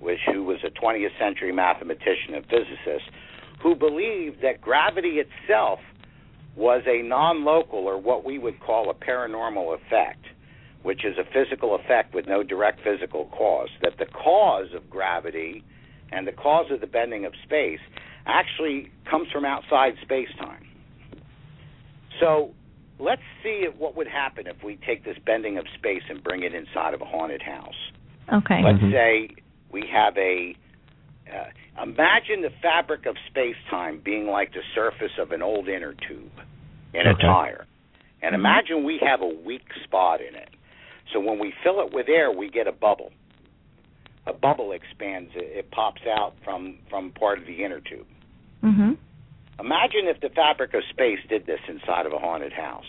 which 0.00 0.20
who 0.32 0.44
was 0.44 0.58
a 0.64 0.70
20th 0.70 1.18
century 1.18 1.52
mathematician 1.52 2.34
and 2.34 2.44
physicist, 2.44 3.10
who 3.62 3.74
believed 3.74 4.42
that 4.42 4.60
gravity 4.60 5.20
itself 5.20 5.80
was 6.54 6.82
a 6.86 7.02
non-local 7.02 7.80
or 7.80 8.00
what 8.00 8.24
we 8.24 8.38
would 8.38 8.58
call 8.60 8.88
a 8.88 8.94
paranormal 8.94 9.74
effect, 9.74 10.24
which 10.82 11.04
is 11.04 11.16
a 11.18 11.24
physical 11.24 11.74
effect 11.74 12.14
with 12.14 12.26
no 12.26 12.42
direct 12.42 12.80
physical 12.82 13.26
cause. 13.26 13.68
That 13.82 13.94
the 13.98 14.06
cause 14.06 14.68
of 14.74 14.88
gravity 14.88 15.64
and 16.12 16.26
the 16.26 16.32
cause 16.32 16.66
of 16.70 16.80
the 16.80 16.86
bending 16.86 17.24
of 17.24 17.32
space 17.44 17.80
actually 18.26 18.90
comes 19.10 19.28
from 19.32 19.44
outside 19.44 19.94
space-time. 20.02 20.64
So 22.20 22.50
let's 22.98 23.22
see 23.42 23.66
what 23.76 23.96
would 23.96 24.08
happen 24.08 24.46
if 24.46 24.56
we 24.64 24.78
take 24.86 25.04
this 25.04 25.16
bending 25.26 25.58
of 25.58 25.64
space 25.78 26.02
and 26.08 26.22
bring 26.22 26.42
it 26.42 26.54
inside 26.54 26.94
of 26.94 27.00
a 27.00 27.04
haunted 27.04 27.42
house. 27.42 27.90
Okay. 28.32 28.62
Let's 28.62 28.78
Mhm. 28.78 28.92
say 28.92 29.28
we 29.70 29.86
have 29.86 30.16
a. 30.16 30.56
Uh, 31.32 31.82
imagine 31.82 32.40
the 32.40 32.50
fabric 32.62 33.04
of 33.06 33.16
space 33.26 33.56
time 33.68 33.98
being 33.98 34.28
like 34.28 34.52
the 34.52 34.62
surface 34.74 35.18
of 35.18 35.32
an 35.32 35.42
old 35.42 35.68
inner 35.68 35.92
tube 35.94 36.40
in 36.94 37.06
a 37.06 37.14
tire. 37.14 37.66
And 38.22 38.32
Mhm. 38.32 38.38
imagine 38.38 38.84
we 38.84 38.98
have 38.98 39.22
a 39.22 39.26
weak 39.26 39.66
spot 39.84 40.20
in 40.20 40.34
it. 40.36 40.55
So 41.12 41.20
when 41.20 41.38
we 41.38 41.52
fill 41.62 41.80
it 41.80 41.92
with 41.92 42.08
air, 42.08 42.30
we 42.30 42.50
get 42.50 42.66
a 42.66 42.72
bubble. 42.72 43.12
A 44.26 44.32
bubble 44.32 44.72
expands, 44.72 45.30
it, 45.34 45.58
it 45.58 45.70
pops 45.70 46.02
out 46.06 46.34
from, 46.44 46.78
from 46.90 47.12
part 47.12 47.38
of 47.38 47.46
the 47.46 47.64
inner 47.64 47.80
tube. 47.80 48.06
Mhm. 48.64 48.96
Imagine 49.58 50.06
if 50.06 50.20
the 50.20 50.28
fabric 50.30 50.74
of 50.74 50.82
space 50.90 51.20
did 51.28 51.46
this 51.46 51.60
inside 51.68 52.06
of 52.06 52.12
a 52.12 52.18
haunted 52.18 52.52
house. 52.52 52.84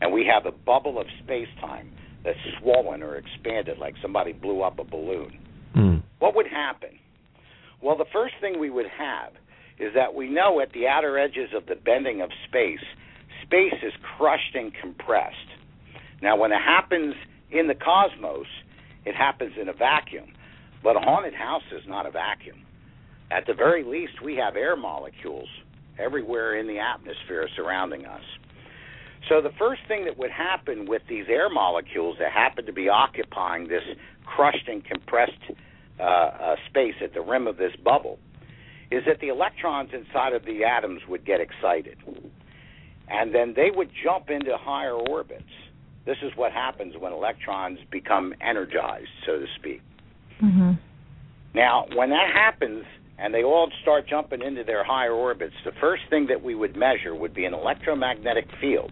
And 0.00 0.12
we 0.12 0.24
have 0.24 0.46
a 0.46 0.52
bubble 0.52 0.98
of 0.98 1.06
space 1.22 1.48
time 1.60 1.92
that's 2.24 2.38
swollen 2.58 3.02
or 3.02 3.16
expanded 3.16 3.78
like 3.78 3.94
somebody 4.02 4.32
blew 4.32 4.62
up 4.62 4.78
a 4.78 4.84
balloon. 4.84 5.38
Mm. 5.76 6.02
What 6.18 6.34
would 6.34 6.46
happen? 6.46 6.98
Well, 7.80 7.96
the 7.96 8.06
first 8.12 8.34
thing 8.40 8.58
we 8.58 8.70
would 8.70 8.88
have 8.88 9.32
is 9.78 9.94
that 9.94 10.14
we 10.14 10.28
know 10.28 10.60
at 10.60 10.72
the 10.72 10.88
outer 10.88 11.18
edges 11.18 11.50
of 11.54 11.66
the 11.66 11.76
bending 11.76 12.20
of 12.20 12.30
space, 12.48 12.84
space 13.42 13.74
is 13.82 13.92
crushed 14.16 14.54
and 14.54 14.72
compressed. 14.74 15.36
Now, 16.22 16.36
when 16.36 16.52
it 16.52 16.60
happens 16.60 17.14
in 17.50 17.68
the 17.68 17.74
cosmos, 17.74 18.46
it 19.04 19.14
happens 19.14 19.52
in 19.60 19.68
a 19.68 19.72
vacuum. 19.72 20.32
But 20.82 20.96
a 20.96 21.00
haunted 21.00 21.34
house 21.34 21.62
is 21.72 21.82
not 21.86 22.06
a 22.06 22.10
vacuum. 22.10 22.62
At 23.30 23.46
the 23.46 23.54
very 23.54 23.84
least, 23.84 24.22
we 24.22 24.36
have 24.36 24.56
air 24.56 24.76
molecules 24.76 25.48
everywhere 25.98 26.58
in 26.58 26.66
the 26.66 26.78
atmosphere 26.78 27.48
surrounding 27.56 28.06
us. 28.06 28.22
So 29.28 29.42
the 29.42 29.50
first 29.58 29.82
thing 29.88 30.04
that 30.04 30.16
would 30.16 30.30
happen 30.30 30.86
with 30.86 31.02
these 31.08 31.26
air 31.28 31.50
molecules 31.50 32.16
that 32.20 32.32
happen 32.32 32.64
to 32.66 32.72
be 32.72 32.88
occupying 32.88 33.68
this 33.68 33.82
crushed 34.24 34.68
and 34.68 34.84
compressed 34.84 35.32
uh, 35.98 36.02
uh, 36.02 36.56
space 36.68 36.94
at 37.02 37.12
the 37.12 37.20
rim 37.20 37.46
of 37.46 37.56
this 37.56 37.72
bubble 37.84 38.18
is 38.90 39.02
that 39.06 39.20
the 39.20 39.28
electrons 39.28 39.90
inside 39.92 40.32
of 40.32 40.44
the 40.44 40.64
atoms 40.64 41.02
would 41.08 41.26
get 41.26 41.40
excited. 41.40 41.98
And 43.08 43.34
then 43.34 43.54
they 43.54 43.70
would 43.74 43.90
jump 44.02 44.30
into 44.30 44.56
higher 44.56 44.94
orbits. 44.94 45.50
This 46.08 46.16
is 46.22 46.32
what 46.36 46.52
happens 46.52 46.94
when 46.98 47.12
electrons 47.12 47.78
become 47.90 48.32
energized, 48.40 49.10
so 49.26 49.38
to 49.38 49.46
speak. 49.56 49.82
Mhm. 50.40 50.78
Now, 51.52 51.86
when 51.92 52.08
that 52.08 52.30
happens 52.30 52.86
and 53.18 53.34
they 53.34 53.44
all 53.44 53.70
start 53.82 54.06
jumping 54.06 54.40
into 54.40 54.64
their 54.64 54.82
higher 54.82 55.12
orbits, 55.12 55.54
the 55.64 55.72
first 55.72 56.04
thing 56.06 56.24
that 56.28 56.42
we 56.42 56.54
would 56.54 56.76
measure 56.76 57.14
would 57.14 57.34
be 57.34 57.44
an 57.44 57.52
electromagnetic 57.52 58.50
field. 58.52 58.90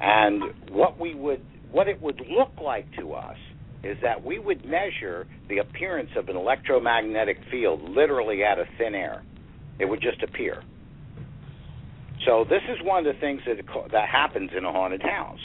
And 0.00 0.42
what 0.70 0.98
we 0.98 1.14
would 1.14 1.44
what 1.70 1.86
it 1.86 2.02
would 2.02 2.20
look 2.28 2.60
like 2.60 2.90
to 2.96 3.14
us 3.14 3.36
is 3.84 4.00
that 4.00 4.24
we 4.24 4.40
would 4.40 4.64
measure 4.64 5.28
the 5.48 5.58
appearance 5.58 6.10
of 6.16 6.28
an 6.28 6.36
electromagnetic 6.36 7.44
field 7.52 7.88
literally 7.88 8.44
out 8.44 8.58
of 8.58 8.66
thin 8.78 8.96
air. 8.96 9.22
It 9.78 9.84
would 9.84 10.00
just 10.00 10.24
appear. 10.24 10.64
So 12.26 12.44
this 12.48 12.62
is 12.68 12.84
one 12.84 13.06
of 13.06 13.14
the 13.14 13.20
things 13.20 13.40
that 13.46 13.56
that 13.92 14.08
happens 14.08 14.50
in 14.56 14.64
a 14.64 14.72
haunted 14.72 15.02
house. 15.02 15.38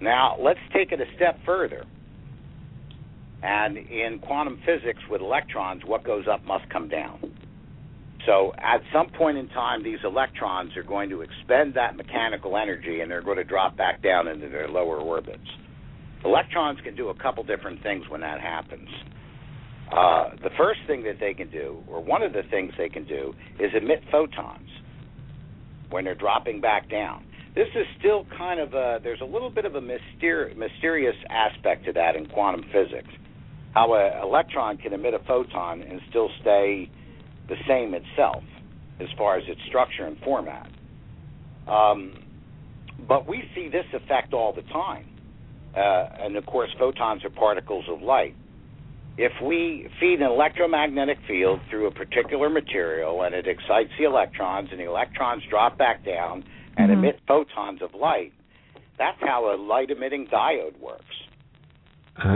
Now, 0.00 0.36
let's 0.40 0.60
take 0.74 0.92
it 0.92 1.00
a 1.00 1.06
step 1.16 1.38
further. 1.44 1.84
And 3.42 3.76
in 3.76 4.20
quantum 4.20 4.60
physics 4.64 5.00
with 5.10 5.20
electrons, 5.20 5.82
what 5.84 6.04
goes 6.04 6.26
up 6.30 6.44
must 6.44 6.68
come 6.70 6.88
down. 6.88 7.36
So 8.26 8.52
at 8.58 8.82
some 8.92 9.08
point 9.10 9.36
in 9.36 9.48
time, 9.48 9.82
these 9.82 9.98
electrons 10.04 10.76
are 10.76 10.84
going 10.84 11.10
to 11.10 11.22
expend 11.22 11.74
that 11.74 11.96
mechanical 11.96 12.56
energy 12.56 13.00
and 13.00 13.10
they're 13.10 13.22
going 13.22 13.38
to 13.38 13.44
drop 13.44 13.76
back 13.76 14.00
down 14.00 14.28
into 14.28 14.48
their 14.48 14.68
lower 14.68 14.98
orbits. 14.98 15.46
Electrons 16.24 16.78
can 16.84 16.94
do 16.94 17.08
a 17.08 17.14
couple 17.14 17.42
different 17.42 17.82
things 17.82 18.04
when 18.08 18.20
that 18.20 18.40
happens. 18.40 18.88
Uh, 19.90 20.30
the 20.42 20.50
first 20.56 20.80
thing 20.86 21.02
that 21.02 21.18
they 21.18 21.34
can 21.34 21.50
do, 21.50 21.82
or 21.88 22.02
one 22.02 22.22
of 22.22 22.32
the 22.32 22.42
things 22.48 22.72
they 22.78 22.88
can 22.88 23.04
do, 23.04 23.34
is 23.58 23.72
emit 23.74 24.02
photons 24.10 24.68
when 25.92 26.04
they're 26.04 26.14
dropping 26.14 26.60
back 26.60 26.90
down. 26.90 27.24
This 27.54 27.68
is 27.74 27.86
still 27.98 28.26
kind 28.36 28.60
of 28.60 28.72
a, 28.72 28.98
there's 29.02 29.20
a 29.20 29.26
little 29.26 29.50
bit 29.50 29.66
of 29.66 29.74
a 29.74 29.80
myster- 29.80 30.56
mysterious 30.56 31.16
aspect 31.28 31.84
to 31.84 31.92
that 31.92 32.16
in 32.16 32.26
quantum 32.26 32.64
physics. 32.72 33.12
How 33.74 33.94
an 33.94 34.22
electron 34.22 34.78
can 34.78 34.92
emit 34.92 35.14
a 35.14 35.18
photon 35.20 35.82
and 35.82 36.00
still 36.08 36.30
stay 36.40 36.90
the 37.48 37.56
same 37.68 37.94
itself 37.94 38.42
as 39.00 39.08
far 39.18 39.36
as 39.36 39.44
its 39.48 39.60
structure 39.68 40.06
and 40.06 40.18
format. 40.20 40.70
Um, 41.66 42.14
but 43.06 43.28
we 43.28 43.42
see 43.54 43.68
this 43.68 43.86
effect 43.92 44.32
all 44.32 44.52
the 44.54 44.62
time. 44.62 45.06
Uh, 45.76 45.80
and 46.20 46.36
of 46.36 46.46
course, 46.46 46.70
photons 46.78 47.24
are 47.24 47.30
particles 47.30 47.84
of 47.88 48.02
light. 48.02 48.36
If 49.18 49.32
we 49.42 49.88
feed 50.00 50.20
an 50.20 50.26
electromagnetic 50.30 51.18
field 51.28 51.60
through 51.68 51.86
a 51.86 51.90
particular 51.90 52.48
material 52.48 53.22
and 53.22 53.34
it 53.34 53.46
excites 53.46 53.90
the 53.98 54.04
electrons, 54.04 54.68
and 54.70 54.80
the 54.80 54.84
electrons 54.88 55.42
drop 55.50 55.76
back 55.76 56.04
down 56.04 56.44
and 56.78 56.90
Mhm. 56.90 56.94
emit 56.94 57.20
photons 57.26 57.82
of 57.82 57.94
light, 57.94 58.32
that's 58.96 59.20
how 59.20 59.52
a 59.52 59.56
light 59.56 59.90
emitting 59.90 60.26
diode 60.28 60.78
works. 60.78 61.16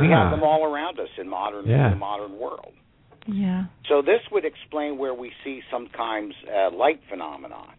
We 0.01 0.09
have 0.09 0.29
Ah. 0.29 0.31
them 0.31 0.43
all 0.43 0.65
around 0.65 0.99
us 1.01 1.09
in 1.19 1.29
modern 1.29 1.67
Yeah. 1.67 1.87
in 1.87 1.91
the 1.93 1.97
modern 1.97 2.39
world. 2.39 2.73
Yeah. 3.27 3.65
So 3.87 4.03
this 4.03 4.23
would 4.31 4.45
explain 4.45 4.99
where 4.99 5.15
we 5.15 5.33
see 5.45 5.63
sometimes 5.71 6.35
uh, 6.53 6.71
light 6.71 7.01
phenomenon. 7.09 7.73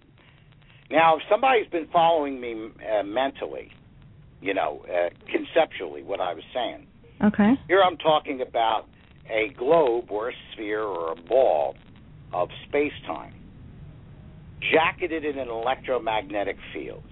Now, 0.90 1.18
if 1.18 1.24
somebody's 1.30 1.68
been 1.68 1.88
following 1.88 2.40
me 2.40 2.70
uh, 2.88 3.04
mentally, 3.04 3.72
you 4.42 4.54
know, 4.54 4.84
uh, 4.90 5.10
conceptually, 5.28 6.04
what 6.04 6.20
I 6.20 6.34
was 6.34 6.44
saying. 6.54 6.88
Okay. 7.24 7.54
Here 7.68 7.82
I'm 7.82 7.98
talking 7.98 8.42
about 8.42 8.86
a 9.30 9.50
globe 9.58 10.06
or 10.10 10.30
a 10.30 10.34
sphere 10.54 10.82
or 10.84 11.14
a 11.14 11.16
ball 11.16 11.76
of 12.34 12.50
space-time 12.68 13.34
jacketed 14.74 15.24
in 15.26 15.38
an 15.40 15.50
electromagnetic 15.50 16.58
field 16.74 17.04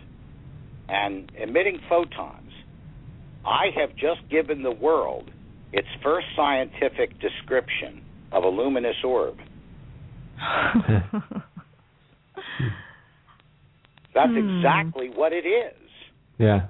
and 0.89 1.31
emitting 1.41 1.79
photons. 1.89 2.51
I 3.45 3.65
have 3.75 3.91
just 3.95 4.27
given 4.29 4.63
the 4.63 4.71
world 4.71 5.31
its 5.73 5.87
first 6.03 6.27
scientific 6.35 7.19
description 7.19 8.01
of 8.31 8.43
a 8.43 8.47
luminous 8.47 8.95
orb. 9.03 9.37
That's 14.13 14.31
Hmm. 14.31 14.57
exactly 14.57 15.09
what 15.09 15.33
it 15.33 15.45
is. 15.45 15.73
Yeah. 16.37 16.67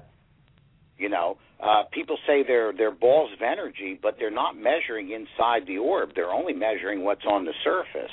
You 0.98 1.10
know, 1.10 1.38
uh, 1.62 1.84
people 1.92 2.18
say 2.28 2.44
they're 2.46 2.74
they're 2.74 2.92
balls 2.92 3.32
of 3.34 3.42
energy, 3.42 3.98
but 4.02 4.16
they're 4.20 4.32
not 4.32 4.56
measuring 4.58 5.12
inside 5.12 5.66
the 5.68 5.78
orb. 5.78 6.10
They're 6.16 6.32
only 6.32 6.54
measuring 6.54 7.04
what's 7.04 7.26
on 7.26 7.46
the 7.46 7.54
surface, 7.64 8.12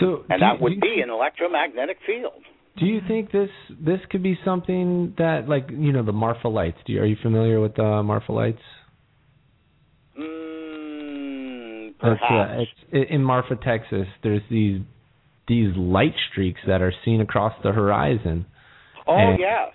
So 0.00 0.24
and 0.30 0.40
that 0.42 0.54
you- 0.56 0.62
would 0.62 0.72
you- 0.74 0.80
be 0.80 1.00
an 1.02 1.10
electromagnetic 1.10 1.98
field. 2.06 2.42
Do 2.78 2.86
you 2.86 3.00
think 3.06 3.30
this 3.30 3.50
this 3.78 4.00
could 4.10 4.22
be 4.22 4.38
something 4.44 5.14
that 5.18 5.48
like 5.48 5.68
you 5.70 5.92
know 5.92 6.02
the 6.02 6.12
Marfa 6.12 6.48
lights? 6.48 6.78
Do 6.86 6.92
you, 6.94 7.02
are 7.02 7.06
you 7.06 7.16
familiar 7.22 7.60
with 7.60 7.74
the 7.74 8.02
Marfa 8.02 8.32
lights? 8.32 8.62
Mm, 10.18 11.90
uh, 11.90 12.14
perhaps. 12.16 12.68
it's 12.92 13.10
in 13.10 13.22
Marfa, 13.22 13.56
Texas. 13.56 14.06
There's 14.22 14.42
these 14.50 14.80
these 15.48 15.74
light 15.76 16.14
streaks 16.30 16.60
that 16.66 16.80
are 16.80 16.92
seen 17.04 17.20
across 17.20 17.52
the 17.62 17.72
horizon. 17.72 18.46
oh 19.06 19.14
and- 19.16 19.38
yes, 19.38 19.72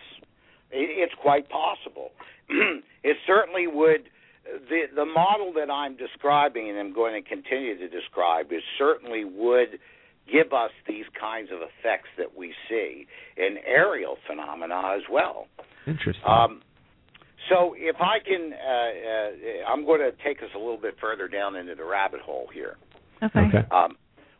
it, 0.71 0.89
it's 1.03 1.13
quite 1.21 1.47
possible. 1.49 2.11
it 3.03 3.17
certainly 3.25 3.67
would. 3.67 4.09
The 4.69 4.83
the 4.95 5.05
model 5.05 5.51
that 5.53 5.71
I'm 5.71 5.97
describing 5.97 6.69
and 6.69 6.77
I'm 6.77 6.93
going 6.93 7.21
to 7.21 7.27
continue 7.27 7.77
to 7.77 7.89
describe 7.89 8.51
is 8.51 8.61
certainly 8.77 9.25
would 9.25 9.79
give 10.31 10.53
us 10.53 10.71
these 10.87 11.05
kinds 11.19 11.49
of 11.51 11.59
effects 11.61 12.09
that 12.17 12.37
we 12.37 12.53
see 12.69 13.07
in 13.37 13.57
aerial 13.65 14.17
phenomena 14.27 14.95
as 14.95 15.03
well. 15.11 15.47
Interesting. 15.87 16.23
Um, 16.27 16.61
so 17.49 17.75
if 17.77 17.97
I 17.99 18.17
can, 18.25 18.53
uh, 18.53 19.69
uh, 19.69 19.71
I'm 19.71 19.85
going 19.85 20.01
to 20.01 20.11
take 20.23 20.41
us 20.41 20.49
a 20.55 20.57
little 20.57 20.79
bit 20.79 20.95
further 20.99 21.27
down 21.27 21.55
into 21.55 21.75
the 21.75 21.85
rabbit 21.85 22.21
hole 22.21 22.47
here. 22.51 22.77
Okay. 23.21 23.39
okay. 23.39 23.67
Um, 23.69 23.97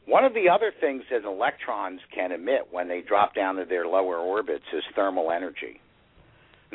one 0.08 0.24
of 0.24 0.34
the 0.34 0.49
other 0.49 0.72
things 0.80 1.03
that 1.12 1.24
electrons 1.24 2.01
can 2.14 2.32
emit 2.32 2.68
when 2.72 2.88
they 2.88 3.01
drop 3.01 3.36
down 3.36 3.56
to 3.56 3.66
their 3.66 3.88
lower 3.88 4.18
orbits 4.18 4.66
is 4.74 4.84
thermal 4.95 5.32
energy. 5.32 5.82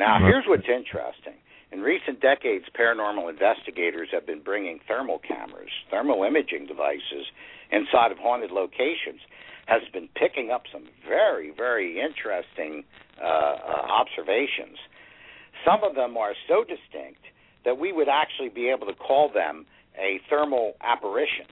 Now, 0.01 0.19
here's 0.19 0.47
what's 0.49 0.65
interesting. 0.65 1.37
In 1.73 1.83
recent 1.83 2.23
decades, 2.23 2.65
paranormal 2.73 3.29
investigators 3.29 4.09
have 4.13 4.25
been 4.25 4.41
bringing 4.41 4.81
thermal 4.89 5.21
cameras, 5.21 5.69
thermal 5.91 6.25
imaging 6.25 6.65
devices 6.67 7.29
inside 7.71 8.11
of 8.11 8.17
haunted 8.17 8.51
locations, 8.51 9.21
has 9.67 9.83
been 9.93 10.09
picking 10.17 10.51
up 10.51 10.63
some 10.73 10.89
very, 11.07 11.53
very 11.55 12.01
interesting 12.01 12.83
uh, 13.21 13.27
uh, 13.27 13.87
observations. 13.93 14.81
Some 15.67 15.85
of 15.85 15.95
them 15.95 16.17
are 16.17 16.33
so 16.49 16.65
distinct 16.65 17.21
that 17.67 17.77
we 17.79 17.93
would 17.93 18.09
actually 18.09 18.49
be 18.49 18.71
able 18.71 18.87
to 18.87 18.95
call 18.95 19.31
them 19.31 19.67
a 20.01 20.19
thermal 20.31 20.77
apparition. 20.81 21.45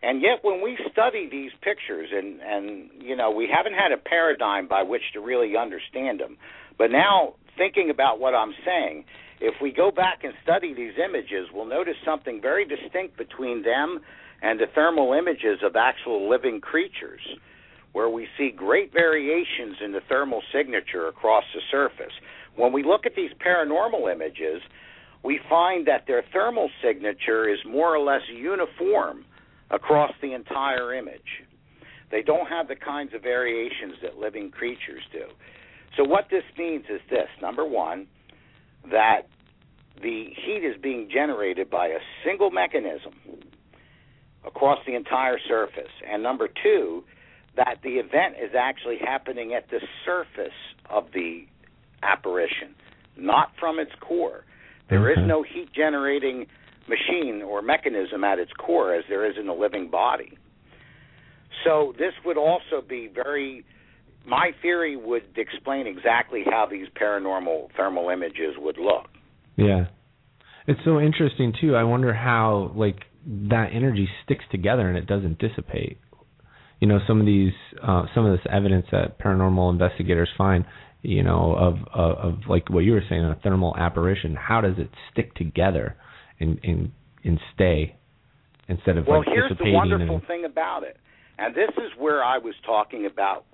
And 0.00 0.22
yet, 0.22 0.44
when 0.44 0.62
we 0.62 0.78
study 0.92 1.28
these 1.28 1.50
pictures, 1.60 2.10
and 2.14 2.40
and 2.40 2.90
you 3.02 3.16
know, 3.16 3.32
we 3.32 3.50
haven't 3.52 3.74
had 3.74 3.90
a 3.90 3.96
paradigm 3.96 4.68
by 4.68 4.84
which 4.84 5.02
to 5.14 5.20
really 5.20 5.56
understand 5.56 6.20
them. 6.20 6.38
But 6.78 6.92
now, 6.92 7.34
thinking 7.58 7.90
about 7.90 8.20
what 8.20 8.34
I'm 8.34 8.54
saying, 8.64 9.04
if 9.40 9.54
we 9.60 9.72
go 9.72 9.90
back 9.90 10.24
and 10.24 10.32
study 10.42 10.72
these 10.72 10.94
images, 11.02 11.48
we'll 11.52 11.66
notice 11.66 11.96
something 12.04 12.40
very 12.40 12.64
distinct 12.64 13.16
between 13.18 13.62
them 13.62 14.00
and 14.42 14.58
the 14.58 14.66
thermal 14.74 15.12
images 15.12 15.58
of 15.62 15.76
actual 15.76 16.28
living 16.30 16.60
creatures, 16.60 17.20
where 17.92 18.08
we 18.08 18.26
see 18.38 18.50
great 18.50 18.92
variations 18.92 19.76
in 19.84 19.92
the 19.92 20.00
thermal 20.08 20.42
signature 20.52 21.08
across 21.08 21.44
the 21.54 21.60
surface. 21.70 22.12
When 22.56 22.72
we 22.72 22.84
look 22.84 23.06
at 23.06 23.14
these 23.14 23.30
paranormal 23.44 24.12
images, 24.12 24.62
we 25.24 25.40
find 25.48 25.86
that 25.86 26.06
their 26.06 26.22
thermal 26.32 26.70
signature 26.82 27.48
is 27.48 27.58
more 27.66 27.94
or 27.94 27.98
less 27.98 28.22
uniform 28.32 29.24
across 29.70 30.12
the 30.22 30.32
entire 30.32 30.94
image. 30.94 31.44
They 32.10 32.22
don't 32.22 32.46
have 32.46 32.68
the 32.68 32.76
kinds 32.76 33.12
of 33.14 33.22
variations 33.22 33.94
that 34.02 34.16
living 34.16 34.50
creatures 34.50 35.02
do. 35.12 35.24
So, 35.98 36.04
what 36.04 36.26
this 36.30 36.44
means 36.56 36.84
is 36.88 37.00
this 37.10 37.26
number 37.42 37.66
one, 37.66 38.06
that 38.90 39.22
the 40.00 40.28
heat 40.46 40.64
is 40.64 40.80
being 40.80 41.10
generated 41.12 41.68
by 41.68 41.88
a 41.88 41.98
single 42.24 42.52
mechanism 42.52 43.12
across 44.46 44.78
the 44.86 44.94
entire 44.94 45.38
surface. 45.48 45.90
And 46.08 46.22
number 46.22 46.48
two, 46.62 47.02
that 47.56 47.78
the 47.82 47.94
event 47.94 48.36
is 48.40 48.52
actually 48.56 48.98
happening 49.04 49.54
at 49.54 49.68
the 49.70 49.80
surface 50.06 50.54
of 50.88 51.06
the 51.12 51.46
apparition, 52.04 52.76
not 53.16 53.50
from 53.58 53.80
its 53.80 53.90
core. 54.00 54.44
There 54.88 55.10
is 55.10 55.18
mm-hmm. 55.18 55.26
no 55.26 55.42
heat 55.42 55.72
generating 55.74 56.46
machine 56.88 57.42
or 57.42 57.60
mechanism 57.60 58.22
at 58.22 58.38
its 58.38 58.52
core 58.52 58.94
as 58.94 59.02
there 59.08 59.28
is 59.28 59.36
in 59.36 59.48
a 59.48 59.54
living 59.54 59.90
body. 59.90 60.38
So 61.64 61.92
this 61.98 62.12
would 62.24 62.38
also 62.38 62.80
be 62.88 63.10
very 63.12 63.64
my 64.28 64.50
theory 64.60 64.96
would 64.96 65.24
explain 65.36 65.86
exactly 65.86 66.42
how 66.44 66.66
these 66.70 66.86
paranormal 67.00 67.68
thermal 67.76 68.10
images 68.10 68.54
would 68.58 68.78
look. 68.78 69.06
Yeah. 69.56 69.86
It's 70.66 70.80
so 70.84 71.00
interesting 71.00 71.54
too. 71.58 71.74
I 71.74 71.84
wonder 71.84 72.12
how 72.12 72.72
like 72.76 72.98
that 73.26 73.70
energy 73.72 74.08
sticks 74.24 74.44
together 74.50 74.88
and 74.88 74.98
it 74.98 75.06
doesn't 75.06 75.38
dissipate. 75.38 75.98
You 76.80 76.88
know, 76.88 76.98
some 77.06 77.20
of 77.20 77.26
these 77.26 77.52
uh 77.82 78.04
some 78.14 78.26
of 78.26 78.32
this 78.32 78.46
evidence 78.52 78.86
that 78.92 79.18
paranormal 79.18 79.72
investigators 79.72 80.28
find, 80.36 80.64
you 81.02 81.22
know, 81.22 81.54
of 81.54 81.74
of, 81.94 82.18
of 82.18 82.38
like 82.48 82.68
what 82.70 82.80
you 82.80 82.92
were 82.92 83.02
saying, 83.08 83.24
a 83.24 83.38
thermal 83.42 83.74
apparition, 83.76 84.36
how 84.36 84.60
does 84.60 84.74
it 84.78 84.90
stick 85.10 85.34
together 85.34 85.96
and 86.38 86.60
and 86.62 86.92
and 87.24 87.40
stay 87.54 87.96
instead 88.68 88.98
of 88.98 89.06
dissipating? 89.06 89.10
well, 89.10 89.18
like 89.20 89.28
here's 89.28 89.58
the 89.58 89.72
wonderful 89.72 90.16
and 90.16 90.26
thing 90.26 90.44
about 90.44 90.82
it, 90.82 90.98
and 91.38 91.54
this 91.54 91.70
is 91.78 91.90
where 91.98 92.22
I 92.22 92.38
was 92.38 92.54
talking 92.64 93.06
about. 93.10 93.46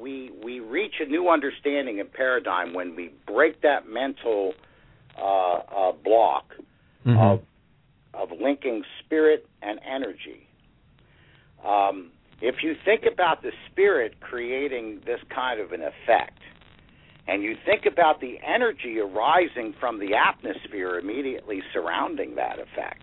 We 0.00 0.30
we 0.42 0.60
reach 0.60 0.94
a 1.00 1.06
new 1.06 1.28
understanding 1.28 2.00
and 2.00 2.12
paradigm 2.12 2.74
when 2.74 2.96
we 2.96 3.12
break 3.26 3.60
that 3.62 3.88
mental 3.88 4.54
uh, 5.18 5.54
uh, 5.54 5.92
block 5.92 6.54
Mhm. 7.06 7.18
of 7.18 7.42
of 8.14 8.30
linking 8.40 8.84
spirit 9.00 9.46
and 9.62 9.80
energy. 9.84 10.46
Um, 11.64 12.10
if 12.40 12.62
you 12.62 12.74
think 12.84 13.04
about 13.06 13.42
the 13.42 13.52
spirit 13.70 14.20
creating 14.20 15.00
this 15.06 15.20
kind 15.30 15.60
of 15.60 15.72
an 15.72 15.82
effect, 15.82 16.38
and 17.28 17.42
you 17.42 17.56
think 17.64 17.86
about 17.86 18.20
the 18.20 18.38
energy 18.44 18.98
arising 18.98 19.72
from 19.78 19.98
the 19.98 20.14
atmosphere 20.14 20.98
immediately 20.98 21.62
surrounding 21.72 22.34
that 22.34 22.58
effect, 22.58 23.02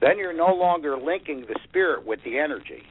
then 0.00 0.16
you're 0.16 0.32
no 0.32 0.54
longer 0.54 0.96
linking 0.96 1.42
the 1.42 1.58
spirit 1.64 2.06
with 2.06 2.22
the 2.24 2.38
energy. 2.38 2.86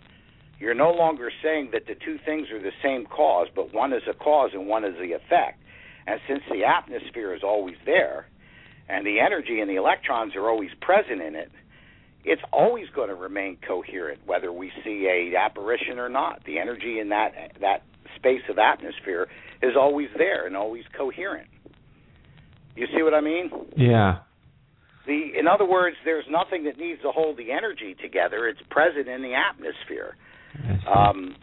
You're 0.60 0.74
no 0.74 0.92
longer 0.92 1.32
saying 1.44 1.70
that 1.74 1.88
the 1.88 1.96
two 1.96 2.18
things 2.26 2.50
are 2.52 2.62
the 2.62 2.72
same 2.82 3.06
cause, 3.06 3.48
but 3.54 3.74
one 3.74 3.94
is 3.94 4.04
a 4.10 4.14
cause 4.14 4.52
and 4.54 4.68
one 4.68 4.86
is 4.86 4.96
the 5.00 5.14
effect. 5.14 5.60
And 6.08 6.20
since 6.28 6.42
the 6.50 6.64
atmosphere 6.64 7.34
is 7.34 7.42
always 7.44 7.76
there, 7.86 8.28
and 8.88 9.06
the 9.06 9.20
energy 9.20 9.60
and 9.60 9.70
the 9.70 9.76
electrons 9.76 10.36
are 10.36 10.50
always 10.50 10.70
present 10.82 11.22
in 11.22 11.36
it, 11.36 11.52
it's 12.24 12.42
always 12.52 12.88
going 12.96 13.10
to 13.10 13.16
remain 13.16 13.58
coherent, 13.68 14.20
whether 14.26 14.52
we 14.52 14.72
see 14.84 15.08
a 15.08 15.38
apparition 15.38 16.00
or 16.00 16.10
not. 16.10 16.44
The 16.46 16.60
energy 16.60 17.00
in 17.00 17.10
that 17.10 17.54
that 17.62 17.84
space 18.16 18.42
of 18.50 18.58
atmosphere 18.58 19.28
is 19.62 19.76
always 19.78 20.10
there 20.18 20.48
and 20.48 20.56
always 20.56 20.84
coherent. 20.98 21.48
You 22.76 22.88
see 22.96 23.04
what 23.04 23.14
I 23.14 23.22
mean? 23.22 23.52
Yeah. 23.78 24.20
The 25.06 25.38
in 25.38 25.48
other 25.48 25.66
words, 25.66 25.98
there's 26.04 26.26
nothing 26.30 26.64
that 26.66 26.78
needs 26.78 27.02
to 27.04 27.12
hold 27.12 27.38
the 27.38 27.52
energy 27.52 27.96
together. 28.02 28.48
It's 28.48 28.62
present 28.70 29.08
in 29.08 29.22
the 29.22 29.36
atmosphere. 29.36 30.16
Um, 30.88 31.36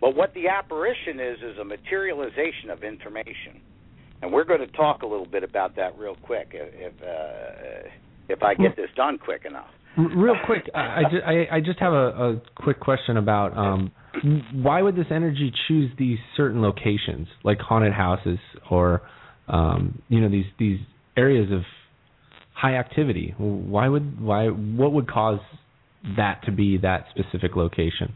but 0.00 0.16
what 0.16 0.32
the 0.34 0.48
apparition 0.48 1.20
is 1.20 1.38
is 1.38 1.58
a 1.58 1.64
materialization 1.64 2.70
of 2.70 2.82
information, 2.82 3.60
and 4.22 4.32
we're 4.32 4.44
going 4.44 4.60
to 4.60 4.66
talk 4.68 5.02
a 5.02 5.06
little 5.06 5.26
bit 5.26 5.44
about 5.44 5.76
that 5.76 5.98
real 5.98 6.16
quick 6.22 6.48
if 6.52 6.72
if, 6.74 7.02
uh, 7.02 7.88
if 8.28 8.42
I 8.42 8.54
get 8.54 8.76
this 8.76 8.90
done 8.96 9.18
quick 9.18 9.44
enough. 9.44 9.68
Real 9.96 10.36
quick, 10.46 10.70
I 10.74 10.78
I 10.78 11.02
just, 11.02 11.24
I, 11.26 11.56
I 11.56 11.60
just 11.60 11.78
have 11.80 11.92
a, 11.92 11.96
a 11.96 12.42
quick 12.54 12.80
question 12.80 13.16
about 13.16 13.56
um, 13.56 13.92
why 14.54 14.82
would 14.82 14.96
this 14.96 15.06
energy 15.10 15.52
choose 15.68 15.90
these 15.98 16.18
certain 16.36 16.62
locations, 16.62 17.28
like 17.44 17.58
haunted 17.58 17.92
houses, 17.92 18.38
or 18.70 19.02
um, 19.48 20.00
you 20.08 20.20
know 20.20 20.30
these 20.30 20.46
these 20.58 20.78
areas 21.16 21.50
of 21.52 21.62
high 22.54 22.76
activity? 22.76 23.34
Why 23.36 23.88
would 23.88 24.20
why 24.20 24.46
what 24.46 24.92
would 24.92 25.10
cause 25.10 25.40
that 26.16 26.42
to 26.44 26.52
be 26.52 26.78
that 26.78 27.06
specific 27.10 27.56
location? 27.56 28.14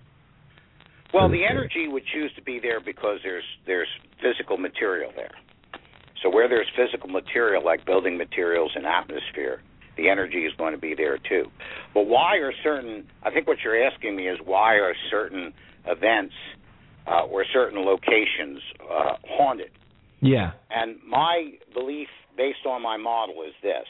Well, 1.13 1.29
the 1.29 1.45
energy 1.49 1.87
would 1.87 2.03
choose 2.13 2.33
to 2.35 2.43
be 2.43 2.59
there 2.59 2.81
because 2.81 3.21
there's 3.23 3.45
there's 3.67 3.89
physical 4.21 4.57
material 4.57 5.13
there. 5.15 5.31
So 6.23 6.29
where 6.29 6.49
there's 6.49 6.67
physical 6.77 7.09
material 7.09 7.65
like 7.65 7.87
building 7.87 8.19
materials 8.19 8.73
and 8.75 8.85
atmosphere, 8.85 9.63
the 9.97 10.09
energy 10.09 10.39
is 10.39 10.53
going 10.59 10.73
to 10.73 10.81
be 10.81 10.95
there 10.97 11.19
too. 11.19 11.45
But 11.93 12.07
why 12.07 12.39
are 12.39 12.53
certain? 12.65 13.07
I 13.23 13.31
think 13.31 13.47
what 13.47 13.59
you're 13.63 13.81
asking 13.81 14.17
me 14.17 14.29
is 14.29 14.39
why 14.45 14.75
are 14.75 14.95
certain 15.09 15.53
events 15.87 16.35
uh, 17.07 17.27
or 17.27 17.45
certain 17.53 17.85
locations 17.85 18.61
uh, 18.83 19.17
haunted? 19.29 19.71
Yeah. 20.21 20.53
And 20.71 20.97
my 21.07 21.53
belief, 21.75 22.09
based 22.37 22.67
on 22.67 22.83
my 22.83 22.97
model, 22.97 23.43
is 23.47 23.55
this: 23.63 23.87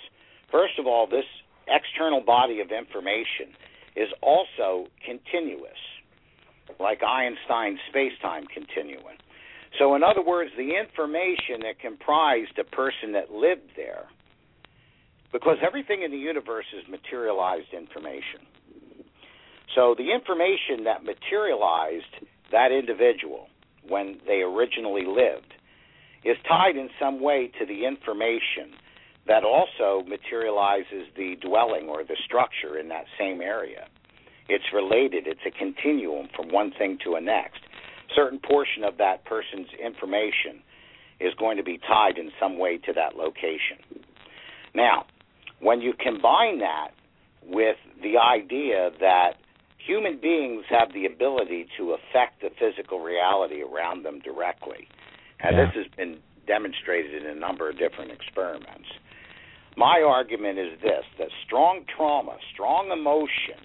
first 0.51 0.79
of 0.79 0.87
all, 0.87 1.07
this 1.07 1.25
external 1.69 2.21
body 2.21 2.61
of 2.61 2.71
information 2.71 3.57
is 3.97 4.09
also 4.23 4.87
continuous, 5.05 5.79
like 6.81 7.03
Einstein's 7.03 7.79
space-time 7.89 8.45
continuum. 8.53 9.19
So, 9.79 9.95
in 9.95 10.03
other 10.03 10.23
words, 10.23 10.51
the 10.57 10.79
information 10.79 11.63
that 11.63 11.81
comprised 11.81 12.59
a 12.59 12.65
person 12.65 13.13
that 13.13 13.33
lived 13.33 13.73
there, 13.77 14.05
because 15.33 15.59
everything 15.67 16.03
in 16.03 16.11
the 16.11 16.19
universe 16.19 16.67
is 16.77 16.89
materialized 16.89 17.73
information. 17.73 18.47
So, 19.75 19.95
the 19.97 20.13
information 20.13 20.85
that 20.85 21.03
materialized 21.03 22.27
that 22.53 22.71
individual 22.71 23.49
when 23.89 24.19
they 24.27 24.43
originally 24.43 25.05
lived 25.07 25.55
is 26.25 26.37
tied 26.49 26.77
in 26.77 26.89
some 27.01 27.21
way 27.21 27.51
to 27.59 27.67
the 27.67 27.85
information 27.85 28.79
that 29.27 29.45
also 29.45 30.05
materializes 30.07 31.09
the 31.17 31.37
dwelling 31.41 31.89
or 31.89 32.05
the 32.05 32.17
structure 32.25 32.79
in 32.79 32.89
that 32.89 33.05
same 33.19 33.41
area. 33.41 33.87
It's 34.49 34.65
related, 34.73 35.27
it's 35.27 35.41
a 35.47 35.51
continuum 35.51 36.29
from 36.37 36.51
one 36.53 36.73
thing 36.77 36.99
to 37.05 37.15
a 37.15 37.21
next. 37.21 37.61
Certain 38.15 38.39
portion 38.39 38.85
of 38.85 38.99
that 38.99 39.25
person's 39.25 39.69
information 39.83 40.63
is 41.21 41.33
going 41.39 41.57
to 41.57 41.63
be 41.63 41.79
tied 41.79 42.19
in 42.19 42.31
some 42.39 42.59
way 42.59 42.77
to 42.79 42.93
that 42.93 43.17
location. 43.17 43.79
Now, 44.75 45.07
when 45.61 45.81
you 45.81 45.95
combine 45.99 46.59
that 46.59 46.89
with 47.47 47.77
the 48.03 48.19
idea 48.19 48.91
that 49.01 49.35
human 49.79 50.19
beings 50.21 50.65
have 50.69 50.93
the 50.93 51.07
ability 51.07 51.67
to 51.79 51.93
affect 51.93 52.43
the 52.43 52.51
physical 52.59 53.01
reality 53.01 53.63
around 53.63 54.03
them 54.03 54.21
directly, 54.21 54.89
And 55.41 55.57
Yeah. 55.57 55.67
this 55.67 55.75
has 55.75 55.87
been 55.89 56.23
demonstrated 56.47 57.23
in 57.23 57.29
a 57.29 57.35
number 57.35 57.69
of 57.69 57.77
different 57.77 58.11
experiments. 58.13 58.89
My 59.77 60.03
argument 60.07 60.59
is 60.59 60.81
this 60.81 61.05
that 61.19 61.29
strong 61.45 61.85
trauma, 61.97 62.37
strong 62.53 62.91
emotion, 62.91 63.61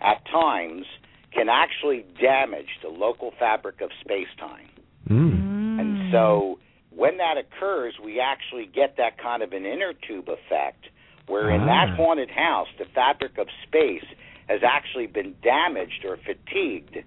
at 0.00 0.24
times 0.26 0.86
can 1.32 1.48
actually 1.48 2.04
damage 2.20 2.68
the 2.82 2.88
local 2.88 3.32
fabric 3.38 3.80
of 3.80 3.90
space 4.00 4.28
time. 4.38 4.68
Mm. 5.08 5.80
And 5.80 6.12
so 6.12 6.58
when 6.90 7.16
that 7.18 7.36
occurs, 7.36 7.94
we 8.02 8.20
actually 8.20 8.66
get 8.66 8.96
that 8.98 9.18
kind 9.18 9.42
of 9.42 9.52
an 9.52 9.66
inner 9.66 9.92
tube 10.06 10.28
effect 10.28 10.86
where 11.26 11.50
in 11.50 11.66
that 11.66 11.90
Ah. 11.90 11.96
haunted 11.96 12.30
house, 12.30 12.68
the 12.78 12.84
fabric 12.84 13.38
of 13.38 13.48
space 13.66 14.04
has 14.48 14.62
actually 14.62 15.06
been 15.06 15.34
damaged 15.42 16.04
or 16.04 16.18
fatigued 16.18 17.02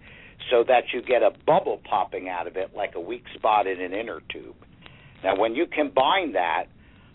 so 0.49 0.63
that 0.63 0.91
you 0.91 1.01
get 1.01 1.21
a 1.21 1.31
bubble 1.45 1.77
popping 1.83 2.27
out 2.27 2.47
of 2.47 2.57
it 2.57 2.75
like 2.75 2.95
a 2.95 2.99
weak 2.99 3.25
spot 3.35 3.67
in 3.67 3.79
an 3.79 3.93
inner 3.93 4.21
tube. 4.29 4.55
Now, 5.23 5.35
when 5.35 5.55
you 5.55 5.67
combine 5.67 6.33
that 6.33 6.67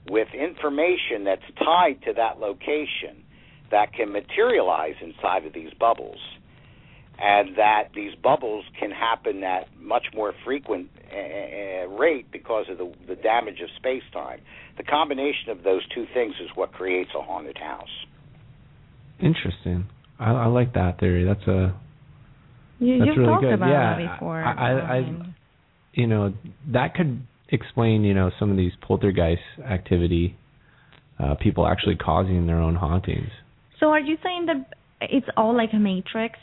with 0.09 0.28
information 0.34 1.24
that's 1.24 1.42
tied 1.59 2.03
to 2.07 2.12
that 2.14 2.38
location 2.38 3.22
that 3.70 3.92
can 3.94 4.12
materialize 4.12 4.94
inside 5.00 5.46
of 5.46 5.53
these 5.53 5.72
bubbles, 5.78 6.18
and 7.18 7.57
that 7.57 7.84
these 7.94 8.14
bubbles 8.22 8.64
can 8.78 8.90
happen 8.90 9.42
at 9.44 9.68
much 9.80 10.07
more 10.14 10.32
frequent 10.44 10.88
uh, 11.12 11.86
rate 11.88 12.30
because 12.32 12.66
of 12.68 12.78
the, 12.78 12.92
the 13.07 13.14
damage 13.14 13.61
of 13.62 13.68
space 13.76 14.03
time. 14.12 14.40
The 14.76 14.82
combination 14.82 15.50
of 15.50 15.62
those 15.62 15.82
two 15.94 16.07
things 16.12 16.34
is 16.42 16.48
what 16.55 16.72
creates 16.72 17.11
a 17.16 17.22
haunted 17.22 17.59
house. 17.59 18.07
Interesting. 19.20 19.86
I, 20.18 20.32
I 20.32 20.46
like 20.46 20.74
that 20.74 20.98
theory. 20.98 21.24
That's 21.24 21.46
a 21.46 21.74
You, 22.78 22.98
that's 22.98 23.07
you've 23.09 23.16
really 23.18 23.28
talked 23.28 23.42
good. 23.42 23.53
about 23.55 23.68
yeah, 23.68 23.96
that 23.96 24.14
before. 24.14 24.42
I, 24.42 24.53
I, 24.53 24.70
I, 24.96 25.00
mean, 25.00 25.34
you 25.92 26.07
know, 26.07 26.34
that 26.72 26.94
could 26.94 27.22
explain, 27.53 28.03
you 28.03 28.14
know, 28.14 28.30
some 28.38 28.50
of 28.50 28.57
these 28.57 28.72
poltergeist 28.80 29.42
activity, 29.64 30.36
uh, 31.18 31.34
people 31.40 31.66
actually 31.66 31.96
causing 31.96 32.46
their 32.46 32.59
own 32.59 32.74
hauntings. 32.74 33.30
so 33.78 33.88
are 33.90 34.00
you 34.00 34.16
saying 34.22 34.46
that 34.46 34.74
it's 35.00 35.26
all 35.36 35.55
like 35.57 35.70
a 35.72 35.78
matrix? 35.78 36.38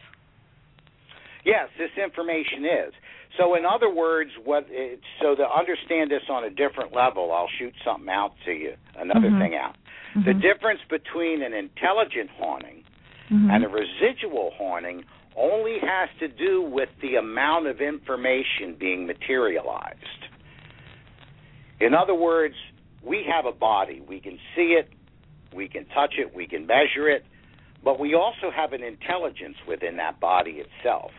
Yes, 1.45 1.69
this 1.77 1.91
information 2.01 2.65
is. 2.65 2.93
So, 3.37 3.55
in 3.55 3.63
other 3.65 3.89
words, 3.93 4.31
what 4.43 4.65
it, 4.69 4.99
so 5.21 5.35
to 5.35 5.43
understand 5.49 6.11
this 6.11 6.23
on 6.29 6.43
a 6.43 6.49
different 6.49 6.93
level, 6.93 7.31
I'll 7.31 7.49
shoot 7.57 7.73
something 7.85 8.09
out 8.09 8.33
to 8.45 8.51
you, 8.51 8.73
another 8.97 9.29
Mhm. 9.29 9.39
thing 9.39 9.55
out. 9.55 9.75
The 10.25 10.33
difference 10.33 10.81
between 10.89 11.41
an 11.41 11.53
intelligent 11.53 12.29
haunting 12.31 12.83
Mhm. 13.31 13.49
and 13.53 13.63
a 13.63 13.69
residual 13.69 14.51
haunting 14.57 15.05
only 15.35 15.79
has 15.79 16.09
to 16.19 16.27
do 16.27 16.61
with 16.61 16.89
the 16.99 17.15
amount 17.15 17.67
of 17.67 17.79
information 17.79 18.73
being 18.73 19.05
materialized. 19.05 20.28
In 21.79 21.93
other 21.93 22.15
words, 22.15 22.55
we 23.03 23.25
have 23.31 23.45
a 23.45 23.55
body. 23.55 24.01
We 24.07 24.19
can 24.19 24.37
see 24.55 24.77
it, 24.79 24.89
we 25.53 25.67
can 25.67 25.85
touch 25.87 26.15
it, 26.17 26.35
we 26.35 26.47
can 26.47 26.67
measure 26.67 27.09
it, 27.09 27.25
but 27.83 27.99
we 27.99 28.13
also 28.13 28.51
have 28.53 28.73
an 28.73 28.83
intelligence 28.83 29.55
within 29.67 29.97
that 29.97 30.19
body 30.19 30.61
itself. 30.61 31.11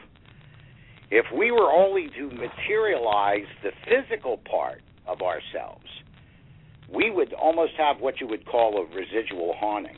If 1.11 1.27
we 1.37 1.51
were 1.51 1.73
only 1.73 2.09
to 2.19 2.31
materialize 2.31 3.47
the 3.63 3.71
physical 3.85 4.39
part 4.39 4.83
of 5.07 5.23
ourselves, 5.23 5.87
we 6.93 7.11
would 7.11 7.33
almost 7.33 7.73
have 7.79 8.01
what 8.01 8.21
you 8.21 8.29
would 8.29 8.47
call 8.47 8.79
a 8.79 8.85
residual 8.95 9.55
haunting. 9.59 9.97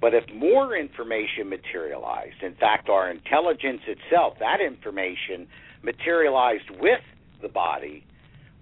But 0.00 0.14
if 0.14 0.24
more 0.34 0.76
information 0.76 1.48
materialized, 1.48 2.42
in 2.42 2.54
fact, 2.56 2.88
our 2.88 3.10
intelligence 3.10 3.82
itself, 3.86 4.34
that 4.40 4.60
information 4.60 5.46
materialized 5.82 6.70
with 6.80 7.00
the 7.40 7.48
body, 7.48 8.04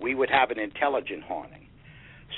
we 0.00 0.14
would 0.14 0.30
have 0.30 0.50
an 0.50 0.58
intelligent 0.58 1.24
haunting. 1.24 1.66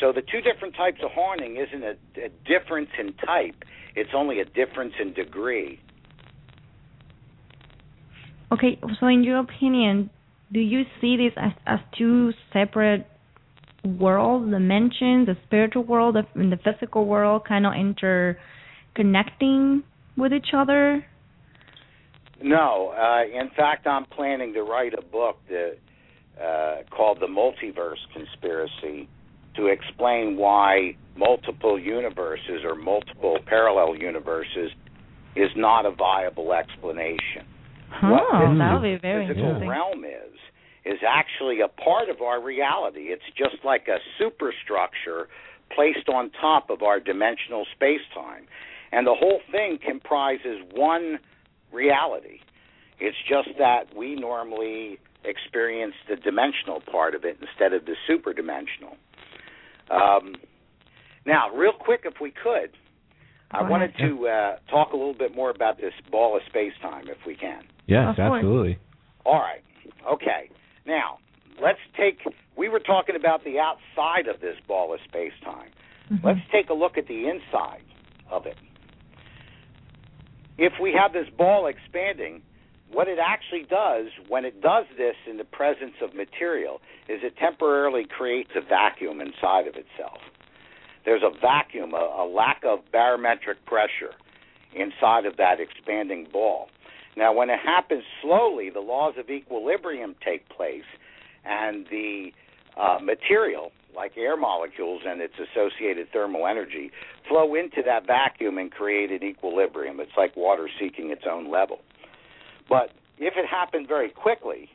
So 0.01 0.13
the 0.13 0.23
two 0.23 0.41
different 0.41 0.75
types 0.75 1.01
of 1.05 1.11
haunting 1.13 1.57
isn't 1.57 1.83
a, 1.83 1.97
a 2.25 2.29
difference 2.47 2.91
in 2.99 3.13
type, 3.15 3.63
it's 3.95 4.11
only 4.15 4.41
a 4.41 4.45
difference 4.45 4.95
in 5.01 5.13
degree. 5.13 5.81
Okay, 8.51 8.79
so 9.01 9.07
in 9.07 9.25
your 9.25 9.39
opinion, 9.39 10.11
do 10.53 10.61
you 10.61 10.83
see 11.01 11.17
this 11.17 11.33
as, 11.37 11.53
as 11.67 11.79
two 11.97 12.33
separate 12.53 13.07
worlds, 13.85 14.51
dimensions, 14.51 15.27
the 15.27 15.37
spiritual 15.47 15.85
world 15.85 16.17
and 16.35 16.53
the 16.53 16.59
physical 16.59 17.07
world 17.07 17.45
kind 17.47 17.67
of 17.67 17.73
interconnecting 17.73 19.83
with 20.17 20.33
each 20.33 20.55
other? 20.55 21.05
No, 22.43 22.89
uh, 22.89 23.25
in 23.25 23.51
fact, 23.57 23.87
I'm 23.87 24.05
planning 24.07 24.53
to 24.55 24.63
write 24.63 24.95
a 24.95 25.03
book 25.03 25.39
that, 25.49 25.77
uh, 26.41 26.77
called 26.91 27.19
The 27.21 27.27
Multiverse 27.27 28.01
Conspiracy 28.13 29.09
to 29.57 29.67
explain 29.67 30.37
why 30.37 30.97
multiple 31.17 31.79
universes 31.79 32.63
or 32.65 32.75
multiple 32.75 33.39
parallel 33.47 33.97
universes 33.97 34.71
is 35.37 35.51
not 35.57 35.87
a 35.87 35.91
viable 35.91 36.53
explanation. 36.53 37.45
what 38.01 38.25
Huh, 38.31 38.49
this 38.49 38.59
that 38.59 38.73
would 38.75 38.83
be 38.83 38.97
very 38.97 39.29
physical 39.29 39.61
realm 39.61 40.05
is 40.05 40.39
is 40.85 40.99
actually 41.07 41.61
a 41.61 41.69
part 41.69 42.09
of 42.09 42.21
our 42.21 42.43
reality. 42.43 43.13
It's 43.13 43.23
just 43.37 43.65
like 43.65 43.87
a 43.87 43.99
superstructure 44.19 45.29
placed 45.75 46.09
on 46.09 46.31
top 46.41 46.71
of 46.71 46.83
our 46.83 46.99
dimensional 46.99 47.65
space-time. 47.73 48.47
And 48.91 49.07
the 49.07 49.15
whole 49.15 49.41
thing 49.53 49.79
comprises 49.85 50.59
one 50.75 51.19
reality. 51.73 52.41
It's 52.99 53.17
just 53.29 53.57
that 53.59 53.95
we 53.97 54.17
normally 54.17 54.99
experience 55.25 55.95
the 56.09 56.17
dimensional 56.17 56.81
part 56.91 57.15
of 57.15 57.25
it 57.25 57.39
instead 57.41 57.73
of 57.73 57.85
the 57.87 57.95
superdimensional. 58.09 58.97
Um, 59.91 60.35
now, 61.25 61.51
real 61.55 61.73
quick, 61.79 62.03
if 62.05 62.15
we 62.21 62.31
could, 62.31 62.71
I 63.51 63.63
Go 63.63 63.69
wanted 63.69 63.93
to 63.99 64.29
uh, 64.29 64.57
talk 64.71 64.93
a 64.93 64.97
little 64.97 65.15
bit 65.15 65.35
more 65.35 65.51
about 65.51 65.77
this 65.77 65.93
ball 66.11 66.37
of 66.37 66.43
space-time, 66.49 67.09
if 67.09 67.19
we 67.27 67.37
can. 67.37 67.63
Yes, 67.87 68.19
absolutely. 68.19 68.79
All 69.25 69.39
right. 69.39 69.63
Okay. 70.11 70.51
Now, 70.87 71.19
let's 71.63 71.79
take. 71.97 72.19
We 72.57 72.69
were 72.69 72.81
talking 72.81 73.15
about 73.15 73.45
the 73.45 73.59
outside 73.59 74.27
of 74.27 74.41
this 74.41 74.57
ball 74.67 74.95
of 74.95 75.01
space 75.07 75.33
time. 75.45 75.71
Let's 76.23 76.41
take 76.51 76.69
a 76.69 76.75
look 76.75 76.99
at 76.99 77.09
the 77.09 77.29
inside 77.29 77.83
of 78.31 78.45
it. 78.47 78.57
If 80.59 80.75
we 80.81 80.93
have 80.93 81.13
this 81.13 81.27
ball 81.37 81.67
expanding, 81.67 82.43
what 82.93 83.09
it 83.09 83.19
actually 83.19 83.65
does 83.69 84.07
when 84.29 84.45
it 84.45 84.61
does 84.61 84.85
this 84.97 85.17
in 85.29 85.39
the 85.39 85.45
presence 85.45 85.95
of 86.03 86.15
material 86.15 86.81
is 87.09 87.21
it 87.23 87.37
temporarily 87.37 88.05
creates 88.05 88.51
a 88.55 88.61
vacuum 88.61 89.21
inside 89.21 89.67
of 89.67 89.75
itself. 89.77 90.19
There's 91.05 91.23
a 91.23 91.31
vacuum, 91.41 91.95
a, 91.95 92.23
a 92.23 92.27
lack 92.29 92.63
of 92.65 92.81
barometric 92.93 93.65
pressure 93.65 94.15
inside 94.75 95.27
of 95.27 95.37
that 95.39 95.59
expanding 95.59 96.29
ball. 96.33 96.69
Now, 97.17 97.33
when 97.33 97.51
it 97.51 97.59
happens 97.59 98.05
slowly, 98.23 98.71
the 98.71 98.81
laws 98.81 99.15
of 99.19 99.29
equilibrium 99.29 100.15
take 100.25 100.49
place, 100.49 100.85
and 101.45 101.87
the 101.91 102.31
uh, 102.77 102.99
material, 103.03 103.73
like 103.95 104.17
air 104.17 104.37
molecules 104.37 105.03
and 105.07 105.21
its 105.21 105.35
associated 105.35 106.11
thermal 106.13 106.47
energy, 106.47 106.91
flow 107.29 107.55
into 107.55 107.83
that 107.85 108.07
vacuum 108.07 108.57
and 108.57 108.71
create 108.71 109.11
an 109.11 109.23
equilibrium. 109.23 110.01
It's 110.01 110.17
like 110.17 110.37
water 110.37 110.69
seeking 110.81 111.11
its 111.11 111.25
own 111.31 111.51
level. 111.51 111.81
But 112.69 112.91
if 113.19 113.35
it 113.37 113.47
happened 113.49 113.89
very 113.89 114.11
quickly, 114.11 114.71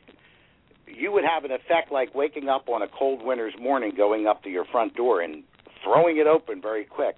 you 0.86 1.12
would 1.12 1.24
have 1.24 1.44
an 1.44 1.50
effect 1.50 1.92
like 1.92 2.14
waking 2.14 2.48
up 2.48 2.68
on 2.68 2.82
a 2.82 2.88
cold 2.88 3.22
winter's 3.24 3.54
morning, 3.60 3.92
going 3.96 4.26
up 4.26 4.42
to 4.44 4.50
your 4.50 4.64
front 4.64 4.94
door 4.94 5.20
and 5.20 5.42
throwing 5.84 6.18
it 6.18 6.26
open 6.26 6.60
very 6.60 6.84
quick. 6.84 7.16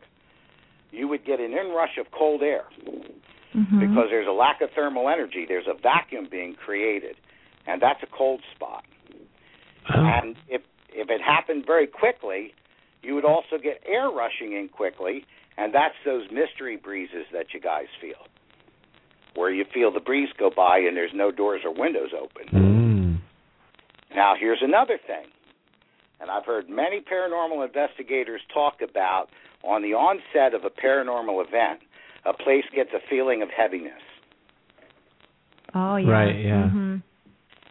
You 0.90 1.06
would 1.08 1.24
get 1.24 1.40
an 1.40 1.52
inrush 1.52 1.98
of 1.98 2.10
cold 2.10 2.42
air 2.42 2.64
mm-hmm. 3.54 3.80
because 3.80 4.06
there's 4.10 4.26
a 4.26 4.32
lack 4.32 4.60
of 4.60 4.70
thermal 4.74 5.08
energy. 5.08 5.44
There's 5.46 5.66
a 5.68 5.80
vacuum 5.80 6.26
being 6.30 6.54
created, 6.54 7.16
and 7.66 7.80
that's 7.80 8.02
a 8.02 8.06
cold 8.06 8.40
spot. 8.54 8.84
Oh. 9.88 9.94
And 9.94 10.36
if 10.48 10.62
if 10.92 11.08
it 11.08 11.20
happened 11.20 11.64
very 11.64 11.86
quickly, 11.86 12.52
you 13.02 13.14
would 13.14 13.24
also 13.24 13.58
get 13.62 13.80
air 13.86 14.10
rushing 14.10 14.52
in 14.52 14.68
quickly, 14.68 15.24
and 15.56 15.72
that's 15.72 15.94
those 16.04 16.24
mystery 16.32 16.76
breezes 16.76 17.26
that 17.32 17.54
you 17.54 17.60
guys 17.60 17.86
feel, 18.00 18.26
where 19.34 19.50
you 19.50 19.64
feel 19.72 19.92
the 19.92 20.00
breeze 20.00 20.28
go 20.38 20.50
by 20.54 20.78
and 20.78 20.96
there's 20.96 21.12
no 21.14 21.30
doors 21.30 21.62
or 21.64 21.72
windows 21.72 22.10
open. 22.14 22.46
Mm. 22.52 23.18
Now, 24.14 24.34
here's 24.38 24.62
another 24.62 24.98
thing, 25.06 25.26
and 26.20 26.30
I've 26.30 26.44
heard 26.44 26.68
many 26.68 27.00
paranormal 27.00 27.64
investigators 27.64 28.40
talk 28.52 28.78
about 28.82 29.26
on 29.62 29.82
the 29.82 29.94
onset 29.94 30.54
of 30.54 30.64
a 30.64 30.70
paranormal 30.70 31.46
event, 31.46 31.80
a 32.24 32.32
place 32.32 32.64
gets 32.74 32.90
a 32.92 33.00
feeling 33.08 33.42
of 33.42 33.48
heaviness. 33.56 34.02
Oh 35.74 35.96
yeah. 35.96 36.10
Right, 36.10 36.44
yeah. 36.44 36.68
hmm 36.68 36.96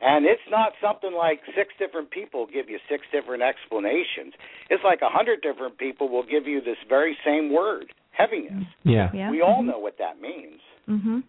And 0.01 0.26
it's 0.26 0.47
not 0.49 0.72
something 0.82 1.14
like 1.14 1.41
six 1.55 1.74
different 1.78 2.12
people 2.12 2.47
give 2.47 2.70
you 2.70 2.80
six 2.89 3.03
different 3.12 3.43
explanations. 3.43 4.34
It's 4.70 4.84
like 4.84 5.01
a 5.01 5.10
hundred 5.10 5.41
different 5.41 5.78
people 5.78 6.07
will 6.07 6.24
give 6.24 6.47
you 6.47 6.62
this 6.62 6.78
very 6.88 7.18
same 7.26 7.51
word, 7.51 7.91
heaviness. 8.12 8.66
Yeah. 8.84 9.10
Yeah. 9.14 9.30
We 9.30 9.41
all 9.41 9.64
know 9.64 9.80
what 9.80 9.97
that 9.97 10.22
means. 10.22 10.62
Mhm. 10.88 11.24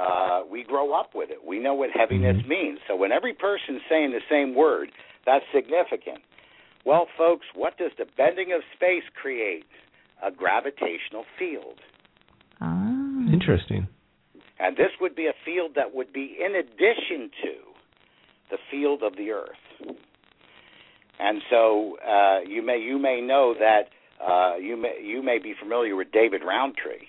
Uh, 0.00 0.40
we 0.50 0.64
grow 0.64 0.94
up 0.98 1.10
with 1.14 1.30
it. 1.30 1.38
We 1.46 1.58
know 1.58 1.74
what 1.74 1.90
heaviness 1.90 2.36
means. 2.48 2.78
So 2.88 2.96
when 2.96 3.12
every 3.12 3.34
person's 3.34 3.82
saying 3.88 4.12
the 4.12 4.22
same 4.30 4.54
word, 4.54 4.90
That's 5.26 5.44
significant. 5.54 6.22
Well, 6.86 7.06
folks, 7.18 7.44
what 7.54 7.76
does 7.76 7.90
the 7.98 8.06
bending 8.16 8.52
of 8.52 8.62
space 8.74 9.04
create? 9.20 9.66
A 10.22 10.30
gravitational 10.30 11.24
field. 11.38 11.80
Ah. 12.60 12.90
Interesting. 13.32 13.86
And 14.58 14.76
this 14.76 14.90
would 15.00 15.14
be 15.14 15.26
a 15.26 15.32
field 15.44 15.72
that 15.76 15.94
would 15.94 16.12
be 16.12 16.36
in 16.38 16.54
addition 16.54 17.30
to 17.42 17.52
the 18.50 18.58
field 18.70 19.02
of 19.02 19.16
the 19.16 19.30
Earth. 19.30 19.96
And 21.18 21.42
so 21.50 21.96
uh, 22.06 22.40
you 22.46 22.64
may 22.64 22.78
you 22.78 22.98
may 22.98 23.20
know 23.20 23.54
that 23.58 23.88
uh, 24.24 24.56
you 24.56 24.76
may 24.76 25.00
you 25.02 25.22
may 25.22 25.38
be 25.38 25.54
familiar 25.60 25.96
with 25.96 26.12
David 26.12 26.42
Rountree. 26.46 27.06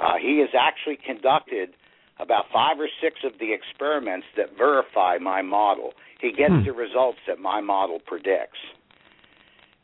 Uh, 0.00 0.16
he 0.20 0.38
has 0.38 0.48
actually 0.58 0.96
conducted 0.96 1.70
about 2.18 2.46
five 2.52 2.80
or 2.80 2.88
six 3.00 3.20
of 3.24 3.38
the 3.38 3.52
experiments 3.52 4.26
that 4.36 4.56
verify 4.56 5.18
my 5.18 5.42
model. 5.42 5.92
He 6.20 6.32
gets 6.32 6.52
Hmm. 6.52 6.64
the 6.64 6.72
results 6.72 7.18
that 7.26 7.38
my 7.38 7.60
model 7.60 7.98
predicts, 8.00 8.58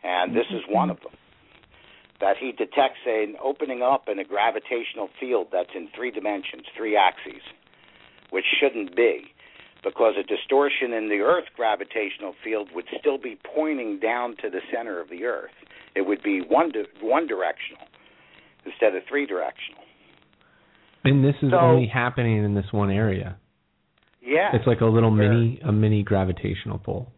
and 0.02 0.34
this 0.34 0.46
is 0.50 0.66
one 0.66 0.90
of 0.90 1.00
them. 1.00 1.12
That 2.20 2.38
he 2.38 2.52
detects 2.52 3.00
an 3.06 3.36
opening 3.42 3.82
up 3.82 4.08
in 4.08 4.18
a 4.18 4.24
gravitational 4.24 5.08
field 5.20 5.50
that's 5.50 5.74
in 5.74 5.88
three 5.88 6.10
dimensions, 6.10 6.66
three 6.74 6.96
axes, 6.96 7.42
which 8.30 8.46
shouldn't 8.58 8.96
be, 8.96 9.34
because 9.82 10.16
a 10.16 10.22
distortion 10.22 10.92
in 10.92 11.08
the 11.08 11.20
Earth 11.20 11.48
gravitational 11.54 12.32
field 12.42 12.70
would 12.72 12.88
still 12.98 13.18
be 13.18 13.36
pointing 13.36 13.98
down 13.98 14.36
to 14.36 14.48
the 14.48 14.62
center 14.70 14.98
of 14.98 15.08
the 15.10 15.24
Earth. 15.24 15.54
It 15.94 16.06
would 16.06 16.22
be 16.22 16.40
one 16.40 16.70
di- 16.70 16.86
one 17.00 17.26
directional 17.26 17.86
instead 18.64 18.94
of 18.94 19.04
three 19.04 19.26
directional. 19.26 19.85
And 21.06 21.24
this 21.24 21.36
is 21.42 21.50
So- 21.50 21.58
only 21.58 21.86
happening 21.86 22.44
in 22.44 22.54
this 22.54 22.72
one 22.72 22.90
area. 22.90 23.36
Yeah. 24.20 24.54
It's 24.54 24.66
like 24.66 24.80
a 24.80 24.86
little 24.86 25.10
Where- 25.10 25.32
mini 25.32 25.60
a 25.62 25.72
mini 25.72 26.02
gravitational 26.02 26.78
pull. 26.78 27.12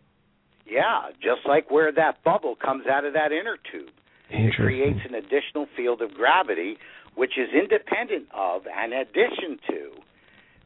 Yeah, 0.66 1.10
just 1.20 1.46
like 1.46 1.70
where 1.70 1.90
that 1.92 2.22
bubble 2.22 2.54
comes 2.54 2.86
out 2.86 3.04
of 3.04 3.14
that 3.14 3.32
inner 3.32 3.56
tube. 3.72 3.90
It 4.30 4.52
creates 4.54 5.00
an 5.08 5.14
additional 5.14 5.64
field 5.74 6.02
of 6.02 6.12
gravity, 6.12 6.76
which 7.14 7.38
is 7.38 7.48
independent 7.54 8.26
of 8.32 8.66
and 8.66 8.92
addition 8.92 9.58
to 9.70 9.92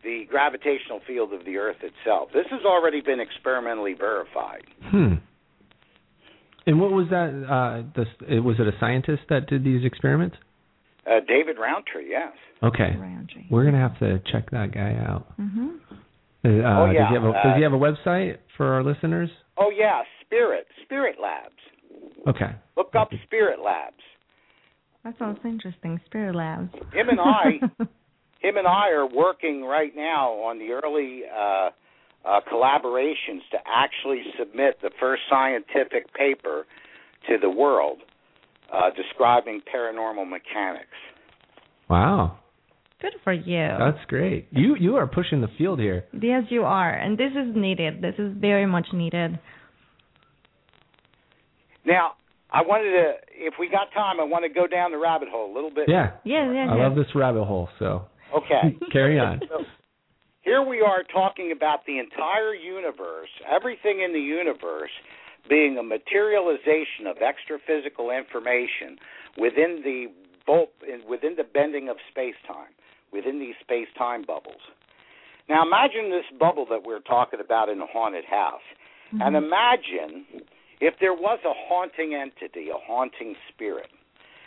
the 0.02 0.24
gravitational 0.24 0.98
field 1.06 1.32
of 1.32 1.44
the 1.44 1.58
Earth 1.58 1.84
itself. 1.84 2.32
This 2.32 2.48
has 2.48 2.64
already 2.64 3.00
been 3.00 3.20
experimentally 3.20 3.94
verified. 3.94 4.64
Hmm. 4.82 5.14
And 6.66 6.80
what 6.80 6.90
was 6.90 7.08
that? 7.10 7.30
Uh, 7.48 7.82
this, 7.94 8.08
was 8.42 8.58
it 8.58 8.66
a 8.66 8.76
scientist 8.80 9.22
that 9.28 9.46
did 9.46 9.62
these 9.62 9.84
experiments? 9.84 10.36
Uh, 11.06 11.20
David 11.26 11.56
Rountree, 11.58 12.08
yes. 12.08 12.32
Okay. 12.62 12.94
We're 13.50 13.64
gonna 13.64 13.78
have 13.78 13.98
to 13.98 14.20
check 14.30 14.50
that 14.50 14.72
guy 14.72 14.94
out. 15.04 15.26
Mm-hmm. 15.38 15.68
Uh, 16.44 16.48
Oh, 16.48 16.90
yeah, 16.90 17.02
Does 17.02 17.08
he 17.08 17.14
have 17.14 17.24
a 17.24 17.28
uh, 17.28 17.42
Does 17.42 17.56
he 17.56 17.62
have 17.62 17.72
a 17.72 17.78
website 17.78 18.38
for 18.56 18.72
our 18.74 18.84
listeners? 18.84 19.30
Oh 19.56 19.70
yeah, 19.76 20.02
Spirit, 20.24 20.66
Spirit 20.84 21.16
Labs. 21.20 21.54
Okay. 22.26 22.54
Look 22.76 22.94
up 22.98 23.10
Spirit 23.26 23.58
Labs. 23.64 23.96
That 25.04 25.14
sounds 25.18 25.40
interesting. 25.44 26.00
Spirit 26.06 26.34
Labs. 26.36 26.72
Him 26.92 27.08
and 27.08 27.20
I, 27.20 27.44
him 28.40 28.56
and 28.56 28.66
I 28.66 28.90
are 28.90 29.06
working 29.06 29.62
right 29.64 29.92
now 29.94 30.30
on 30.30 30.58
the 30.58 30.70
early 30.70 31.22
uh, 31.26 31.70
uh, 32.24 32.40
collaborations 32.52 33.42
to 33.50 33.58
actually 33.66 34.22
submit 34.38 34.78
the 34.80 34.90
first 35.00 35.22
scientific 35.28 36.12
paper 36.14 36.66
to 37.28 37.36
the 37.40 37.50
world 37.50 37.98
uh, 38.72 38.90
describing 38.96 39.60
paranormal 39.74 40.28
mechanics. 40.28 40.88
Wow. 41.88 42.38
Good 43.00 43.14
for 43.24 43.32
you. 43.32 43.68
That's 43.78 44.04
great. 44.06 44.46
You 44.52 44.76
you 44.78 44.96
are 44.96 45.06
pushing 45.08 45.40
the 45.40 45.48
field 45.58 45.80
here. 45.80 46.04
Yes, 46.12 46.44
you 46.50 46.62
are, 46.62 46.92
and 46.92 47.18
this 47.18 47.32
is 47.32 47.54
needed. 47.56 48.00
This 48.00 48.14
is 48.16 48.32
very 48.38 48.64
much 48.66 48.86
needed. 48.92 49.38
Now, 51.84 52.12
I 52.52 52.62
wanted 52.62 52.92
to, 52.92 53.12
if 53.34 53.54
we 53.58 53.68
got 53.68 53.92
time, 53.92 54.20
I 54.20 54.24
want 54.24 54.44
to 54.44 54.48
go 54.48 54.68
down 54.68 54.92
the 54.92 54.98
rabbit 54.98 55.28
hole 55.30 55.50
a 55.50 55.54
little 55.54 55.70
bit. 55.74 55.88
Yeah. 55.88 56.12
Yeah, 56.24 56.52
yeah, 56.52 56.70
I 56.70 56.76
yeah. 56.76 56.86
love 56.86 56.94
this 56.94 57.12
rabbit 57.14 57.44
hole. 57.44 57.68
So 57.80 58.06
Okay. 58.34 58.76
carry 58.92 59.18
on. 59.18 59.40
So 59.48 59.64
here 60.42 60.62
we 60.62 60.80
are 60.80 61.02
talking 61.12 61.52
about 61.52 61.80
the 61.86 61.98
entire 61.98 62.54
universe, 62.54 63.28
everything 63.50 64.02
in 64.04 64.12
the 64.12 64.20
universe 64.20 64.90
being 65.48 65.76
a 65.78 65.82
materialization 65.82 67.06
of 67.06 67.16
extra 67.20 67.58
physical 67.58 68.10
information 68.10 68.98
within 69.36 69.82
the 69.84 70.06
bulk, 70.46 70.70
within 71.08 71.36
the 71.36 71.44
bending 71.44 71.88
of 71.88 71.96
space-time, 72.10 72.72
within 73.12 73.38
these 73.38 73.54
space-time 73.60 74.22
bubbles. 74.26 74.62
Now 75.48 75.62
imagine 75.66 76.10
this 76.10 76.24
bubble 76.38 76.66
that 76.70 76.84
we're 76.84 77.00
talking 77.00 77.40
about 77.40 77.68
in 77.68 77.80
a 77.80 77.86
haunted 77.86 78.24
house, 78.24 78.62
mm-hmm. 79.12 79.22
and 79.22 79.36
imagine 79.36 80.24
if 80.80 80.94
there 81.00 81.14
was 81.14 81.38
a 81.44 81.52
haunting 81.54 82.14
entity, 82.14 82.68
a 82.70 82.78
haunting 82.78 83.34
spirit, 83.52 83.90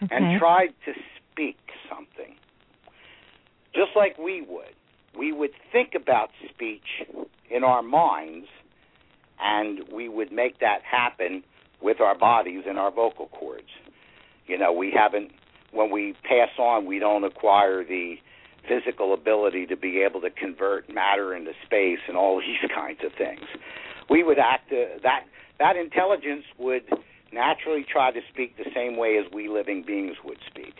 Okay. 0.04 0.14
and 0.14 0.38
tried 0.38 0.74
to 0.84 0.94
speak 1.32 1.58
something, 1.90 2.36
just 3.74 3.92
like 3.96 4.18
we 4.18 4.42
would. 4.42 4.76
We 5.18 5.32
would 5.32 5.52
think 5.72 5.96
about 5.96 6.32
speech 6.50 7.08
in 7.50 7.64
our 7.64 7.82
minds, 7.82 8.48
and 9.40 9.80
we 9.92 10.10
would 10.10 10.32
make 10.32 10.60
that 10.60 10.80
happen 10.84 11.44
with 11.82 12.00
our 12.02 12.18
bodies 12.18 12.64
and 12.68 12.78
our 12.78 12.92
vocal 12.92 13.28
cords. 13.28 13.70
You 14.48 14.58
know, 14.58 14.72
we 14.72 14.92
haven't, 14.96 15.32
when 15.72 15.92
we 15.92 16.16
pass 16.24 16.50
on, 16.58 16.86
we 16.86 17.00
don't 17.00 17.24
acquire 17.24 17.84
the 17.84 18.16
physical 18.68 19.14
ability 19.14 19.66
to 19.68 19.78
be 19.78 20.02
able 20.02 20.22
to 20.22 20.30
convert 20.30 20.92
matter 20.92 21.36
into 21.36 21.52
space 21.66 22.00
and 22.08 22.18
all 22.18 22.40
these 22.40 22.70
kinds 22.74 23.00
of 23.06 23.12
things. 23.18 23.46
We 24.10 24.24
would 24.24 24.40
act, 24.40 24.72
uh, 24.72 25.00
that, 25.04 25.26
that 25.60 25.76
intelligence 25.76 26.46
would 26.58 26.84
naturally 27.32 27.86
try 27.92 28.12
to 28.12 28.22
speak 28.32 28.58
the 28.58 28.70
same 28.74 28.98
way 28.98 29.18
as 29.18 29.32
we 29.34 29.50
living 29.50 29.84
beings 29.86 30.16
would 30.24 30.40
speak. 30.48 30.76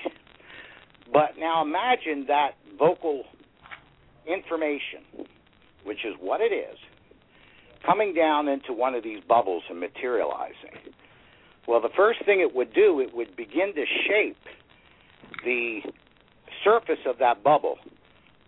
But 1.12 1.38
now 1.38 1.62
imagine 1.62 2.26
that 2.28 2.52
vocal 2.78 3.26
information, 4.28 5.28
which 5.84 6.06
is 6.06 6.16
what 6.20 6.42
it 6.42 6.54
is, 6.54 6.78
coming 7.86 8.14
down 8.14 8.48
into 8.48 8.74
one 8.74 8.96
of 8.96 9.04
these 9.04 9.20
bubbles 9.28 9.64
and 9.70 9.80
materializing. 9.80 10.94
Well, 11.68 11.82
the 11.82 11.90
first 11.96 12.24
thing 12.26 12.42
it 12.42 12.56
would 12.56 12.74
do, 12.74 13.00
it 13.00 13.16
would 13.16 13.36
begin 13.36 13.74
to 13.76 13.86
shape 14.08 14.38
the 15.44 15.82
surface 16.64 17.04
of 17.06 17.18
that 17.20 17.44
bubble 17.44 17.78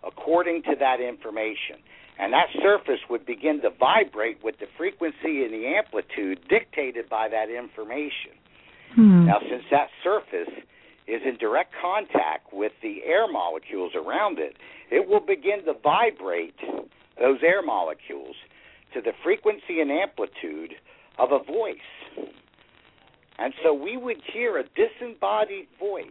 according 0.06 0.62
to 0.62 0.74
that 0.78 1.00
information. 1.00 1.76
And 2.18 2.32
that 2.32 2.46
surface 2.62 3.00
would 3.08 3.26
begin 3.26 3.60
to 3.62 3.70
vibrate 3.70 4.42
with 4.42 4.58
the 4.58 4.66
frequency 4.76 5.44
and 5.44 5.52
the 5.52 5.66
amplitude 5.76 6.40
dictated 6.48 7.08
by 7.08 7.28
that 7.28 7.48
information. 7.48 8.34
Hmm. 8.94 9.26
Now, 9.26 9.38
since 9.40 9.62
that 9.70 9.88
surface 10.02 10.52
is 11.06 11.22
in 11.24 11.36
direct 11.36 11.74
contact 11.80 12.52
with 12.52 12.72
the 12.82 13.02
air 13.04 13.30
molecules 13.30 13.92
around 13.94 14.38
it, 14.38 14.56
it 14.90 15.08
will 15.08 15.20
begin 15.20 15.64
to 15.66 15.74
vibrate 15.82 16.58
those 17.18 17.38
air 17.42 17.62
molecules 17.62 18.36
to 18.94 19.00
the 19.00 19.12
frequency 19.22 19.80
and 19.80 19.90
amplitude 19.90 20.74
of 21.18 21.30
a 21.32 21.42
voice. 21.44 22.30
And 23.38 23.54
so 23.62 23.72
we 23.72 23.96
would 23.96 24.18
hear 24.32 24.58
a 24.58 24.64
disembodied 24.64 25.68
voice 25.78 26.06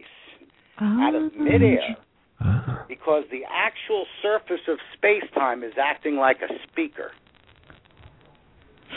out 0.80 1.14
of 1.14 1.34
midair 1.34 1.96
because 2.88 3.24
the 3.30 3.42
actual 3.50 4.06
surface 4.22 4.62
of 4.68 4.78
space 4.96 5.28
time 5.34 5.62
is 5.62 5.72
acting 5.80 6.16
like 6.16 6.38
a 6.42 6.52
speaker. 6.70 7.10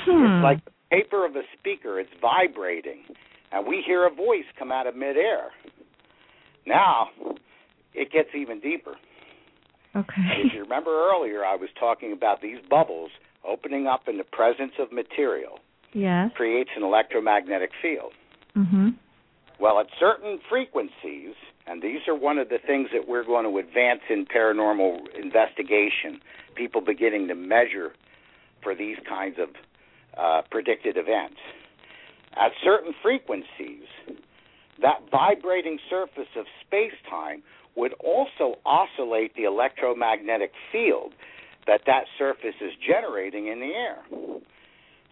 Hmm. 0.05 0.23
It's 0.23 0.43
like 0.43 0.65
the 0.65 0.71
paper 0.89 1.25
of 1.25 1.35
a 1.35 1.43
speaker, 1.59 1.99
it's 1.99 2.11
vibrating. 2.21 3.03
And 3.51 3.67
we 3.67 3.83
hear 3.85 4.07
a 4.07 4.13
voice 4.13 4.45
come 4.57 4.71
out 4.71 4.87
of 4.87 4.95
midair. 4.95 5.51
Now, 6.65 7.09
it 7.93 8.11
gets 8.11 8.29
even 8.35 8.59
deeper. 8.59 8.95
Okay. 9.95 10.21
If 10.45 10.53
you 10.53 10.61
remember 10.61 10.91
earlier, 10.91 11.43
I 11.43 11.55
was 11.55 11.69
talking 11.79 12.13
about 12.13 12.41
these 12.41 12.59
bubbles 12.69 13.11
opening 13.47 13.87
up 13.87 14.07
in 14.07 14.17
the 14.17 14.23
presence 14.23 14.73
of 14.79 14.91
material 14.91 15.59
Yes. 15.93 16.31
creates 16.35 16.69
an 16.77 16.83
electromagnetic 16.83 17.71
field. 17.81 18.13
Mhm. 18.55 18.95
Well, 19.59 19.79
at 19.79 19.87
certain 19.99 20.39
frequencies, 20.49 21.35
and 21.67 21.81
these 21.81 22.07
are 22.07 22.15
one 22.15 22.37
of 22.37 22.49
the 22.49 22.59
things 22.59 22.89
that 22.91 23.07
we're 23.07 23.23
going 23.23 23.45
to 23.45 23.57
advance 23.57 24.01
in 24.09 24.25
paranormal 24.25 25.13
investigation, 25.15 26.21
people 26.55 26.81
beginning 26.81 27.27
to 27.27 27.35
measure 27.35 27.93
for 28.61 28.73
these 28.73 28.97
kinds 28.99 29.37
of 29.37 29.49
uh, 30.17 30.41
predicted 30.49 30.97
events. 30.97 31.39
At 32.33 32.53
certain 32.63 32.93
frequencies, 33.01 33.87
that 34.81 35.01
vibrating 35.11 35.79
surface 35.89 36.29
of 36.35 36.45
space 36.61 36.93
time 37.09 37.43
would 37.75 37.93
also 38.03 38.59
oscillate 38.65 39.35
the 39.35 39.43
electromagnetic 39.43 40.51
field 40.71 41.13
that 41.67 41.81
that 41.85 42.03
surface 42.17 42.55
is 42.59 42.71
generating 42.85 43.47
in 43.47 43.59
the 43.59 43.73
air. 43.73 43.99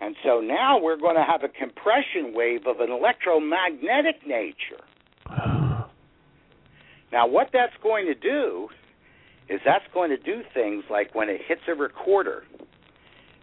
And 0.02 0.16
so 0.24 0.40
now 0.40 0.80
we're 0.80 0.98
going 0.98 1.16
to 1.16 1.24
have 1.24 1.44
a 1.44 1.50
compression 1.50 2.34
wave 2.34 2.66
of 2.66 2.80
an 2.80 2.92
electromagnetic 2.92 4.26
nature. 4.26 4.84
Now, 7.12 7.26
what 7.26 7.50
that's 7.52 7.74
going 7.82 8.06
to 8.06 8.14
do 8.14 8.70
is 9.50 9.60
that's 9.66 9.86
going 9.96 10.12
to 10.12 10.18
do 10.18 10.44
things 10.54 10.84
like 10.92 11.16
when 11.16 11.28
it 11.28 11.42
hits 11.48 11.62
a 11.68 11.74
recorder, 11.74 12.44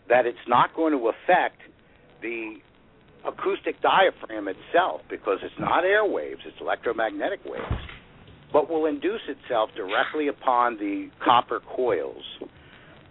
that 0.08 0.24
it's 0.24 0.46
not 0.46 0.74
going 0.76 0.92
to 0.92 1.08
affect 1.08 1.60
the 2.22 2.58
acoustic 3.26 3.82
diaphragm 3.82 4.46
itself, 4.46 5.00
because 5.10 5.38
it's 5.42 5.58
not 5.58 5.82
airwaves, 5.82 6.46
it's 6.46 6.60
electromagnetic 6.60 7.40
waves, 7.44 7.64
but 8.52 8.70
will 8.70 8.86
induce 8.86 9.22
itself 9.28 9.70
directly 9.76 10.28
upon 10.28 10.76
the 10.76 11.10
copper 11.24 11.60
coils 11.60 12.24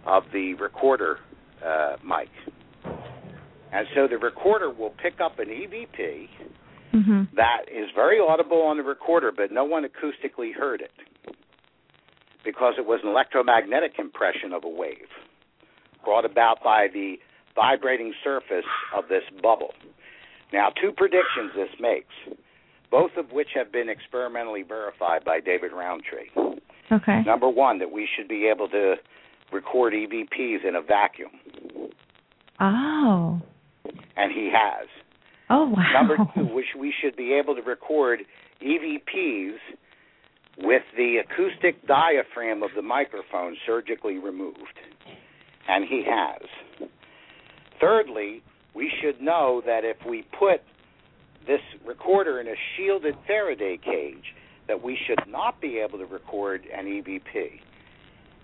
of 0.04 0.24
the 0.32 0.54
recorder 0.54 1.18
uh, 1.64 1.96
mic. 2.04 2.28
And 3.72 3.86
so 3.94 4.06
the 4.08 4.18
recorder 4.18 4.70
will 4.70 4.94
pick 5.02 5.20
up 5.20 5.38
an 5.38 5.48
EVP 5.48 6.28
Mm-hmm. 6.96 7.36
that 7.36 7.64
is 7.70 7.90
very 7.94 8.18
audible 8.18 8.62
on 8.62 8.78
the 8.78 8.82
recorder, 8.82 9.30
but 9.30 9.52
no 9.52 9.64
one 9.64 9.84
acoustically 9.84 10.54
heard 10.54 10.80
it 10.80 10.92
because 12.42 12.74
it 12.78 12.86
was 12.86 13.00
an 13.02 13.10
electromagnetic 13.10 13.98
impression 13.98 14.52
of 14.52 14.64
a 14.64 14.68
wave 14.68 15.10
brought 16.04 16.24
about 16.24 16.62
by 16.64 16.86
the 16.90 17.16
vibrating 17.54 18.14
surface 18.24 18.64
of 18.96 19.08
this 19.08 19.24
bubble. 19.42 19.74
Now, 20.52 20.70
two 20.80 20.92
predictions 20.92 21.50
this 21.54 21.68
makes, 21.80 22.14
both 22.96 23.10
of 23.18 23.30
which 23.30 23.48
have 23.54 23.70
been 23.70 23.90
experimentally 23.90 24.62
verified 24.62 25.22
by 25.22 25.38
David 25.38 25.70
Rountree. 25.70 26.30
Okay. 26.90 27.22
Number 27.26 27.46
one, 27.46 27.78
that 27.80 27.90
we 27.92 28.08
should 28.16 28.26
be 28.26 28.46
able 28.46 28.68
to 28.70 28.94
record 29.52 29.92
EVPs 29.92 30.64
in 30.66 30.76
a 30.76 30.80
vacuum, 30.80 31.30
Oh. 32.58 33.38
and 34.16 34.32
he 34.32 34.50
has. 34.50 34.88
Oh 35.50 35.66
wow. 35.66 35.92
Number 35.92 36.16
two, 36.34 36.54
which 36.54 36.74
we 36.78 36.90
should 37.02 37.14
be 37.16 37.34
able 37.34 37.54
to 37.54 37.60
record 37.60 38.20
EVPs 38.62 39.58
with 40.58 40.82
the 40.96 41.18
acoustic 41.18 41.86
diaphragm 41.86 42.62
of 42.62 42.70
the 42.74 42.80
microphone 42.82 43.56
surgically 43.66 44.16
removed. 44.16 44.78
And 45.68 45.84
he 45.84 46.02
has. 46.08 46.88
Thirdly, 47.78 48.42
we 48.74 48.90
should 49.02 49.20
know 49.20 49.60
that 49.66 49.84
if 49.84 49.98
we 50.08 50.24
put 50.38 50.62
this 51.46 51.60
recorder 51.84 52.40
in 52.40 52.48
a 52.48 52.54
shielded 52.76 53.14
Faraday 53.26 53.78
cage, 53.82 54.34
that 54.68 54.82
we 54.82 54.98
should 55.06 55.20
not 55.28 55.60
be 55.60 55.78
able 55.78 55.98
to 55.98 56.06
record 56.06 56.62
an 56.76 56.86
EVP 56.86 57.60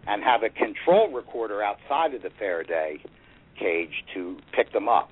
and 0.06 0.22
have 0.22 0.42
a 0.42 0.50
control 0.50 1.10
recorder 1.12 1.62
outside 1.62 2.14
of 2.14 2.22
the 2.22 2.30
Faraday 2.38 3.02
cage 3.58 4.04
to 4.14 4.36
pick 4.54 4.72
them 4.72 4.88
up. 4.88 5.10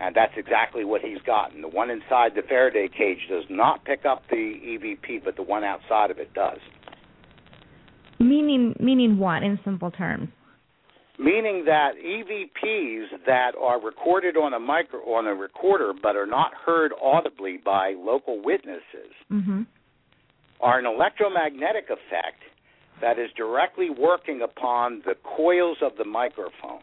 And 0.00 0.14
that's 0.14 0.32
exactly 0.36 0.84
what 0.84 1.02
he's 1.02 1.20
gotten. 1.24 1.62
The 1.62 1.68
one 1.68 1.90
inside 1.90 2.32
the 2.34 2.42
Faraday 2.42 2.88
cage 2.88 3.18
does 3.28 3.44
not 3.48 3.84
pick 3.84 4.04
up 4.04 4.24
the 4.28 4.36
EVP, 4.36 5.24
but 5.24 5.36
the 5.36 5.42
one 5.42 5.62
outside 5.62 6.10
of 6.10 6.18
it 6.18 6.34
does. 6.34 6.58
Meaning 8.18 8.74
meaning 8.80 9.18
what 9.18 9.42
in 9.42 9.58
simple 9.64 9.90
terms? 9.90 10.28
Meaning 11.18 11.64
that 11.66 11.92
EVPs 11.96 13.24
that 13.26 13.52
are 13.60 13.80
recorded 13.80 14.36
on 14.36 14.52
a 14.52 14.58
micro 14.58 14.98
on 15.00 15.26
a 15.26 15.34
recorder 15.34 15.92
but 15.92 16.16
are 16.16 16.26
not 16.26 16.52
heard 16.66 16.92
audibly 17.00 17.56
by 17.56 17.94
local 17.96 18.42
witnesses 18.42 19.12
Mm-hmm. 19.32 19.62
are 20.60 20.78
an 20.78 20.86
electromagnetic 20.86 21.84
effect 21.84 22.42
that 23.00 23.18
is 23.18 23.30
directly 23.36 23.90
working 23.90 24.40
upon 24.42 25.02
the 25.04 25.14
coils 25.36 25.78
of 25.82 25.92
the 25.98 26.04
microphone. 26.04 26.82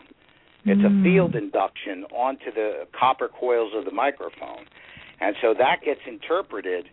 It's 0.66 0.82
a 0.82 0.90
Mm. 0.90 1.04
field 1.04 1.36
induction 1.36 2.06
onto 2.14 2.52
the 2.52 2.88
copper 2.98 3.28
coils 3.28 3.74
of 3.74 3.86
the 3.86 3.92
microphone. 3.92 4.66
And 5.20 5.36
so 5.42 5.54
that 5.56 5.82
gets 5.84 6.02
interpreted 6.08 6.90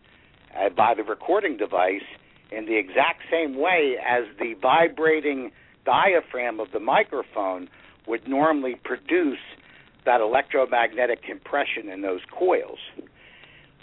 uh, 0.56 0.70
by 0.70 0.94
the 0.94 1.02
recording 1.04 1.56
device 1.56 2.06
in 2.50 2.64
the 2.66 2.76
exact 2.76 3.22
same 3.30 3.56
way 3.56 3.96
as 4.04 4.24
the 4.38 4.54
vibrating 4.54 5.52
diaphragm 5.88 6.60
of 6.60 6.68
the 6.74 6.80
microphone 6.80 7.66
would 8.06 8.28
normally 8.28 8.74
produce 8.84 9.38
that 10.04 10.20
electromagnetic 10.20 11.22
compression 11.22 11.88
in 11.90 12.02
those 12.02 12.20
coils. 12.38 12.78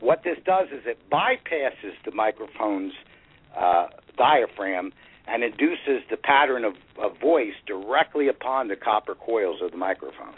What 0.01 0.21
this 0.23 0.37
does 0.45 0.67
is 0.67 0.83
it 0.85 0.99
bypasses 1.11 1.93
the 2.05 2.11
microphone's 2.11 2.93
uh, 3.57 3.87
diaphragm 4.19 4.91
and 5.27 5.43
induces 5.43 6.03
the 6.11 6.17
pattern 6.17 6.63
of, 6.63 6.73
of 7.01 7.19
voice 7.19 7.55
directly 7.65 8.27
upon 8.27 8.67
the 8.67 8.75
copper 8.75 9.15
coils 9.15 9.57
of 9.63 9.71
the 9.71 9.77
microphone. 9.77 10.35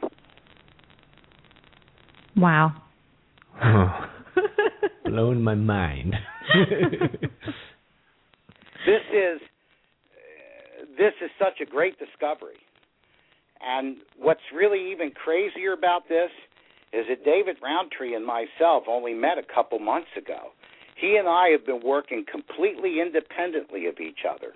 Wow. 2.37 2.71
Blown 5.05 5.43
my 5.43 5.55
mind. 5.55 6.15
this 8.85 9.01
is 9.11 9.41
this 10.97 11.13
is 11.21 11.29
such 11.39 11.61
a 11.61 11.65
great 11.65 11.97
discovery. 11.99 12.57
And 13.61 13.97
what's 14.17 14.41
really 14.53 14.91
even 14.91 15.11
crazier 15.11 15.73
about 15.73 16.07
this 16.09 16.29
is 16.93 17.05
that 17.09 17.25
David 17.25 17.57
Rountree 17.61 18.15
and 18.15 18.25
myself 18.25 18.83
only 18.87 19.13
met 19.13 19.37
a 19.37 19.43
couple 19.43 19.79
months 19.79 20.09
ago. 20.17 20.51
He 20.95 21.15
and 21.17 21.27
I 21.27 21.49
have 21.49 21.65
been 21.65 21.81
working 21.83 22.25
completely 22.29 22.99
independently 23.01 23.85
of 23.87 23.99
each 23.99 24.19
other 24.29 24.53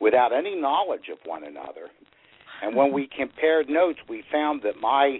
without 0.00 0.32
any 0.32 0.54
knowledge 0.54 1.08
of 1.12 1.18
one 1.24 1.44
another. 1.44 1.90
And 2.62 2.74
when 2.74 2.92
we 2.92 3.08
compared 3.14 3.68
notes, 3.68 3.98
we 4.08 4.24
found 4.32 4.62
that 4.62 4.80
my 4.80 5.18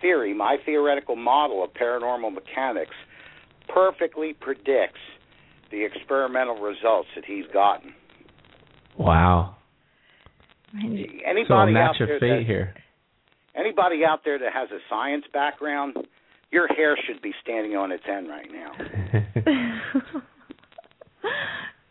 theory, 0.00 0.34
my 0.34 0.56
theoretical 0.64 1.16
model 1.16 1.62
of 1.62 1.72
paranormal 1.74 2.34
mechanics, 2.34 2.94
perfectly 3.68 4.34
predicts 4.34 5.00
the 5.70 5.84
experimental 5.84 6.56
results 6.56 7.08
that 7.14 7.24
he's 7.24 7.46
gotten. 7.52 7.94
wow. 8.96 9.56
Anybody 10.76 11.44
so 11.48 11.54
a 11.54 11.62
out 11.62 11.70
match 11.70 11.96
there 11.98 12.16
of 12.16 12.20
fate 12.20 12.38
that, 12.40 12.46
here. 12.46 12.74
anybody 13.54 14.04
out 14.04 14.20
there 14.24 14.38
that 14.38 14.52
has 14.52 14.68
a 14.70 14.78
science 14.90 15.24
background, 15.32 15.96
your 16.50 16.66
hair 16.68 16.96
should 17.06 17.22
be 17.22 17.32
standing 17.42 17.76
on 17.76 17.92
its 17.92 18.04
end 18.08 18.28
right 18.28 18.48
now. 18.52 18.72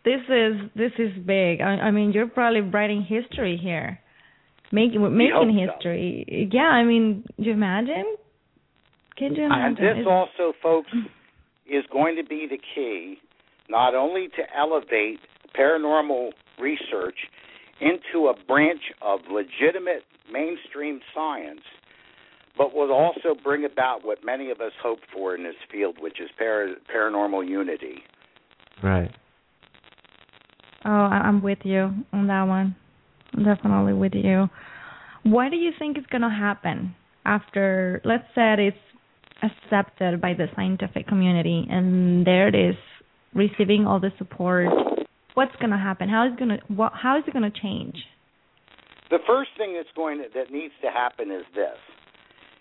this 0.05 0.21
is 0.29 0.69
this 0.75 0.91
is 0.99 1.13
big. 1.25 1.61
I, 1.61 1.87
I 1.87 1.91
mean, 1.91 2.11
you're 2.11 2.27
probably 2.27 2.61
writing 2.61 3.01
history 3.01 3.59
here, 3.61 3.99
making 4.71 5.01
making 5.15 5.33
hope 5.33 5.47
so. 5.47 5.73
history. 5.73 6.49
Yeah, 6.51 6.61
I 6.61 6.83
mean, 6.83 7.25
you 7.37 7.51
imagine? 7.53 8.15
Can 9.17 9.35
you 9.35 9.45
imagine? 9.45 9.65
And 9.65 9.77
imagine? 9.79 9.97
this 10.03 10.07
also, 10.09 10.53
folks, 10.61 10.91
is 11.65 11.83
going 11.91 12.17
to 12.17 12.23
be 12.23 12.47
the 12.49 12.59
key 12.75 13.17
not 13.69 13.95
only 13.95 14.27
to 14.27 14.43
elevate 14.57 15.19
paranormal 15.57 16.31
research 16.59 17.15
into 17.83 18.27
a 18.27 18.33
branch 18.45 18.81
of 19.01 19.19
legitimate 19.29 20.03
mainstream 20.31 21.01
science, 21.13 21.61
but 22.57 22.73
will 22.73 22.91
also 22.91 23.35
bring 23.43 23.65
about 23.65 24.05
what 24.05 24.19
many 24.23 24.49
of 24.51 24.61
us 24.61 24.71
hope 24.81 24.99
for 25.13 25.35
in 25.35 25.43
this 25.43 25.55
field, 25.71 25.97
which 25.99 26.19
is 26.21 26.29
para- 26.37 26.75
paranormal 26.93 27.47
unity. 27.47 28.03
Right. 28.81 29.11
Oh, 30.85 30.89
I- 30.91 31.23
I'm 31.25 31.41
with 31.41 31.59
you 31.63 31.93
on 32.11 32.27
that 32.27 32.43
one. 32.43 32.75
I'm 33.33 33.43
definitely 33.43 33.93
with 33.93 34.13
you. 34.13 34.49
What 35.23 35.51
do 35.51 35.57
you 35.57 35.71
think 35.79 35.97
is 35.97 36.05
going 36.07 36.21
to 36.21 36.29
happen 36.29 36.95
after, 37.25 38.01
let's 38.03 38.27
say 38.35 38.67
it's 38.67 38.77
accepted 39.41 40.21
by 40.21 40.33
the 40.33 40.47
scientific 40.55 41.07
community 41.07 41.65
and 41.69 42.25
there 42.25 42.47
it 42.47 42.55
is, 42.55 42.75
receiving 43.33 43.87
all 43.87 43.99
the 43.99 44.11
support? 44.17 44.67
What's 45.33 45.55
going 45.57 45.71
to 45.71 45.77
happen? 45.77 46.09
How 46.09 46.27
is 46.27 46.33
going 46.37 46.49
to 46.49 46.59
what, 46.67 46.93
how 46.93 47.17
is 47.17 47.23
it 47.27 47.33
going 47.33 47.49
to 47.49 47.59
change? 47.59 47.95
The 49.09 49.19
first 49.27 49.49
thing 49.57 49.73
that's 49.75 49.91
going 49.95 50.19
to, 50.19 50.25
that 50.33 50.51
needs 50.51 50.73
to 50.83 50.89
happen 50.89 51.31
is 51.31 51.43
this. 51.53 51.77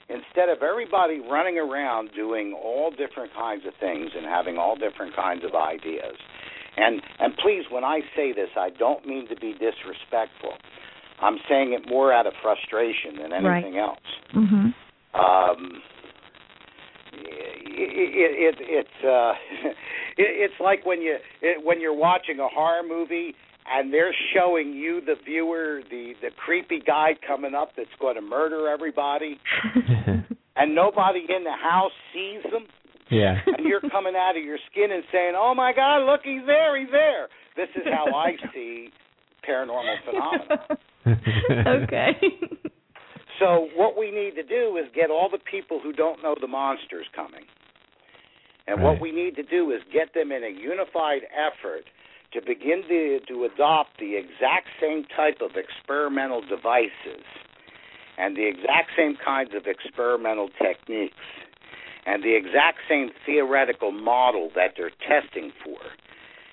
Instead 0.08 0.48
of 0.48 0.62
everybody 0.62 1.20
running 1.20 1.58
around 1.58 2.10
doing 2.14 2.52
all 2.52 2.90
different 2.90 3.32
kinds 3.34 3.62
of 3.66 3.72
things 3.80 4.10
and 4.16 4.26
having 4.26 4.58
all 4.58 4.76
different 4.76 5.14
kinds 5.16 5.44
of 5.44 5.54
ideas, 5.54 6.16
and 6.76 7.00
and 7.20 7.36
please, 7.36 7.64
when 7.70 7.84
I 7.84 8.00
say 8.16 8.32
this, 8.32 8.48
I 8.56 8.70
don't 8.70 9.06
mean 9.06 9.28
to 9.28 9.36
be 9.36 9.52
disrespectful. 9.52 10.56
I'm 11.20 11.38
saying 11.48 11.72
it 11.72 11.88
more 11.88 12.12
out 12.12 12.26
of 12.26 12.32
frustration 12.42 13.16
than 13.20 13.32
anything 13.32 13.78
else. 13.78 14.00
Mhm. 14.34 14.74
Um, 15.14 15.82
it, 17.12 18.56
it, 18.56 18.56
it 18.58 18.66
it's 18.68 19.04
uh, 19.04 19.32
it, 20.18 20.50
it's 20.50 20.54
like 20.60 20.84
when 20.86 21.00
you 21.02 21.16
it, 21.40 21.64
when 21.64 21.80
you're 21.80 21.94
watching 21.94 22.38
a 22.40 22.48
horror 22.48 22.82
movie 22.86 23.34
and 23.66 23.92
they're 23.92 24.14
showing 24.34 24.72
you 24.72 25.00
the 25.04 25.14
viewer 25.24 25.80
the 25.90 26.14
the 26.20 26.30
creepy 26.44 26.80
guy 26.84 27.10
coming 27.26 27.54
up 27.54 27.70
that's 27.76 27.88
going 28.00 28.16
to 28.16 28.22
murder 28.22 28.68
everybody 28.68 29.38
and 30.56 30.74
nobody 30.74 31.20
in 31.28 31.44
the 31.44 31.52
house 31.62 31.92
sees 32.12 32.42
them 32.50 32.66
Yeah. 33.10 33.36
and 33.46 33.66
you're 33.66 33.80
coming 33.80 34.14
out 34.16 34.36
of 34.36 34.44
your 34.44 34.58
skin 34.70 34.90
and 34.90 35.04
saying 35.12 35.34
oh 35.36 35.54
my 35.54 35.72
god 35.74 36.04
look 36.06 36.20
he's 36.24 36.44
there 36.46 36.78
he's 36.80 36.90
there 36.90 37.28
this 37.56 37.68
is 37.76 37.82
how 37.84 38.06
i 38.14 38.32
see 38.54 38.88
paranormal 39.48 39.96
phenomena 40.04 41.82
okay. 41.82 42.58
So 43.38 43.68
what 43.76 43.96
we 43.96 44.10
need 44.10 44.34
to 44.36 44.42
do 44.42 44.76
is 44.76 44.86
get 44.94 45.10
all 45.10 45.28
the 45.30 45.38
people 45.38 45.80
who 45.80 45.92
don't 45.92 46.22
know 46.22 46.34
the 46.40 46.46
monsters 46.46 47.06
coming. 47.14 47.44
And 48.66 48.82
what 48.82 49.00
we 49.00 49.10
need 49.10 49.34
to 49.36 49.42
do 49.42 49.70
is 49.72 49.80
get 49.92 50.14
them 50.14 50.30
in 50.30 50.44
a 50.44 50.48
unified 50.48 51.22
effort 51.34 51.84
to 52.32 52.40
begin 52.40 52.82
to, 52.88 53.18
to 53.28 53.44
adopt 53.44 53.98
the 53.98 54.16
exact 54.16 54.68
same 54.80 55.04
type 55.16 55.38
of 55.42 55.56
experimental 55.56 56.40
devices 56.40 57.26
and 58.18 58.36
the 58.36 58.46
exact 58.46 58.90
same 58.96 59.16
kinds 59.22 59.50
of 59.54 59.66
experimental 59.66 60.48
techniques 60.60 61.26
and 62.06 62.22
the 62.22 62.34
exact 62.36 62.78
same 62.88 63.10
theoretical 63.26 63.92
model 63.92 64.50
that 64.54 64.74
they're 64.76 64.94
testing 65.06 65.52
for. 65.64 65.78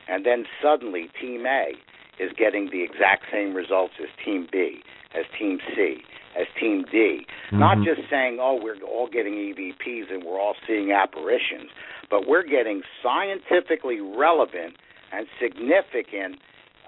And 0.07 0.25
then 0.25 0.45
suddenly 0.61 1.09
Team 1.21 1.45
A 1.45 1.73
is 2.19 2.31
getting 2.37 2.69
the 2.71 2.83
exact 2.83 3.25
same 3.31 3.53
results 3.53 3.93
as 4.01 4.09
Team 4.23 4.47
B, 4.51 4.81
as 5.15 5.25
Team 5.37 5.59
C, 5.75 6.03
as 6.37 6.47
Team 6.59 6.85
D. 6.91 7.25
Mm-hmm. 7.47 7.59
Not 7.59 7.77
just 7.77 8.09
saying, 8.09 8.37
oh, 8.41 8.59
we're 8.61 8.81
all 8.83 9.09
getting 9.11 9.33
EVPs 9.33 10.11
and 10.11 10.23
we're 10.23 10.39
all 10.39 10.55
seeing 10.67 10.91
apparitions, 10.91 11.69
but 12.09 12.27
we're 12.27 12.45
getting 12.45 12.81
scientifically 13.03 13.99
relevant 13.99 14.75
and 15.11 15.27
significant 15.41 16.39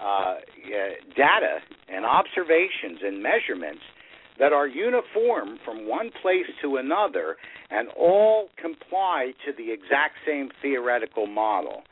uh, 0.01 0.35
data 1.15 1.59
and 1.89 2.05
observations 2.05 2.99
and 3.03 3.21
measurements 3.21 3.81
that 4.39 4.53
are 4.53 4.67
uniform 4.67 5.59
from 5.63 5.87
one 5.87 6.09
place 6.21 6.49
to 6.61 6.77
another 6.77 7.37
and 7.69 7.89
all 7.97 8.49
comply 8.59 9.33
to 9.45 9.51
the 9.55 9.71
exact 9.71 10.15
same 10.25 10.49
theoretical 10.61 11.27
model. 11.27 11.83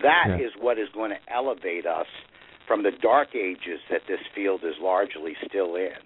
That 0.00 0.26
yeah. 0.28 0.46
is 0.46 0.52
what 0.58 0.78
is 0.78 0.88
going 0.94 1.10
to 1.10 1.32
elevate 1.32 1.84
us 1.84 2.06
from 2.66 2.82
the 2.82 2.92
dark 3.02 3.34
ages 3.34 3.80
that 3.90 4.02
this 4.08 4.20
field 4.34 4.60
is 4.64 4.74
largely 4.80 5.34
still 5.46 5.76
in. 5.76 6.00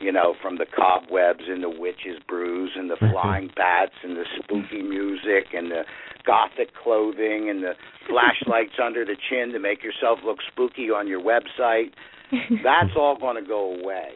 You 0.00 0.12
know, 0.12 0.34
from 0.40 0.56
the 0.56 0.64
cobwebs 0.64 1.44
and 1.46 1.62
the 1.62 1.68
witches' 1.68 2.18
brews 2.26 2.72
and 2.74 2.88
the 2.88 2.94
mm-hmm. 2.94 3.12
flying 3.12 3.50
bats 3.54 3.92
and 4.02 4.16
the 4.16 4.24
spooky 4.38 4.82
music 4.82 5.52
and 5.52 5.70
the 5.70 5.82
gothic 6.26 6.74
clothing 6.74 7.48
and 7.50 7.62
the 7.62 7.74
flashlights 8.08 8.74
under 8.82 9.04
the 9.04 9.16
chin 9.28 9.52
to 9.52 9.58
make 9.58 9.82
yourself 9.82 10.20
look 10.24 10.38
spooky 10.50 10.90
on 10.90 11.06
your 11.06 11.20
website. 11.20 11.92
That's 12.64 12.96
all 12.96 13.18
going 13.18 13.42
to 13.42 13.46
go 13.46 13.74
away 13.74 14.12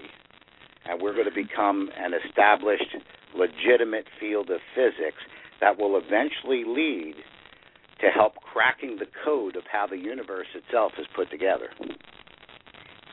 and 0.86 1.01
we're 1.01 1.15
going 1.15 1.28
to 1.28 1.35
become 1.35 1.90
an 1.98 2.12
established, 2.15 2.97
legitimate 3.36 4.06
field 4.20 4.51
of 4.51 4.61
physics 4.74 5.23
that 5.61 5.78
will 5.78 5.97
eventually 5.97 6.65
lead 6.66 7.15
to 8.01 8.06
help 8.09 8.35
cracking 8.36 8.97
the 8.98 9.06
code 9.24 9.56
of 9.56 9.62
how 9.70 9.86
the 9.86 9.97
universe 9.97 10.48
itself 10.55 10.93
is 10.98 11.06
put 11.15 11.31
together. 11.31 11.70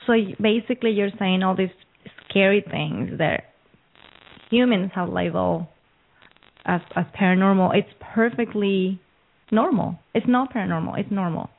So 0.06 0.14
basically, 0.42 0.92
you're 0.92 1.12
saying 1.20 1.44
all 1.44 1.56
these 1.56 1.70
scary 2.32 2.66
things 2.70 3.20
that 3.20 3.44
humans 4.50 4.92
have 4.96 5.10
labeled 5.10 5.68
as, 6.66 6.82
as 6.96 7.06
paranormal. 7.20 7.76
It's 7.76 7.90
perfectly 8.14 9.00
normal. 9.52 10.00
It's 10.16 10.28
not 10.28 10.54
paranormal. 10.54 10.98
It's 10.98 11.12
normal. 11.12 11.50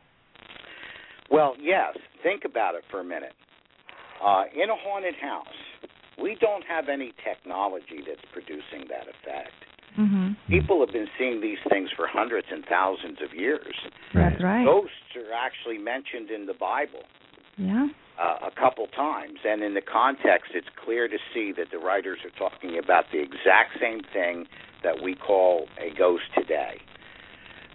Well, 1.30 1.54
yes. 1.60 1.96
Think 2.22 2.42
about 2.44 2.74
it 2.74 2.82
for 2.90 3.00
a 3.00 3.04
minute. 3.04 3.32
Uh, 4.24 4.44
in 4.54 4.70
a 4.70 4.76
haunted 4.76 5.14
house, 5.20 5.46
we 6.20 6.36
don't 6.40 6.64
have 6.64 6.88
any 6.88 7.12
technology 7.24 8.04
that's 8.06 8.20
producing 8.32 8.88
that 8.88 9.08
effect. 9.08 9.52
Mm-hmm. 9.98 10.32
People 10.48 10.80
have 10.80 10.92
been 10.92 11.08
seeing 11.18 11.40
these 11.40 11.58
things 11.68 11.90
for 11.96 12.06
hundreds 12.06 12.46
and 12.50 12.64
thousands 12.68 13.18
of 13.22 13.36
years. 13.38 13.74
That's 14.14 14.42
right. 14.42 14.64
Ghosts 14.64 15.16
are 15.16 15.34
actually 15.34 15.78
mentioned 15.78 16.30
in 16.30 16.46
the 16.46 16.54
Bible. 16.54 17.02
Yeah. 17.58 17.88
Uh, 18.22 18.38
a 18.46 18.50
couple 18.52 18.86
times, 18.86 19.40
and 19.44 19.64
in 19.64 19.74
the 19.74 19.80
context, 19.80 20.52
it's 20.54 20.68
clear 20.84 21.08
to 21.08 21.18
see 21.34 21.50
that 21.50 21.72
the 21.72 21.78
writers 21.78 22.18
are 22.24 22.30
talking 22.38 22.78
about 22.78 23.04
the 23.10 23.18
exact 23.18 23.80
same 23.80 24.00
thing 24.12 24.46
that 24.84 25.02
we 25.02 25.16
call 25.16 25.66
a 25.80 25.92
ghost 25.98 26.22
today. 26.32 26.78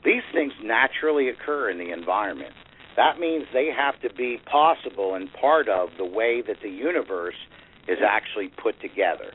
These 0.06 0.24
things 0.32 0.53
naturally 0.64 1.28
occur 1.28 1.69
in 1.69 1.78
the 1.78 1.91
environment. 1.91 2.53
That 2.95 3.19
means 3.19 3.44
they 3.52 3.69
have 3.76 3.99
to 3.99 4.14
be 4.15 4.40
possible 4.49 5.15
and 5.15 5.28
part 5.34 5.68
of 5.68 5.90
the 5.98 6.06
way 6.06 6.41
that 6.48 6.61
the 6.64 6.69
universe 6.69 7.36
is 7.90 7.98
actually 8.02 8.48
put 8.48 8.80
together. 8.80 9.34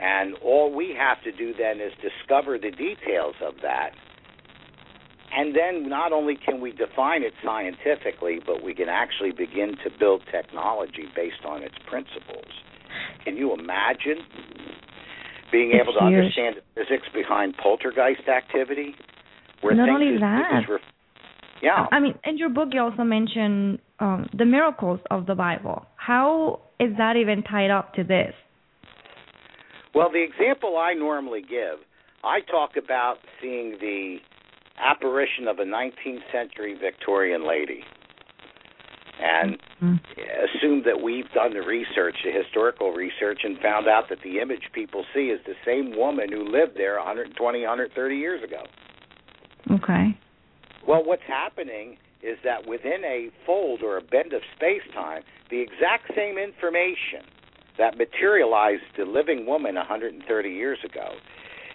And 0.00 0.34
all 0.42 0.74
we 0.74 0.92
have 0.98 1.22
to 1.22 1.30
do 1.30 1.54
then 1.54 1.80
is 1.80 1.92
discover 2.02 2.58
the 2.58 2.72
details 2.72 3.36
of 3.40 3.54
that. 3.62 3.90
And 5.34 5.54
then 5.54 5.88
not 5.88 6.12
only 6.12 6.36
can 6.36 6.60
we 6.60 6.72
define 6.72 7.22
it 7.22 7.32
scientifically, 7.44 8.40
but 8.44 8.62
we 8.62 8.74
can 8.74 8.88
actually 8.88 9.32
begin 9.32 9.76
to 9.84 9.90
build 9.98 10.22
technology 10.30 11.04
based 11.14 11.44
on 11.46 11.62
its 11.62 11.74
principles. 11.86 12.46
Can 13.24 13.36
you 13.36 13.52
imagine 13.52 14.24
being 15.52 15.70
it's 15.72 15.82
able 15.82 15.92
to 15.94 16.06
huge. 16.06 16.18
understand 16.18 16.56
the 16.56 16.62
physics 16.74 17.08
behind 17.12 17.54
poltergeist 17.62 18.28
activity? 18.28 18.94
Where 19.60 19.74
Not 19.74 19.88
only 19.88 20.18
that. 20.18 20.62
yeah. 21.62 21.86
I 21.90 22.00
mean, 22.00 22.14
in 22.24 22.38
your 22.38 22.48
book, 22.48 22.68
you 22.72 22.80
also 22.80 23.02
mention 23.02 23.80
um, 23.98 24.28
the 24.36 24.44
miracles 24.44 25.00
of 25.10 25.26
the 25.26 25.34
Bible. 25.34 25.84
How 25.96 26.60
is 26.80 26.90
that 26.96 27.16
even 27.16 27.42
tied 27.42 27.70
up 27.70 27.94
to 27.94 28.04
this? 28.04 28.32
Well, 29.94 30.10
the 30.12 30.22
example 30.22 30.76
I 30.76 30.94
normally 30.94 31.40
give, 31.42 31.80
I 32.22 32.40
talk 32.40 32.76
about 32.82 33.16
seeing 33.42 33.76
the 33.80 34.18
apparition 34.80 35.48
of 35.48 35.58
a 35.58 35.64
19th 35.64 36.22
century 36.32 36.76
Victorian 36.80 37.46
lady 37.46 37.84
and 39.20 39.58
mm-hmm. 39.82 39.94
assume 40.44 40.82
that 40.84 41.02
we've 41.02 41.30
done 41.32 41.52
the 41.52 41.62
research, 41.62 42.16
the 42.24 42.30
historical 42.30 42.92
research, 42.92 43.40
and 43.42 43.58
found 43.58 43.88
out 43.88 44.04
that 44.08 44.18
the 44.22 44.38
image 44.38 44.70
people 44.72 45.04
see 45.12 45.26
is 45.26 45.40
the 45.44 45.56
same 45.66 45.96
woman 45.96 46.30
who 46.30 46.44
lived 46.44 46.76
there 46.76 46.96
120, 46.96 47.60
130 47.60 48.16
years 48.16 48.42
ago. 48.42 48.62
Okay. 49.70 50.16
Well, 50.86 51.04
what's 51.04 51.26
happening 51.26 51.98
is 52.22 52.38
that 52.44 52.66
within 52.66 53.04
a 53.04 53.30
fold 53.44 53.82
or 53.82 53.98
a 53.98 54.02
bend 54.02 54.32
of 54.32 54.42
space 54.56 54.82
time, 54.94 55.22
the 55.50 55.60
exact 55.60 56.12
same 56.16 56.38
information 56.38 57.26
that 57.76 57.96
materialized 57.96 58.82
the 58.96 59.04
living 59.04 59.46
woman 59.46 59.74
130 59.74 60.48
years 60.50 60.78
ago 60.84 61.14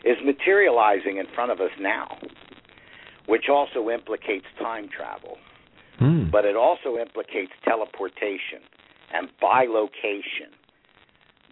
is 0.04 0.18
materializing 0.24 1.18
in 1.18 1.26
front 1.34 1.52
of 1.52 1.62
us 1.62 1.72
now, 1.80 2.18
which 3.28 3.46
also 3.50 3.90
implicates 3.90 4.46
time 4.60 4.90
travel. 4.90 5.38
Mm. 6.02 6.32
But 6.32 6.46
it 6.46 6.56
also 6.56 6.98
implicates 6.98 7.52
teleportation 7.64 8.62
and 9.14 9.30
bilocation, 9.42 10.52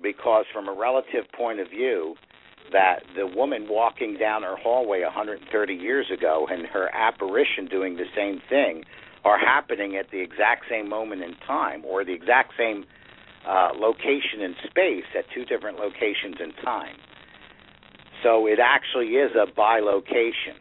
because 0.02 0.45
from 0.52 0.68
a 0.68 0.73
relative 0.73 1.31
point 1.31 1.60
of 1.60 1.69
view, 1.69 2.15
that 2.72 3.03
the 3.15 3.27
woman 3.27 3.68
walking 3.69 4.18
down 4.18 4.43
her 4.43 4.56
hallway 4.56 5.02
130 5.02 5.73
years 5.73 6.07
ago 6.11 6.48
and 6.49 6.65
her 6.68 6.89
apparition 6.93 7.68
doing 7.69 7.98
the 7.98 8.06
same 8.15 8.41
thing 8.49 8.84
are 9.23 9.38
happening 9.38 9.95
at 9.98 10.10
the 10.11 10.19
exact 10.19 10.65
same 10.69 10.89
moment 10.89 11.22
in 11.22 11.35
time 11.45 11.84
or 11.85 12.03
the 12.03 12.14
exact 12.14 12.53
same 12.57 12.85
uh, 13.48 13.69
location 13.77 14.41
in 14.41 14.56
space 14.68 15.06
at 15.18 15.26
two 15.34 15.45
different 15.45 15.77
locations 15.77 16.35
in 16.39 16.52
time. 16.64 16.95
So 18.23 18.48
it 18.48 18.60
actually 18.60 19.15
is 19.18 19.31
a 19.35 19.49
bilocation. 19.52 20.57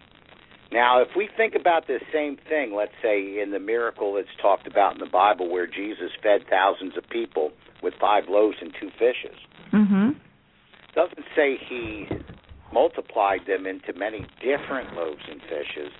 Now, 0.73 1.03
if 1.03 1.09
we 1.17 1.29
think 1.37 1.55
about 1.59 1.89
this 1.89 2.03
same 2.13 2.37
thing, 2.49 2.75
let's 2.75 2.93
say 3.03 3.41
in 3.43 3.51
the 3.51 3.59
miracle 3.59 4.15
that's 4.15 4.29
talked 4.41 4.67
about 4.67 4.95
in 4.95 5.01
the 5.01 5.11
Bible 5.11 5.51
where 5.51 5.67
Jesus 5.67 6.11
fed 6.23 6.43
thousands 6.49 6.97
of 6.97 7.09
people 7.11 7.51
with 7.83 7.95
five 8.01 8.25
loaves 8.29 8.57
and 8.61 8.73
two 8.79 8.91
fishes. 8.99 9.37
Mm-hmm 9.73 10.11
doesn't 10.95 11.27
say 11.37 11.57
he 11.69 12.07
multiplied 12.73 13.41
them 13.47 13.67
into 13.67 13.93
many 13.99 14.27
different 14.41 14.95
loaves 14.95 15.23
and 15.29 15.41
fishes. 15.43 15.93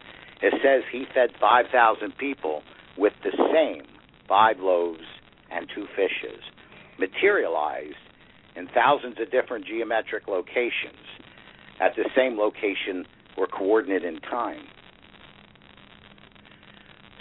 It 0.43 0.55
says 0.63 0.83
he 0.91 1.05
fed 1.15 1.31
5,000 1.41 2.17
people 2.17 2.63
with 2.97 3.13
the 3.23 3.33
same 3.53 3.85
five 4.29 4.59
loaves 4.61 5.05
and 5.51 5.69
two 5.75 5.87
fishes, 5.97 6.43
materialized 6.99 7.95
in 8.57 8.69
thousands 8.69 9.17
of 9.21 9.31
different 9.31 9.67
geometric 9.67 10.29
locations 10.29 11.07
at 11.81 11.97
the 11.97 12.09
same 12.17 12.39
location 12.39 13.05
or 13.37 13.47
coordinate 13.47 14.05
in 14.05 14.21
time. 14.21 14.65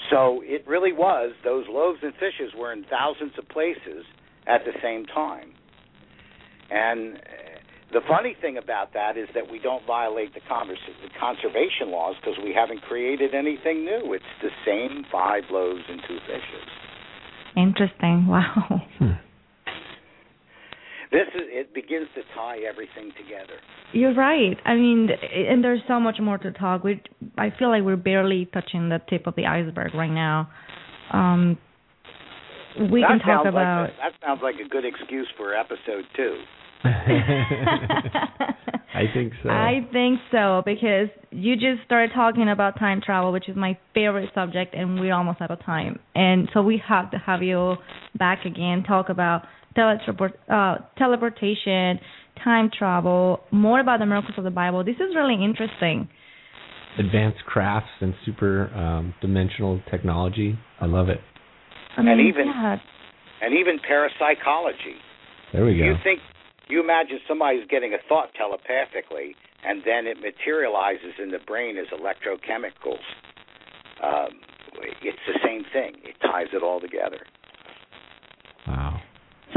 So 0.09 0.41
it 0.43 0.67
really 0.67 0.91
was, 0.91 1.33
those 1.43 1.65
loaves 1.69 1.99
and 2.01 2.13
fishes 2.13 2.53
were 2.57 2.73
in 2.73 2.83
thousands 2.89 3.33
of 3.37 3.47
places 3.49 4.05
at 4.47 4.61
the 4.65 4.71
same 4.81 5.05
time. 5.05 5.53
And 6.71 7.19
the 7.91 8.01
funny 8.07 8.35
thing 8.39 8.57
about 8.57 8.93
that 8.93 9.17
is 9.17 9.27
that 9.33 9.51
we 9.51 9.59
don't 9.59 9.85
violate 9.85 10.33
the, 10.33 10.41
the 10.41 11.09
conservation 11.19 11.91
laws 11.91 12.15
because 12.19 12.37
we 12.43 12.53
haven't 12.53 12.81
created 12.81 13.33
anything 13.33 13.85
new. 13.85 14.13
It's 14.13 14.23
the 14.41 14.49
same 14.65 15.05
five 15.11 15.43
loaves 15.51 15.83
and 15.89 16.01
two 16.07 16.17
fishes. 16.25 16.67
Interesting. 17.55 18.27
Wow. 18.29 18.81
Hmm. 18.99 19.28
This 21.11 21.27
is 21.33 21.41
it 21.47 21.73
begins 21.73 22.07
to 22.15 22.21
tie 22.35 22.59
everything 22.69 23.11
together. 23.17 23.59
You're 23.93 24.13
right. 24.13 24.57
I 24.63 24.75
mean, 24.75 25.09
and 25.33 25.63
there's 25.63 25.81
so 25.87 25.99
much 25.99 26.17
more 26.21 26.37
to 26.37 26.51
talk. 26.51 26.83
We 26.83 27.01
I 27.37 27.51
feel 27.57 27.69
like 27.69 27.83
we're 27.83 27.95
barely 27.95 28.45
touching 28.53 28.89
the 28.89 29.01
tip 29.09 29.25
of 29.25 29.35
the 29.35 29.47
iceberg 29.47 29.95
right 29.95 30.11
now. 30.11 30.49
Um, 31.11 31.57
we 32.91 33.01
that 33.01 33.07
can 33.09 33.19
talk 33.19 33.45
about 33.47 33.81
like 33.81 33.89
a, 33.89 33.95
that 33.97 34.13
sounds 34.23 34.41
like 34.43 34.55
a 34.63 34.69
good 34.69 34.85
excuse 34.85 35.27
for 35.35 35.55
episode 35.55 36.05
two. 36.15 36.35
I 38.99 39.03
think 39.13 39.33
so. 39.43 39.49
I 39.49 39.87
think 39.91 40.19
so 40.31 40.61
because 40.65 41.09
you 41.31 41.55
just 41.55 41.83
started 41.85 42.11
talking 42.13 42.49
about 42.49 42.77
time 42.79 43.01
travel, 43.03 43.31
which 43.31 43.49
is 43.49 43.55
my 43.55 43.77
favorite 43.93 44.29
subject, 44.33 44.75
and 44.75 44.99
we're 44.99 45.13
almost 45.13 45.41
out 45.41 45.51
of 45.51 45.63
time. 45.65 45.99
And 46.15 46.49
so 46.53 46.61
we 46.61 46.81
have 46.87 47.11
to 47.11 47.17
have 47.17 47.43
you 47.43 47.75
back 48.17 48.45
again, 48.45 48.83
talk 48.83 49.09
about 49.09 49.43
teletransport, 49.77 50.33
uh, 50.49 50.83
teleportation, 50.97 51.99
time 52.43 52.69
travel, 52.77 53.41
more 53.51 53.79
about 53.79 53.99
the 53.99 54.05
miracles 54.05 54.33
of 54.37 54.43
the 54.43 54.51
Bible. 54.51 54.83
This 54.83 54.95
is 54.95 55.15
really 55.15 55.43
interesting. 55.43 56.09
Advanced 56.97 57.39
crafts 57.45 57.89
and 58.01 58.13
super 58.25 58.73
um, 58.73 59.13
dimensional 59.21 59.81
technology. 59.89 60.57
I 60.81 60.85
love 60.85 61.09
it. 61.09 61.19
I 61.95 62.01
mean, 62.01 62.11
and 62.11 62.21
even 62.27 62.47
yeah. 62.47 62.77
and 63.41 63.57
even 63.57 63.79
parapsychology. 63.79 64.97
There 65.53 65.65
we 65.65 65.77
go. 65.77 65.85
You 65.85 65.95
think 66.03 66.19
you 66.67 66.81
imagine 66.83 67.19
somebody's 67.27 67.67
getting 67.69 67.93
a 67.93 67.97
thought 68.07 68.29
telepathically, 68.35 69.35
and 69.63 69.81
then 69.85 70.07
it 70.07 70.17
materializes 70.21 71.17
in 71.21 71.31
the 71.31 71.39
brain 71.45 71.77
as 71.77 71.87
electrochemicals. 71.87 73.03
Um, 74.03 74.39
it's 75.01 75.17
the 75.27 75.39
same 75.43 75.63
thing. 75.73 76.01
It 76.03 76.15
ties 76.21 76.47
it 76.53 76.63
all 76.63 76.79
together. 76.79 77.19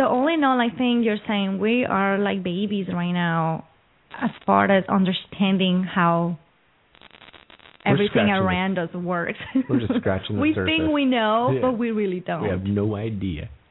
Wow. 0.02 0.08
So 0.08 0.14
all 0.14 0.28
in 0.28 0.44
all, 0.44 0.60
I 0.60 0.68
think 0.76 1.04
you're 1.04 1.16
saying 1.26 1.58
we 1.58 1.84
are 1.84 2.18
like 2.18 2.42
babies 2.42 2.86
right 2.92 3.12
now, 3.12 3.66
as 4.20 4.30
far 4.46 4.70
as 4.70 4.84
understanding 4.88 5.84
how 5.84 6.38
We're 7.84 7.92
everything 7.92 8.10
scratching 8.10 8.34
the- 8.34 8.40
around 8.40 8.78
us 8.78 8.92
works. 8.94 9.38
We're 9.68 9.80
just 9.80 9.94
scratching 10.00 10.36
the 10.36 10.42
we 10.42 10.54
surface. 10.54 10.72
think 10.78 10.92
we 10.92 11.04
know, 11.04 11.50
Yeah. 11.54 11.60
but 11.62 11.72
we 11.78 11.90
really 11.90 12.20
don't. 12.20 12.42
We 12.42 12.48
have 12.48 12.64
no 12.64 12.96
idea. 12.96 13.48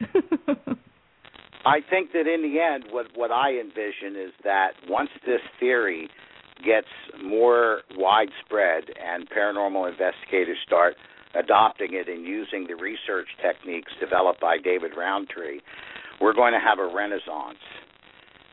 I 1.64 1.78
think 1.88 2.10
that 2.12 2.26
in 2.26 2.42
the 2.42 2.58
end, 2.60 2.84
what 2.90 3.06
what 3.14 3.30
I 3.30 3.52
envision 3.60 4.16
is 4.20 4.32
that 4.42 4.70
once 4.88 5.10
this 5.24 5.40
theory 5.60 6.08
gets 6.64 6.88
more 7.22 7.82
widespread 7.96 8.84
and 8.98 9.28
paranormal 9.30 9.88
investigators 9.90 10.58
start 10.66 10.94
adopting 11.34 11.94
it 11.94 12.08
and 12.08 12.26
using 12.26 12.66
the 12.68 12.74
research 12.74 13.28
techniques 13.40 13.92
developed 14.00 14.40
by 14.40 14.58
David 14.58 14.92
Rountree, 14.96 15.60
we're 16.22 16.32
going 16.34 16.52
to 16.52 16.60
have 16.60 16.78
a 16.78 16.86
renaissance. 16.94 17.58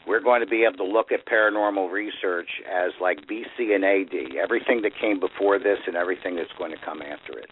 We're 0.08 0.22
going 0.22 0.42
to 0.42 0.48
be 0.48 0.66
able 0.68 0.84
to 0.84 0.92
look 0.92 1.12
at 1.12 1.28
paranormal 1.28 1.92
research 1.92 2.50
as 2.68 2.92
like 3.00 3.20
BC 3.28 3.76
and 3.76 3.86
AD, 3.86 4.36
everything 4.42 4.82
that 4.82 4.94
came 5.00 5.20
before 5.20 5.60
this 5.60 5.78
and 5.86 5.96
everything 5.96 6.36
that's 6.36 6.50
going 6.58 6.72
to 6.72 6.78
come 6.84 7.02
after 7.04 7.38
it. 7.38 7.46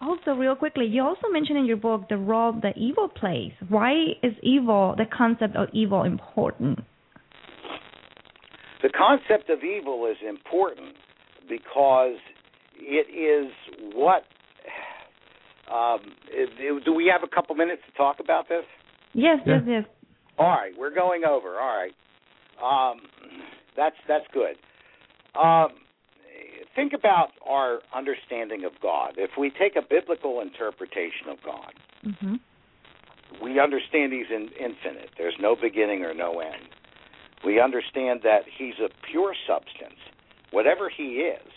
Also, 0.00 0.32
real 0.32 0.56
quickly, 0.56 0.86
you 0.86 1.02
also 1.02 1.28
mentioned 1.30 1.56
in 1.56 1.66
your 1.66 1.76
book 1.76 2.08
the 2.08 2.16
role 2.16 2.52
that 2.62 2.76
evil 2.76 3.08
plays. 3.08 3.52
Why 3.68 3.92
is 4.24 4.32
evil, 4.42 4.96
the 4.98 5.04
concept 5.06 5.54
of 5.54 5.68
evil, 5.72 6.02
important? 6.02 6.80
The 8.82 8.90
concept 8.90 9.48
of 9.50 9.62
evil 9.62 10.10
is 10.10 10.16
important 10.28 10.96
because 11.48 12.16
it 12.76 13.06
is 13.14 13.52
what. 13.94 14.24
Um, 15.64 16.00
it, 16.28 16.50
it- 16.58 16.84
do 16.84 16.92
we 16.92 17.10
have 17.10 17.26
a 17.26 17.34
couple 17.34 17.54
minutes 17.54 17.80
to 17.90 17.96
talk 17.96 18.20
about 18.20 18.50
this? 18.50 18.64
Yes, 19.14 19.38
yes, 19.46 19.62
yes. 19.66 19.84
All 20.38 20.48
right, 20.48 20.72
we're 20.76 20.94
going 20.94 21.24
over. 21.24 21.60
All 21.60 21.76
right, 21.76 21.94
um, 22.62 23.00
that's 23.76 23.96
that's 24.08 24.26
good. 24.32 24.56
Um, 25.40 25.68
think 26.74 26.92
about 26.92 27.28
our 27.48 27.78
understanding 27.94 28.64
of 28.64 28.72
God. 28.82 29.14
If 29.16 29.30
we 29.38 29.50
take 29.50 29.76
a 29.76 29.82
biblical 29.88 30.40
interpretation 30.40 31.28
of 31.30 31.38
God, 31.44 31.72
hmm 32.20 32.34
we 33.42 33.58
understand 33.58 34.12
He's 34.12 34.30
in, 34.30 34.48
infinite. 34.60 35.10
There's 35.18 35.34
no 35.40 35.56
beginning 35.60 36.04
or 36.04 36.14
no 36.14 36.38
end. 36.38 36.70
We 37.44 37.60
understand 37.60 38.20
that 38.22 38.42
He's 38.56 38.74
a 38.78 38.88
pure 39.10 39.34
substance, 39.46 39.98
whatever 40.52 40.88
He 40.88 41.26
is. 41.26 41.50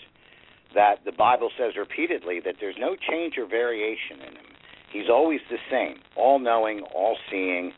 That 0.73 1.05
the 1.05 1.11
Bible 1.11 1.49
says 1.57 1.73
repeatedly 1.77 2.41
that 2.45 2.55
there's 2.59 2.75
no 2.79 2.95
change 3.09 3.35
or 3.37 3.47
variation 3.47 4.19
in 4.19 4.33
Him. 4.33 4.56
He's 4.91 5.09
always 5.09 5.41
the 5.49 5.57
same, 5.69 5.99
all 6.15 6.39
knowing, 6.39 6.81
all 6.95 7.17
seeing, 7.29 7.73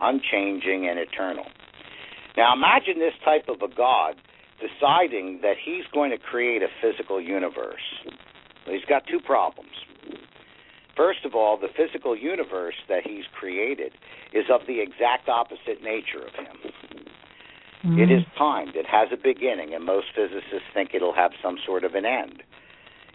unchanging, 0.00 0.88
and 0.88 0.98
eternal. 0.98 1.46
Now 2.36 2.54
imagine 2.54 2.98
this 2.98 3.14
type 3.24 3.48
of 3.48 3.62
a 3.62 3.74
God 3.74 4.14
deciding 4.60 5.40
that 5.42 5.56
he's 5.62 5.84
going 5.92 6.10
to 6.10 6.18
create 6.18 6.62
a 6.62 6.68
physical 6.80 7.20
universe. 7.20 7.82
He's 8.66 8.84
got 8.88 9.06
two 9.06 9.20
problems. 9.20 9.70
First 10.96 11.24
of 11.24 11.34
all, 11.34 11.56
the 11.56 11.68
physical 11.74 12.16
universe 12.16 12.74
that 12.88 13.02
he's 13.04 13.24
created 13.32 13.92
is 14.32 14.44
of 14.52 14.60
the 14.66 14.80
exact 14.80 15.28
opposite 15.28 15.82
nature 15.82 16.24
of 16.26 16.34
him. 16.34 16.72
Mm. 17.84 17.98
It 17.98 18.12
is 18.12 18.22
timed. 18.38 18.76
It 18.76 18.86
has 18.86 19.08
a 19.12 19.16
beginning, 19.16 19.74
and 19.74 19.84
most 19.84 20.06
physicists 20.14 20.68
think 20.72 20.90
it'll 20.94 21.14
have 21.14 21.32
some 21.42 21.56
sort 21.66 21.84
of 21.84 21.94
an 21.94 22.04
end. 22.04 22.42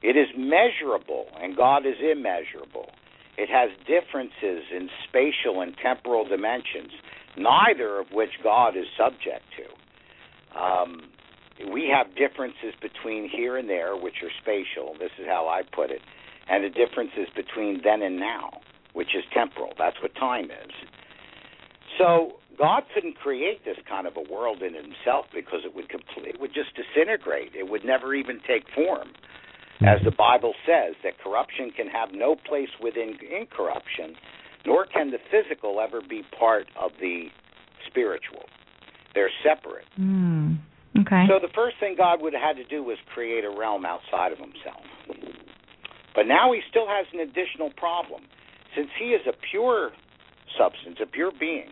It 0.03 0.17
is 0.17 0.27
measurable, 0.35 1.27
and 1.41 1.55
God 1.55 1.85
is 1.85 1.95
immeasurable. 2.01 2.89
It 3.37 3.49
has 3.49 3.69
differences 3.85 4.65
in 4.73 4.89
spatial 5.07 5.61
and 5.61 5.75
temporal 5.77 6.27
dimensions, 6.27 6.91
neither 7.37 7.99
of 7.99 8.07
which 8.11 8.31
God 8.43 8.75
is 8.75 8.85
subject 8.97 9.45
to. 9.57 10.59
Um, 10.59 11.03
we 11.71 11.89
have 11.93 12.15
differences 12.15 12.73
between 12.81 13.29
here 13.29 13.57
and 13.57 13.69
there, 13.69 13.95
which 13.95 14.23
are 14.23 14.31
spatial. 14.41 14.95
This 14.99 15.11
is 15.19 15.25
how 15.27 15.47
I 15.47 15.61
put 15.63 15.91
it. 15.91 16.01
And 16.49 16.63
the 16.63 16.69
differences 16.69 17.27
between 17.35 17.81
then 17.83 18.01
and 18.01 18.17
now, 18.17 18.61
which 18.93 19.15
is 19.15 19.23
temporal. 19.33 19.73
That's 19.77 20.01
what 20.01 20.15
time 20.15 20.45
is. 20.45 20.71
So 21.97 22.39
God 22.57 22.83
couldn't 22.93 23.17
create 23.17 23.65
this 23.65 23.77
kind 23.87 24.07
of 24.07 24.17
a 24.17 24.33
world 24.33 24.61
in 24.63 24.73
himself 24.73 25.25
because 25.33 25.61
it 25.63 25.75
would 25.75 25.89
complete, 25.89 26.35
it 26.35 26.41
would 26.41 26.53
just 26.53 26.69
disintegrate. 26.75 27.53
It 27.55 27.69
would 27.69 27.85
never 27.85 28.15
even 28.15 28.39
take 28.47 28.63
form. 28.73 29.09
As 29.81 29.99
the 30.03 30.11
Bible 30.11 30.53
says, 30.65 30.95
that 31.03 31.19
corruption 31.23 31.71
can 31.75 31.87
have 31.87 32.09
no 32.11 32.35
place 32.35 32.69
within 32.81 33.13
incorruption, 33.29 34.15
nor 34.65 34.85
can 34.85 35.11
the 35.11 35.19
physical 35.29 35.79
ever 35.79 36.01
be 36.01 36.23
part 36.37 36.65
of 36.79 36.91
the 36.99 37.27
spiritual. 37.85 38.45
They're 39.13 39.31
separate. 39.43 39.85
Mm. 39.99 40.57
Okay. 40.99 41.25
So 41.29 41.37
the 41.39 41.53
first 41.53 41.77
thing 41.79 41.95
God 41.95 42.21
would 42.21 42.33
have 42.33 42.41
had 42.41 42.57
to 42.57 42.65
do 42.65 42.83
was 42.83 42.97
create 43.13 43.45
a 43.45 43.53
realm 43.53 43.85
outside 43.85 44.31
of 44.31 44.39
himself. 44.39 44.81
But 46.15 46.25
now 46.25 46.51
he 46.53 46.61
still 46.69 46.87
has 46.87 47.05
an 47.13 47.19
additional 47.19 47.69
problem. 47.77 48.23
Since 48.75 48.89
he 48.97 49.13
is 49.13 49.21
a 49.27 49.33
pure 49.51 49.91
substance, 50.57 50.97
a 51.01 51.05
pure 51.05 51.31
being, 51.39 51.69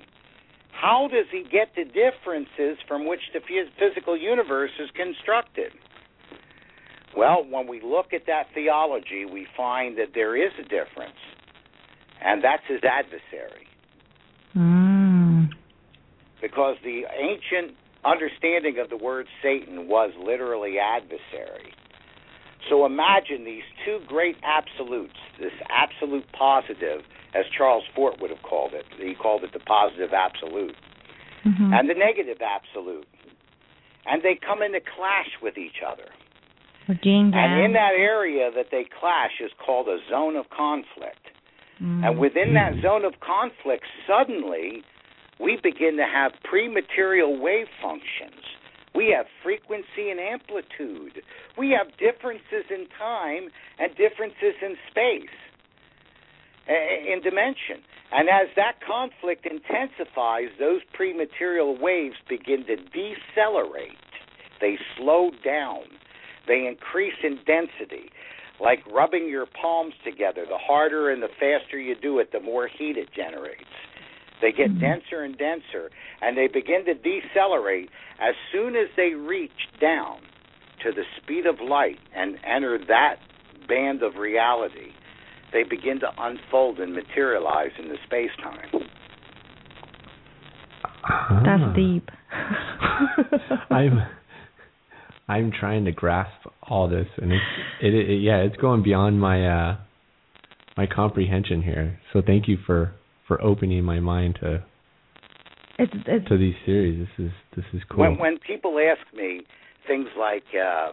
how 0.69 1.07
does 1.09 1.25
he 1.31 1.41
get 1.41 1.73
the 1.75 1.85
differences 1.85 2.77
from 2.87 3.07
which 3.07 3.21
the 3.33 3.41
physical 3.79 4.17
universe 4.17 4.71
is 4.77 4.89
constructed? 4.93 5.73
Well, 7.15 7.45
when 7.49 7.67
we 7.67 7.81
look 7.81 8.13
at 8.13 8.25
that 8.27 8.47
theology, 8.53 9.25
we 9.25 9.47
find 9.55 9.97
that 9.97 10.09
there 10.13 10.35
is 10.35 10.51
a 10.59 10.63
difference, 10.63 11.17
and 12.21 12.43
that's 12.43 12.63
his 12.67 12.81
adversary. 12.83 13.67
Mm. 14.55 15.49
because 16.41 16.77
the 16.83 17.03
ancient 17.17 17.75
understanding 18.05 18.77
of 18.79 18.89
the 18.89 18.95
word 18.95 19.27
Satan 19.43 19.89
was 19.89 20.11
literally 20.17 20.77
adversary. 20.79 21.73
So 22.69 22.85
imagine 22.85 23.43
these 23.43 23.63
two 23.83 23.99
great 24.07 24.37
absolutes, 24.43 25.17
this 25.39 25.51
absolute 25.69 26.25
positive, 26.31 27.01
as 27.33 27.45
Charles 27.57 27.83
Fort 27.93 28.21
would 28.21 28.29
have 28.29 28.41
called 28.43 28.73
it. 28.73 28.85
He 28.97 29.15
called 29.15 29.43
it 29.43 29.51
the 29.53 29.59
positive 29.59 30.13
absolute, 30.13 30.75
Mhm. 31.45 31.77
and 31.77 31.89
the 31.89 31.93
negative 31.95 32.41
absolute. 32.41 33.07
And 34.05 34.21
they 34.23 34.35
come 34.35 34.61
into 34.61 34.79
clash 34.79 35.29
with 35.41 35.57
each 35.57 35.81
other. 35.81 36.07
And 37.33 37.65
in 37.65 37.73
that 37.73 37.93
area 37.97 38.51
that 38.55 38.67
they 38.71 38.85
clash 38.99 39.41
is 39.43 39.51
called 39.63 39.87
a 39.87 39.97
zone 40.09 40.35
of 40.35 40.49
conflict. 40.49 41.31
Mm. 41.81 42.05
And 42.05 42.19
within 42.19 42.53
that 42.53 42.73
zone 42.81 43.05
of 43.05 43.19
conflict, 43.19 43.83
suddenly 44.07 44.83
we 45.39 45.57
begin 45.61 45.97
to 45.97 46.05
have 46.05 46.31
pre-material 46.43 47.39
wave 47.39 47.67
functions. 47.81 48.41
We 48.93 49.13
have 49.15 49.25
frequency 49.43 50.09
and 50.09 50.19
amplitude. 50.19 51.21
We 51.57 51.71
have 51.71 51.87
differences 51.97 52.63
in 52.69 52.87
time 52.97 53.49
and 53.77 53.91
differences 53.97 54.55
in 54.61 54.77
space, 54.89 55.35
in 56.69 57.19
dimension. 57.21 57.83
And 58.13 58.29
as 58.29 58.47
that 58.55 58.79
conflict 58.85 59.45
intensifies, 59.45 60.47
those 60.59 60.81
pre-material 60.93 61.77
waves 61.77 62.15
begin 62.29 62.65
to 62.67 62.77
decelerate. 62.77 63.97
They 64.61 64.77
slow 64.95 65.31
down. 65.43 65.83
They 66.47 66.67
increase 66.67 67.17
in 67.23 67.37
density 67.45 68.09
like 68.59 68.79
rubbing 68.87 69.27
your 69.27 69.45
palms 69.61 69.93
together. 70.03 70.45
The 70.47 70.57
harder 70.57 71.09
and 71.09 71.21
the 71.21 71.29
faster 71.39 71.77
you 71.77 71.95
do 72.01 72.19
it, 72.19 72.31
the 72.31 72.39
more 72.39 72.67
heat 72.67 72.97
it 72.97 73.09
generates. 73.15 73.63
They 74.41 74.51
get 74.51 74.79
denser 74.79 75.23
and 75.23 75.37
denser, 75.37 75.89
and 76.21 76.37
they 76.37 76.47
begin 76.47 76.85
to 76.85 76.93
decelerate 76.93 77.89
as 78.19 78.35
soon 78.51 78.75
as 78.75 78.87
they 78.97 79.13
reach 79.13 79.51
down 79.79 80.19
to 80.83 80.91
the 80.91 81.03
speed 81.21 81.45
of 81.45 81.55
light 81.61 81.97
and 82.15 82.37
enter 82.45 82.77
that 82.87 83.15
band 83.67 84.03
of 84.03 84.15
reality. 84.15 84.91
They 85.53 85.63
begin 85.63 85.99
to 86.01 86.07
unfold 86.17 86.79
and 86.79 86.93
materialize 86.93 87.71
in 87.79 87.87
the 87.87 87.97
space 88.05 88.31
time. 88.43 88.83
Ah. 91.09 91.41
That's 91.45 91.75
deep. 91.75 92.09
I'm 93.71 94.01
I'm 95.27 95.51
trying 95.51 95.85
to 95.85 95.91
grasp 95.91 96.47
all 96.61 96.87
this, 96.87 97.07
and 97.17 97.31
it's 97.31 97.43
it, 97.81 97.93
it 97.93 98.21
yeah, 98.21 98.37
it's 98.37 98.57
going 98.57 98.83
beyond 98.83 99.19
my 99.19 99.47
uh 99.47 99.77
my 100.77 100.85
comprehension 100.87 101.61
here. 101.61 101.99
So 102.13 102.21
thank 102.25 102.47
you 102.47 102.57
for 102.65 102.93
for 103.27 103.41
opening 103.41 103.83
my 103.83 103.99
mind 103.99 104.37
to 104.41 104.63
it's, 105.77 105.91
it's 106.07 106.27
to 106.29 106.37
these 106.37 106.55
series. 106.65 106.99
This 106.99 107.25
is 107.25 107.31
this 107.55 107.65
is 107.73 107.81
cool. 107.89 108.01
When 108.01 108.17
when 108.17 108.39
people 108.39 108.77
ask 108.79 109.01
me 109.15 109.45
things 109.87 110.07
like, 110.17 110.43
uh, 110.53 110.91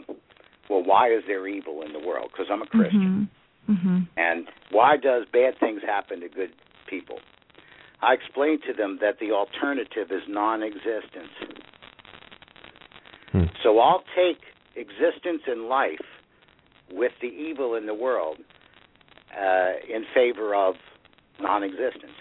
"Well, 0.68 0.82
why 0.82 1.12
is 1.12 1.22
there 1.26 1.46
evil 1.46 1.82
in 1.82 1.92
the 1.92 2.00
world?" 2.00 2.30
Because 2.32 2.46
I'm 2.50 2.62
a 2.62 2.66
Christian, 2.66 3.28
hmm 3.66 3.74
hmm 3.74 3.98
and 4.16 4.48
why 4.70 4.96
does 4.96 5.24
bad 5.32 5.58
things 5.60 5.82
happen 5.86 6.20
to 6.20 6.28
good 6.28 6.50
people? 6.88 7.18
I 8.00 8.14
explain 8.14 8.60
to 8.66 8.72
them 8.72 8.98
that 9.00 9.20
the 9.20 9.30
alternative 9.30 10.10
is 10.10 10.22
non-existence. 10.28 11.30
Hmm. 13.32 13.44
So 13.62 13.78
I'll 13.78 14.04
take 14.14 14.38
existence 14.76 15.42
in 15.50 15.68
life 15.68 16.04
with 16.92 17.12
the 17.20 17.28
evil 17.28 17.74
in 17.74 17.86
the 17.86 17.94
world 17.94 18.36
uh, 19.36 19.72
in 19.88 20.04
favor 20.14 20.54
of 20.54 20.74
non-existence. 21.40 22.12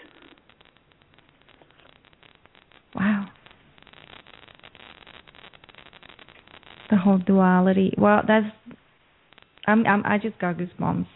Wow. 2.94 3.26
The 6.90 6.96
whole 6.96 7.18
duality. 7.18 7.94
Well, 7.96 8.22
that's. 8.26 8.46
I'm. 9.66 9.86
I'm. 9.86 10.02
I 10.04 10.18
just 10.18 10.38
got 10.38 10.56
goosebumps. 10.56 11.06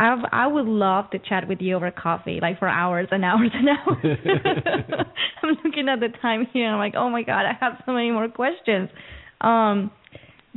I 0.00 0.16
I 0.32 0.46
would 0.46 0.66
love 0.66 1.10
to 1.10 1.18
chat 1.18 1.46
with 1.46 1.60
you 1.60 1.76
over 1.76 1.90
coffee, 1.90 2.38
like 2.40 2.58
for 2.58 2.68
hours 2.68 3.08
and 3.10 3.22
hours 3.30 3.50
and 3.52 3.68
hours. 3.68 4.18
I'm 5.42 5.56
looking 5.62 5.88
at 5.88 6.00
the 6.00 6.08
time 6.22 6.46
here. 6.52 6.68
I'm 6.68 6.78
like, 6.78 6.94
oh 6.96 7.10
my 7.10 7.22
god, 7.22 7.44
I 7.44 7.52
have 7.60 7.74
so 7.84 7.92
many 7.92 8.10
more 8.10 8.28
questions. 8.28 8.88
Um, 9.42 9.90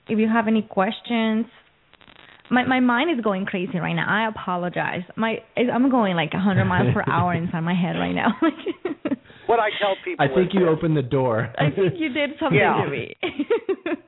if 0.09 0.19
you 0.19 0.29
have 0.29 0.49
any 0.49 0.63
questions, 0.63 1.47
my 2.51 2.65
my 2.65 2.81
mind 2.81 3.17
is 3.17 3.23
going 3.23 3.47
crazy 3.47 3.79
right 3.79 3.95
now. 3.95 4.07
I 4.09 4.27
apologize. 4.29 5.03
My 5.17 5.39
I'm 5.57 5.89
going 5.91 6.17
like 6.17 6.33
100 6.33 6.65
miles 6.65 6.95
per 6.95 7.05
hour 7.11 7.35
inside 7.41 7.61
my 7.61 7.75
head 7.75 7.97
right 7.97 8.15
now. 8.15 8.35
What 9.49 9.61
I 9.61 9.71
tell 9.81 9.97
people 10.05 10.23
I 10.23 10.29
think 10.29 10.51
is 10.53 10.61
you 10.61 10.69
opened 10.69 10.95
the 10.95 11.01
door. 11.03 11.49
I 11.57 11.71
think 11.71 11.95
you 11.97 12.11
did 12.13 12.33
something 12.39 12.59
Yeah. 12.61 12.85
to 12.85 12.91
me. 12.91 13.17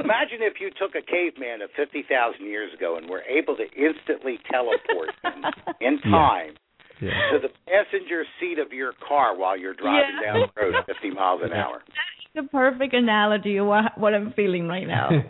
Imagine 0.04 0.44
if 0.44 0.60
you 0.60 0.68
took 0.78 0.92
a 0.94 1.00
caveman 1.00 1.62
of 1.62 1.70
50,000 1.76 2.44
years 2.44 2.74
ago 2.74 2.98
and 2.98 3.08
were 3.08 3.22
able 3.22 3.56
to 3.56 3.64
instantly 3.72 4.38
teleport 4.52 5.08
him 5.24 5.42
in 5.80 5.98
time 6.02 6.52
Yeah. 7.00 7.16
to 7.32 7.38
the 7.40 7.48
passenger 7.64 8.26
seat 8.38 8.58
of 8.58 8.70
your 8.74 8.92
car 9.08 9.34
while 9.34 9.56
you're 9.56 9.72
driving 9.72 10.16
Yeah. 10.20 10.32
down 10.32 10.50
the 10.54 10.60
road 10.60 10.74
50 10.86 11.10
miles 11.12 11.40
an 11.42 11.54
hour. 11.54 11.80
That's 11.88 12.34
the 12.34 12.42
perfect 12.50 12.92
analogy 12.92 13.56
of 13.56 13.66
what 13.66 13.96
what 13.96 14.12
I'm 14.12 14.34
feeling 14.34 14.68
right 14.68 14.86
now. 14.86 15.08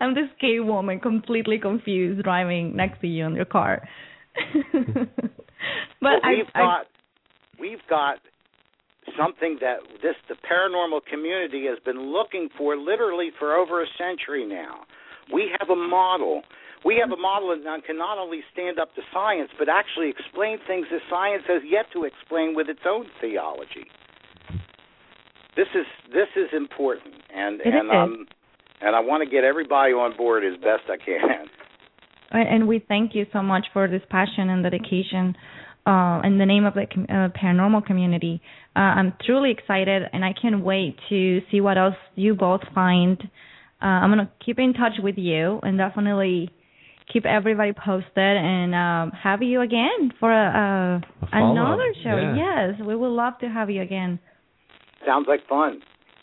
I'm 0.00 0.14
this 0.14 0.30
gay 0.40 0.58
woman, 0.60 0.98
completely 0.98 1.58
confused, 1.58 2.22
driving 2.24 2.74
next 2.74 3.00
to 3.02 3.06
you 3.06 3.26
in 3.26 3.34
your 3.36 3.44
car. 3.44 3.86
but 4.64 5.08
Well, 6.02 6.18
I, 6.24 6.30
we've 6.34 6.46
I 6.54 6.58
got 6.60 6.86
we've 7.58 7.82
got 7.88 8.18
something 9.16 9.58
that 9.60 9.78
this 10.02 10.16
the 10.28 10.34
paranormal 10.34 11.00
community 11.06 11.66
has 11.66 11.78
been 11.84 12.12
looking 12.12 12.48
for 12.56 12.76
literally 12.76 13.30
for 13.38 13.54
over 13.54 13.82
a 13.82 13.86
century 13.98 14.46
now. 14.46 14.84
We 15.32 15.50
have 15.58 15.68
a 15.70 15.76
model. 15.76 16.42
We 16.84 17.00
have 17.02 17.10
a 17.10 17.20
model 17.20 17.48
that 17.48 17.84
can 17.84 17.98
not 17.98 18.18
only 18.18 18.40
stand 18.52 18.78
up 18.78 18.94
to 18.94 19.02
science, 19.12 19.50
but 19.58 19.68
actually 19.68 20.10
explain 20.10 20.58
things 20.66 20.86
that 20.90 21.00
science 21.10 21.42
has 21.48 21.62
yet 21.68 21.86
to 21.92 22.04
explain 22.04 22.54
with 22.54 22.68
its 22.68 22.80
own 22.86 23.06
theology. 23.20 23.90
This 25.56 25.68
is 25.74 25.86
this 26.12 26.28
is 26.36 26.48
important, 26.54 27.14
and 27.34 27.60
It 27.60 27.74
and 27.74 27.90
um 27.90 28.26
and 28.80 28.94
I 28.94 29.00
want 29.00 29.24
to 29.24 29.30
get 29.30 29.42
everybody 29.44 29.92
on 29.92 30.16
board 30.16 30.44
as 30.44 30.54
best 30.60 30.86
I 30.88 30.96
can. 30.96 31.46
and 32.30 32.68
we 32.68 32.78
thank 32.86 33.14
you 33.14 33.26
so 33.32 33.42
much 33.42 33.66
for 33.72 33.88
this 33.88 34.02
passion 34.10 34.50
and 34.50 34.62
dedication 34.62 35.34
uh, 35.88 36.20
in 36.22 36.36
the 36.38 36.44
name 36.44 36.66
of 36.66 36.74
the 36.74 36.86
com- 36.92 37.06
uh, 37.08 37.28
paranormal 37.30 37.86
community. 37.86 38.42
Uh, 38.76 38.80
I'm 38.98 39.14
truly 39.24 39.50
excited, 39.50 40.02
and 40.12 40.24
I 40.24 40.34
can't 40.40 40.62
wait 40.62 40.96
to 41.08 41.40
see 41.50 41.60
what 41.60 41.78
else 41.78 41.96
you 42.14 42.34
both 42.34 42.60
find. 42.74 43.18
Uh, 43.80 43.86
I'm 43.86 44.10
gonna 44.10 44.30
keep 44.44 44.58
in 44.58 44.74
touch 44.74 44.94
with 45.02 45.16
you 45.16 45.60
and 45.62 45.78
definitely 45.78 46.50
keep 47.12 47.24
everybody 47.24 47.72
posted 47.72 48.18
and 48.18 48.74
um, 48.74 49.12
have 49.12 49.40
you 49.40 49.62
again 49.62 50.12
for 50.20 50.30
a, 50.30 51.00
uh, 51.00 51.28
follow-up, 51.30 51.56
another 51.56 51.94
show. 52.02 52.16
yeah. 52.16 52.36
Yes, 52.36 52.86
we 52.86 52.94
would 52.94 53.08
love 53.08 53.38
to 53.40 53.48
have 53.48 53.70
you 53.70 53.80
again. 53.80 54.18
Sounds 55.06 55.26
like 55.26 55.40
fun. 55.48 55.80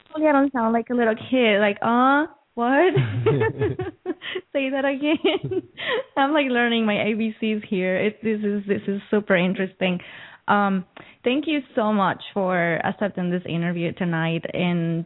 Hopefully, 0.08 0.28
I 0.30 0.32
don't 0.34 0.52
sound 0.54 0.74
like 0.74 0.90
a 0.92 0.94
little 0.94 1.16
kid. 1.16 1.60
Like, 1.60 1.78
uh, 1.82 2.28
what? 2.56 2.94
Say 4.54 4.70
that 4.72 4.86
again. 4.86 5.64
I'm 6.18 6.34
like 6.34 6.48
learning 6.50 6.86
my 6.86 6.94
ABCs 6.94 7.66
here. 7.68 7.98
It 7.98 8.24
this 8.24 8.40
is 8.44 8.64
this 8.68 8.82
is 8.88 9.02
super 9.12 9.36
interesting. 9.36 10.00
Um, 10.48 10.86
thank 11.24 11.46
you 11.48 11.60
so 11.76 11.92
much 11.92 12.22
for 12.34 12.80
accepting 12.84 13.30
this 13.30 13.44
interview 13.48 13.92
tonight 13.94 14.46
and 14.54 15.06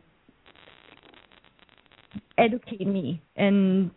educate 2.38 2.88
me 2.88 3.22
and 3.36 3.92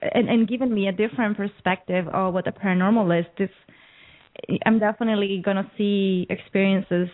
and, 0.00 0.28
and 0.28 0.48
giving 0.48 0.72
me 0.72 0.88
a 0.88 0.92
different 0.92 1.36
perspective 1.36 2.06
of 2.08 2.34
what 2.34 2.44
the 2.44 2.52
paranormal 2.52 3.20
is. 3.20 3.26
This 3.38 3.50
I'm 4.66 4.78
definitely 4.78 5.42
gonna 5.44 5.70
see 5.76 6.26
experiences, 6.30 7.08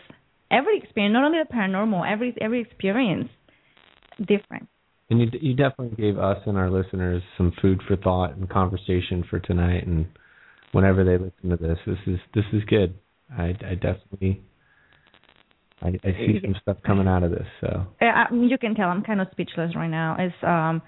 every 0.51 0.79
experience, 0.79 1.13
not 1.15 1.25
only 1.25 1.39
the 1.39 1.55
paranormal, 1.55 2.11
every 2.11 2.35
every 2.41 2.61
experience 2.61 3.29
different. 4.19 4.69
And 5.11 5.21
you 5.21 5.29
you 5.41 5.55
definitely 5.55 5.97
gave 5.97 6.19
us 6.19 6.39
and 6.47 6.57
our 6.57 6.71
listeners 6.71 7.23
some 7.37 7.53
food 7.61 7.83
for 7.87 7.97
thought 7.97 8.37
and 8.37 8.49
conversation 8.49 9.25
for 9.29 9.41
tonight. 9.41 9.87
And 9.87 10.07
whenever 10.73 11.05
they 11.05 11.19
listen 11.19 11.51
to 11.51 11.57
this, 11.57 11.79
this 11.85 11.99
is 12.07 12.21
this 12.35 12.45
is 12.53 12.63
good. 12.65 12.95
I 13.37 13.57
I 13.67 13.75
definitely 13.75 14.41
I, 15.83 15.89
I 15.89 16.13
see 16.13 16.39
some 16.43 16.55
stuff 16.63 16.77
coming 16.87 17.09
out 17.09 17.25
of 17.25 17.33
this. 17.33 17.47
So 17.61 17.87
Uh, 18.01 18.35
you 18.35 18.57
can 18.59 18.75
tell 18.75 18.89
I'm 18.89 19.03
kind 19.03 19.21
of 19.21 19.27
speechless 19.33 19.75
right 19.75 19.91
now. 19.91 20.17
It's 20.19 20.35
um, 20.43 20.81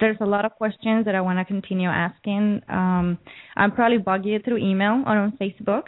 there's 0.00 0.16
a 0.20 0.26
lot 0.26 0.44
of 0.44 0.52
questions 0.52 1.04
that 1.04 1.14
I 1.14 1.20
want 1.20 1.38
to 1.38 1.44
continue 1.44 1.88
asking. 1.88 2.62
Um, 2.68 3.18
I'll 3.56 3.70
probably 3.70 3.98
bug 3.98 4.24
you 4.24 4.38
through 4.40 4.58
email 4.58 5.02
or 5.06 5.16
on 5.16 5.38
Facebook. 5.40 5.84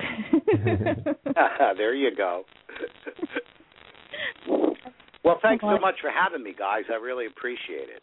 there 1.77 1.95
you 1.95 2.15
go. 2.15 2.45
well, 5.27 5.39
thanks 5.43 5.61
so 5.61 5.79
much 5.81 5.97
for 6.01 6.11
having 6.11 6.45
me, 6.45 6.55
guys. 6.57 6.85
I 6.89 6.95
really 6.95 7.27
appreciate 7.27 7.89
it. 7.89 8.01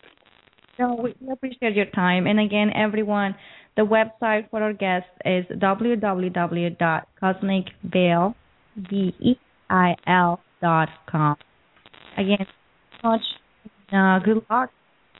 No, 0.77 0.99
we 1.01 1.15
appreciate 1.31 1.73
your 1.73 1.85
time. 1.85 2.27
And 2.27 2.37
again, 2.37 2.71
everyone, 2.75 3.33
the 3.77 3.83
website 3.83 4.49
for 4.49 4.61
our 4.61 4.73
guests 4.73 5.07
is 5.23 5.45
www.cosmicveil, 5.57 8.35
V-E-I-L 8.75 10.41
dot 10.61 10.89
com. 11.09 11.37
Again, 12.17 12.45
much 13.03 13.21
uh, 13.93 14.19
good 14.19 14.45
luck 14.49 14.71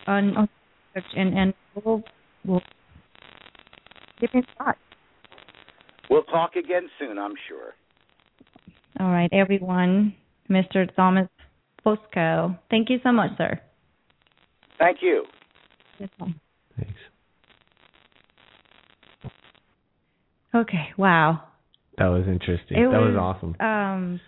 on, 0.06 0.36
on 0.36 0.50
research 0.96 1.10
and, 1.16 1.38
and 1.38 1.54
we'll, 1.76 2.04
we'll 2.46 2.62
keep 4.20 4.32
in 4.34 4.44
touch. 4.58 4.76
We'll 6.10 6.24
talk 6.24 6.58
again 6.58 6.90
soon, 7.00 7.18
I'm 7.18 7.36
sure. 7.48 7.76
All 9.00 9.10
right, 9.10 9.30
everyone. 9.32 10.16
Mr. 10.50 10.94
Thomas 10.96 11.30
Fusco, 11.86 12.58
thank 12.70 12.90
you 12.90 13.00
so 13.04 13.12
much, 13.12 13.32
sir. 13.38 13.60
Thank 14.80 15.00
you. 15.02 15.26
thanks. 16.00 16.94
Okay, 20.56 20.90
wow. 20.98 21.42
That 21.98 22.08
was 22.08 22.24
interesting. 22.28 22.78
It 22.78 22.90
that 22.92 23.00
was, 23.00 23.14
was, 23.16 23.18
awesome. 23.20 23.56
Um, 23.60 24.20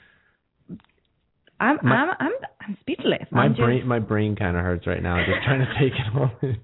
I'm 1.60 1.78
My- 1.84 1.96
I'm 1.96 2.10
I'm 2.20 2.32
I'm 2.62 2.78
speechless. 2.82 3.28
My 3.32 3.44
I'm 3.46 3.52
just, 3.52 3.62
brain 3.62 3.88
my 3.88 4.00
brain 4.00 4.36
kind 4.36 4.56
of 4.58 4.64
hurts 4.64 4.86
right 4.88 5.02
now 5.02 5.18
just 5.26 5.44
trying 5.46 5.60
to 5.60 5.74
take 5.80 5.94
it 5.94 6.16
all 6.16 6.32
in. 6.42 6.58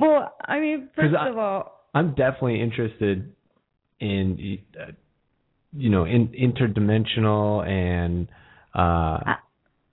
Well, 0.00 0.34
I 0.46 0.60
mean, 0.60 0.88
first 0.96 1.14
'Cause 1.14 1.16
I- 1.18 1.28
of 1.30 1.38
all, 1.38 1.86
I'm 1.94 2.10
definitely 2.10 2.60
interested 2.60 3.32
in 4.00 4.58
uh, 4.80 4.92
you 5.76 5.90
know 5.90 6.04
in 6.04 6.28
interdimensional 6.28 7.66
and 7.66 8.28
uh 8.74 9.34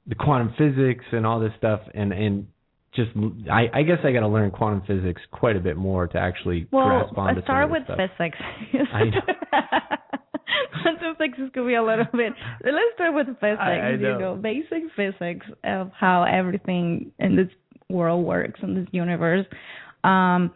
the 0.08 0.16
quantum 0.16 0.54
physics 0.58 1.06
and 1.12 1.26
all 1.26 1.40
this 1.40 1.52
stuff, 1.58 1.82
and 1.94 2.12
and 2.14 2.48
just 2.96 3.12
I, 3.52 3.66
I 3.74 3.84
guess 3.84 3.98
I 4.04 4.12
got 4.14 4.22
to 4.22 4.28
learn 4.28 4.52
quantum 4.52 4.84
physics 4.88 5.22
quite 5.32 5.56
a 5.56 5.60
bit 5.60 5.76
more 5.78 6.08
to 6.08 6.18
actually 6.18 6.68
well, 6.72 6.88
grasp 6.88 7.18
onto 7.18 7.36
let's 7.36 7.46
start 7.48 7.70
some 7.70 7.76
of 7.76 7.88
with 7.88 7.98
this 7.98 8.10
stuff. 8.10 8.18
physics. 8.18 8.90
I 8.94 9.04
know. 9.06 10.00
Quantum 10.84 11.16
physics 11.18 11.38
could 11.54 11.68
be 11.68 11.74
a 11.76 11.84
little 11.84 12.06
bit. 12.14 12.34
Let's 12.64 12.94
start 12.96 13.14
with 13.14 13.28
physics. 13.40 13.60
I- 13.60 13.80
I 13.80 13.90
You 13.92 13.98
know. 13.98 14.20
know, 14.20 14.36
basic 14.36 14.84
physics 14.96 15.46
of 15.64 15.92
how 15.98 16.24
everything 16.24 17.12
in 17.20 17.36
this 17.36 17.48
world 17.90 18.26
works 18.26 18.60
in 18.64 18.76
this 18.76 18.88
universe. 18.92 19.46
Um, 20.04 20.52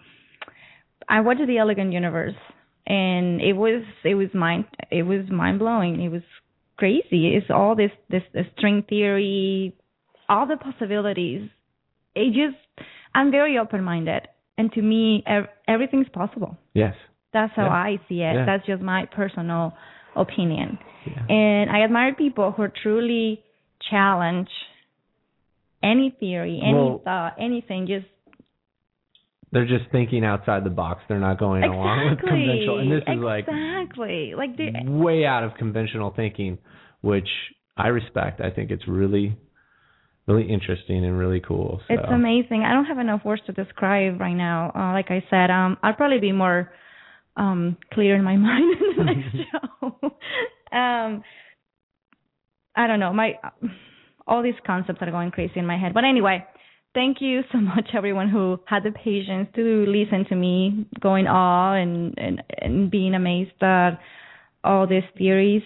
I 1.08 1.22
watched 1.22 1.46
the 1.46 1.58
Elegant 1.58 1.92
Universe, 1.92 2.36
and 2.86 3.42
it 3.42 3.54
was 3.54 3.84
it 4.04 4.16
was 4.16 4.30
mind 4.34 4.66
it 4.92 5.04
was 5.04 5.28
mind 5.30 5.60
blowing. 5.60 6.00
It 6.02 6.10
was 6.10 6.22
crazy. 6.80 7.22
It's 7.38 7.49
all 7.57 7.76
this 7.76 7.91
this, 8.14 8.23
this 8.34 8.45
string 8.57 8.84
theory, 8.91 9.76
all 10.27 10.45
the 10.47 10.57
possibilities. 10.57 11.41
It 12.15 12.30
just 12.41 12.57
I'm 13.14 13.30
very 13.31 13.57
open 13.64 13.84
minded, 13.84 14.23
and 14.57 14.72
to 14.76 14.81
me, 14.81 15.23
ev- 15.35 15.49
everything's 15.68 16.10
possible. 16.22 16.51
Yes. 16.73 16.95
That's 17.34 17.53
how 17.56 17.65
Yeah. 17.65 17.89
I 17.89 17.91
see 18.07 18.22
it. 18.30 18.34
Yeah. 18.35 18.45
That's 18.47 18.65
just 18.65 18.81
my 18.81 19.01
personal 19.19 19.73
opinion. 20.15 20.80
And 21.30 21.69
I 21.76 21.84
admire 21.88 22.14
people 22.26 22.51
who 22.56 22.64
truly 22.84 23.43
challenge 23.89 24.49
any 25.81 26.10
theory, 26.19 26.60
any 26.64 26.73
Well- 26.73 27.01
thought, 27.03 27.34
anything. 27.39 27.88
Just 27.88 28.07
They're 29.52 29.66
just 29.66 29.92
thinking 29.92 30.24
outside 30.24 30.64
the 30.64 30.70
box. 30.70 31.02
They're 31.10 31.20
not 31.20 31.40
going 31.40 31.64
along 31.64 32.10
with 32.12 32.20
conventional. 32.20 32.80
And 32.80 32.92
this 32.92 33.02
is 33.08 33.20
like 33.20 33.46
exactly 33.48 34.34
like 34.38 34.56
the, 34.58 34.72
way 34.86 35.26
out 35.26 35.44
of 35.44 35.56
conventional 35.58 36.14
thinking, 36.16 36.60
which 37.02 37.28
I 37.76 37.88
respect. 37.88 38.42
I 38.42 38.52
think 38.52 38.70
it's 38.70 38.88
really, 38.88 39.36
really 40.28 40.48
interesting 40.52 41.04
and 41.04 41.18
really 41.18 41.40
cool. 41.40 41.82
So. 41.88 41.96
It's 41.96 42.04
amazing. 42.12 42.64
I 42.64 42.74
don't 42.74 42.86
have 42.86 43.00
enough 43.00 43.26
words 43.26 43.42
to 43.48 43.52
describe 43.54 44.20
right 44.20 44.36
now. 44.36 44.72
Uh, 44.76 44.94
like 44.94 45.10
I 45.10 45.24
said, 45.32 45.50
um, 45.50 45.78
I'll 45.82 45.94
probably 45.94 46.20
be 46.20 46.32
more 46.32 46.72
um, 47.36 47.78
clear 47.92 48.16
in 48.16 48.24
my 48.24 48.38
mind 48.38 48.76
in 48.80 48.98
the 48.98 49.04
next 49.04 49.36
show. 49.52 50.78
um, 50.78 51.24
I 52.76 52.86
don't 52.86 53.00
know. 53.00 53.14
My 53.14 53.34
all 54.28 54.44
these 54.44 54.54
concepts 54.66 55.00
are 55.02 55.12
going 55.12 55.32
crazy 55.32 55.54
in 55.56 55.66
my 55.66 55.78
head. 55.78 55.94
But 55.94 56.04
anyway, 56.06 56.46
thank 56.94 57.18
you 57.22 57.41
so 57.52 57.57
much, 57.60 57.90
everyone 57.94 58.30
who 58.30 58.60
had 58.66 58.84
the 58.84 58.91
patience 58.91 59.49
to 59.56 59.86
listen 59.88 60.26
to 60.30 60.36
me 60.36 60.86
going 60.99 61.28
all 61.28 61.74
and 61.74 62.14
and, 62.18 62.44
and 62.61 62.91
being 62.91 63.16
amazed 63.16 63.61
at 63.61 63.99
all 64.64 64.88
these 64.88 65.03
theories. 65.18 65.64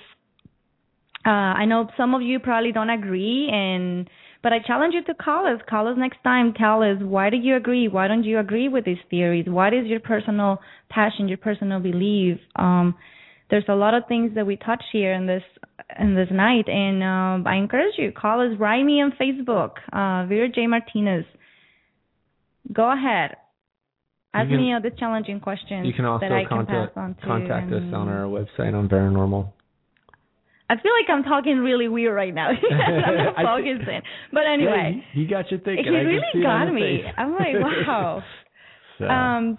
Uh, 1.25 1.55
I 1.55 1.65
know 1.65 1.87
some 1.95 2.13
of 2.13 2.21
you 2.21 2.39
probably 2.39 2.73
don't 2.73 2.89
agree, 2.89 3.49
and 3.51 4.09
but 4.41 4.51
I 4.51 4.59
challenge 4.59 4.93
you 4.93 5.03
to 5.03 5.13
call 5.13 5.47
us. 5.47 5.61
Call 5.69 5.87
us 5.87 5.95
next 5.97 6.21
time. 6.23 6.53
Tell 6.53 6.83
us 6.83 6.97
why 6.99 7.29
do 7.29 7.37
you 7.37 7.55
agree? 7.55 7.87
Why 7.87 8.07
don't 8.07 8.25
you 8.25 8.39
agree 8.39 8.67
with 8.67 8.83
these 8.83 8.97
theories? 9.09 9.45
What 9.47 9.73
is 9.73 9.85
your 9.85 10.01
personal 10.01 10.59
passion, 10.89 11.29
your 11.29 11.37
personal 11.37 11.79
belief? 11.79 12.39
Um, 12.57 12.95
there's 13.49 13.63
a 13.69 13.75
lot 13.75 13.93
of 13.93 14.03
things 14.07 14.35
that 14.35 14.45
we 14.45 14.57
touch 14.57 14.83
here 14.91 15.13
in 15.13 15.27
this 15.27 15.43
in 15.99 16.15
this 16.15 16.29
night, 16.31 16.67
and 16.69 17.03
um, 17.03 17.47
I 17.47 17.55
encourage 17.55 17.93
you 17.97 18.11
call 18.11 18.41
us. 18.41 18.57
Write 18.59 18.83
me 18.83 19.01
on 19.01 19.11
Facebook, 19.19 19.71
uh, 19.91 20.25
Vera 20.27 20.49
J 20.49 20.67
Martinez. 20.67 21.25
Go 22.71 22.91
ahead. 22.91 23.35
Ask 24.33 24.49
can- 24.49 24.57
me 24.57 24.73
all 24.73 24.81
the 24.81 24.89
challenging 24.91 25.39
questions 25.39 25.85
You 25.85 25.93
can 25.93 26.05
also 26.05 26.25
that 26.27 26.31
I 26.33 26.45
can 26.45 26.65
contact 26.65 26.95
pass 26.95 27.01
on 27.03 27.15
to. 27.15 27.21
contact 27.21 27.71
us 27.71 27.83
on 27.93 28.07
our 28.09 28.25
website 28.25 28.73
on 28.73 28.89
Paranormal. 28.89 29.51
I 30.69 30.75
feel 30.77 30.91
like 30.99 31.07
I'm 31.09 31.23
talking 31.23 31.57
really 31.59 31.87
weird 31.87 32.15
right 32.15 32.33
now. 32.33 32.49
I'm 32.71 33.17
not 33.17 33.37
I 33.37 33.41
thi- 33.61 33.75
focusing. 33.77 34.01
But 34.31 34.43
anyway, 34.51 34.95
Yeah, 34.95 35.01
he, 35.13 35.21
he 35.21 35.27
got 35.27 35.51
you 35.51 35.59
thinking. 35.63 35.85
he 35.85 35.97
I 35.99 36.01
really 36.01 36.23
see 36.33 36.39
it 36.39 36.45
on 36.45 36.67
got 36.67 36.73
me. 36.73 37.03
I'm 37.17 37.33
like, 37.33 37.55
wow. 37.87 38.23
So, 38.99 39.05
Um, 39.07 39.57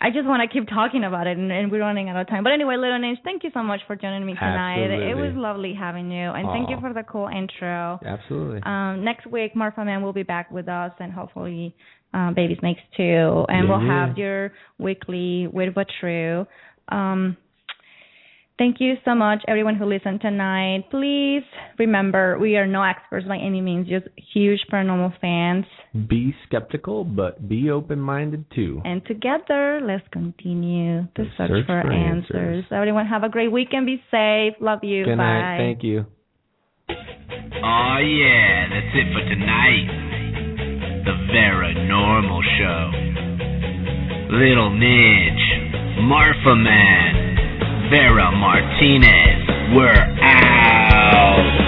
I 0.00 0.10
just 0.10 0.26
want 0.26 0.48
to 0.48 0.52
keep 0.52 0.68
talking 0.68 1.02
about 1.02 1.26
it, 1.26 1.36
and, 1.36 1.50
and 1.50 1.72
we're 1.72 1.80
running 1.80 2.08
out 2.08 2.20
of 2.20 2.28
time. 2.28 2.44
But 2.44 2.52
anyway, 2.52 2.76
Little 2.76 3.00
Names, 3.00 3.18
thank 3.24 3.42
you 3.42 3.50
so 3.52 3.62
much 3.64 3.80
for 3.86 3.96
joining 3.96 4.24
me 4.24 4.34
tonight. 4.34 4.90
It 5.10 5.16
was 5.16 5.32
lovely 5.34 5.74
having 5.74 6.10
you, 6.10 6.30
and 6.30 6.48
thank 6.48 6.70
you 6.70 6.78
for 6.80 6.92
the 6.92 7.02
cool 7.02 7.28
intro. 7.28 7.98
absolutely. 8.04 8.60
Um, 8.64 9.04
next 9.04 9.26
week, 9.26 9.56
Martha 9.56 9.84
Man 9.84 10.02
will 10.02 10.12
be 10.12 10.22
back 10.22 10.50
with 10.50 10.68
us, 10.68 10.92
and 11.00 11.12
hopefully, 11.12 11.74
um, 12.14 12.34
Baby 12.34 12.56
Snakes 12.60 12.80
too. 12.96 13.44
And 13.48 13.68
Yeah, 13.68 13.76
we'll 13.76 13.86
have 13.88 14.16
your 14.16 14.52
weekly 14.78 15.46
Weird 15.48 15.74
But 15.74 15.88
True. 16.00 16.46
Um, 16.90 17.36
thank 18.58 18.80
you 18.80 18.94
so 19.04 19.14
much, 19.14 19.42
everyone 19.48 19.76
who 19.76 19.84
listened 19.86 20.20
tonight. 20.20 20.84
Please 20.90 21.42
remember, 21.78 22.38
we 22.38 22.56
are 22.56 22.66
no 22.66 22.82
experts 22.82 23.26
by 23.26 23.36
any 23.38 23.60
means, 23.60 23.88
just 23.88 24.06
huge 24.34 24.60
paranormal 24.72 25.18
fans. 25.20 25.64
be 26.08 26.34
skeptical, 26.46 27.04
but 27.04 27.48
be 27.48 27.70
open-minded 27.70 28.44
too. 28.54 28.82
And 28.84 29.04
together, 29.06 29.80
let's 29.82 30.06
continue 30.12 31.02
to 31.02 31.08
The 31.16 31.24
search, 31.36 31.48
search 31.50 31.66
for, 31.66 31.82
for 31.82 31.92
answers. 31.92 32.30
answers. 32.30 32.64
Everyone, 32.70 33.06
have 33.06 33.24
a 33.24 33.28
great 33.28 33.50
weekend. 33.52 33.86
Be 33.86 34.02
safe. 34.10 34.54
Love 34.60 34.80
you. 34.82 35.04
Good 35.04 35.16
Bye. 35.16 35.24
night. 35.24 35.58
Thank 35.58 35.82
you. 35.82 36.06
Oh 36.90 37.98
yeah, 38.00 38.68
that's 38.70 38.94
it 38.94 39.08
for 39.12 39.24
tonight. 39.28 39.86
The 41.04 41.14
Vera 41.32 41.74
Normal 41.88 42.42
Show. 42.58 42.90
Little 44.30 44.70
Midge, 44.70 45.46
Marfa 46.04 46.54
Man, 46.54 47.17
Vera 47.90 48.30
Martinez. 48.30 49.72
We're 49.74 50.18
out. 50.20 51.67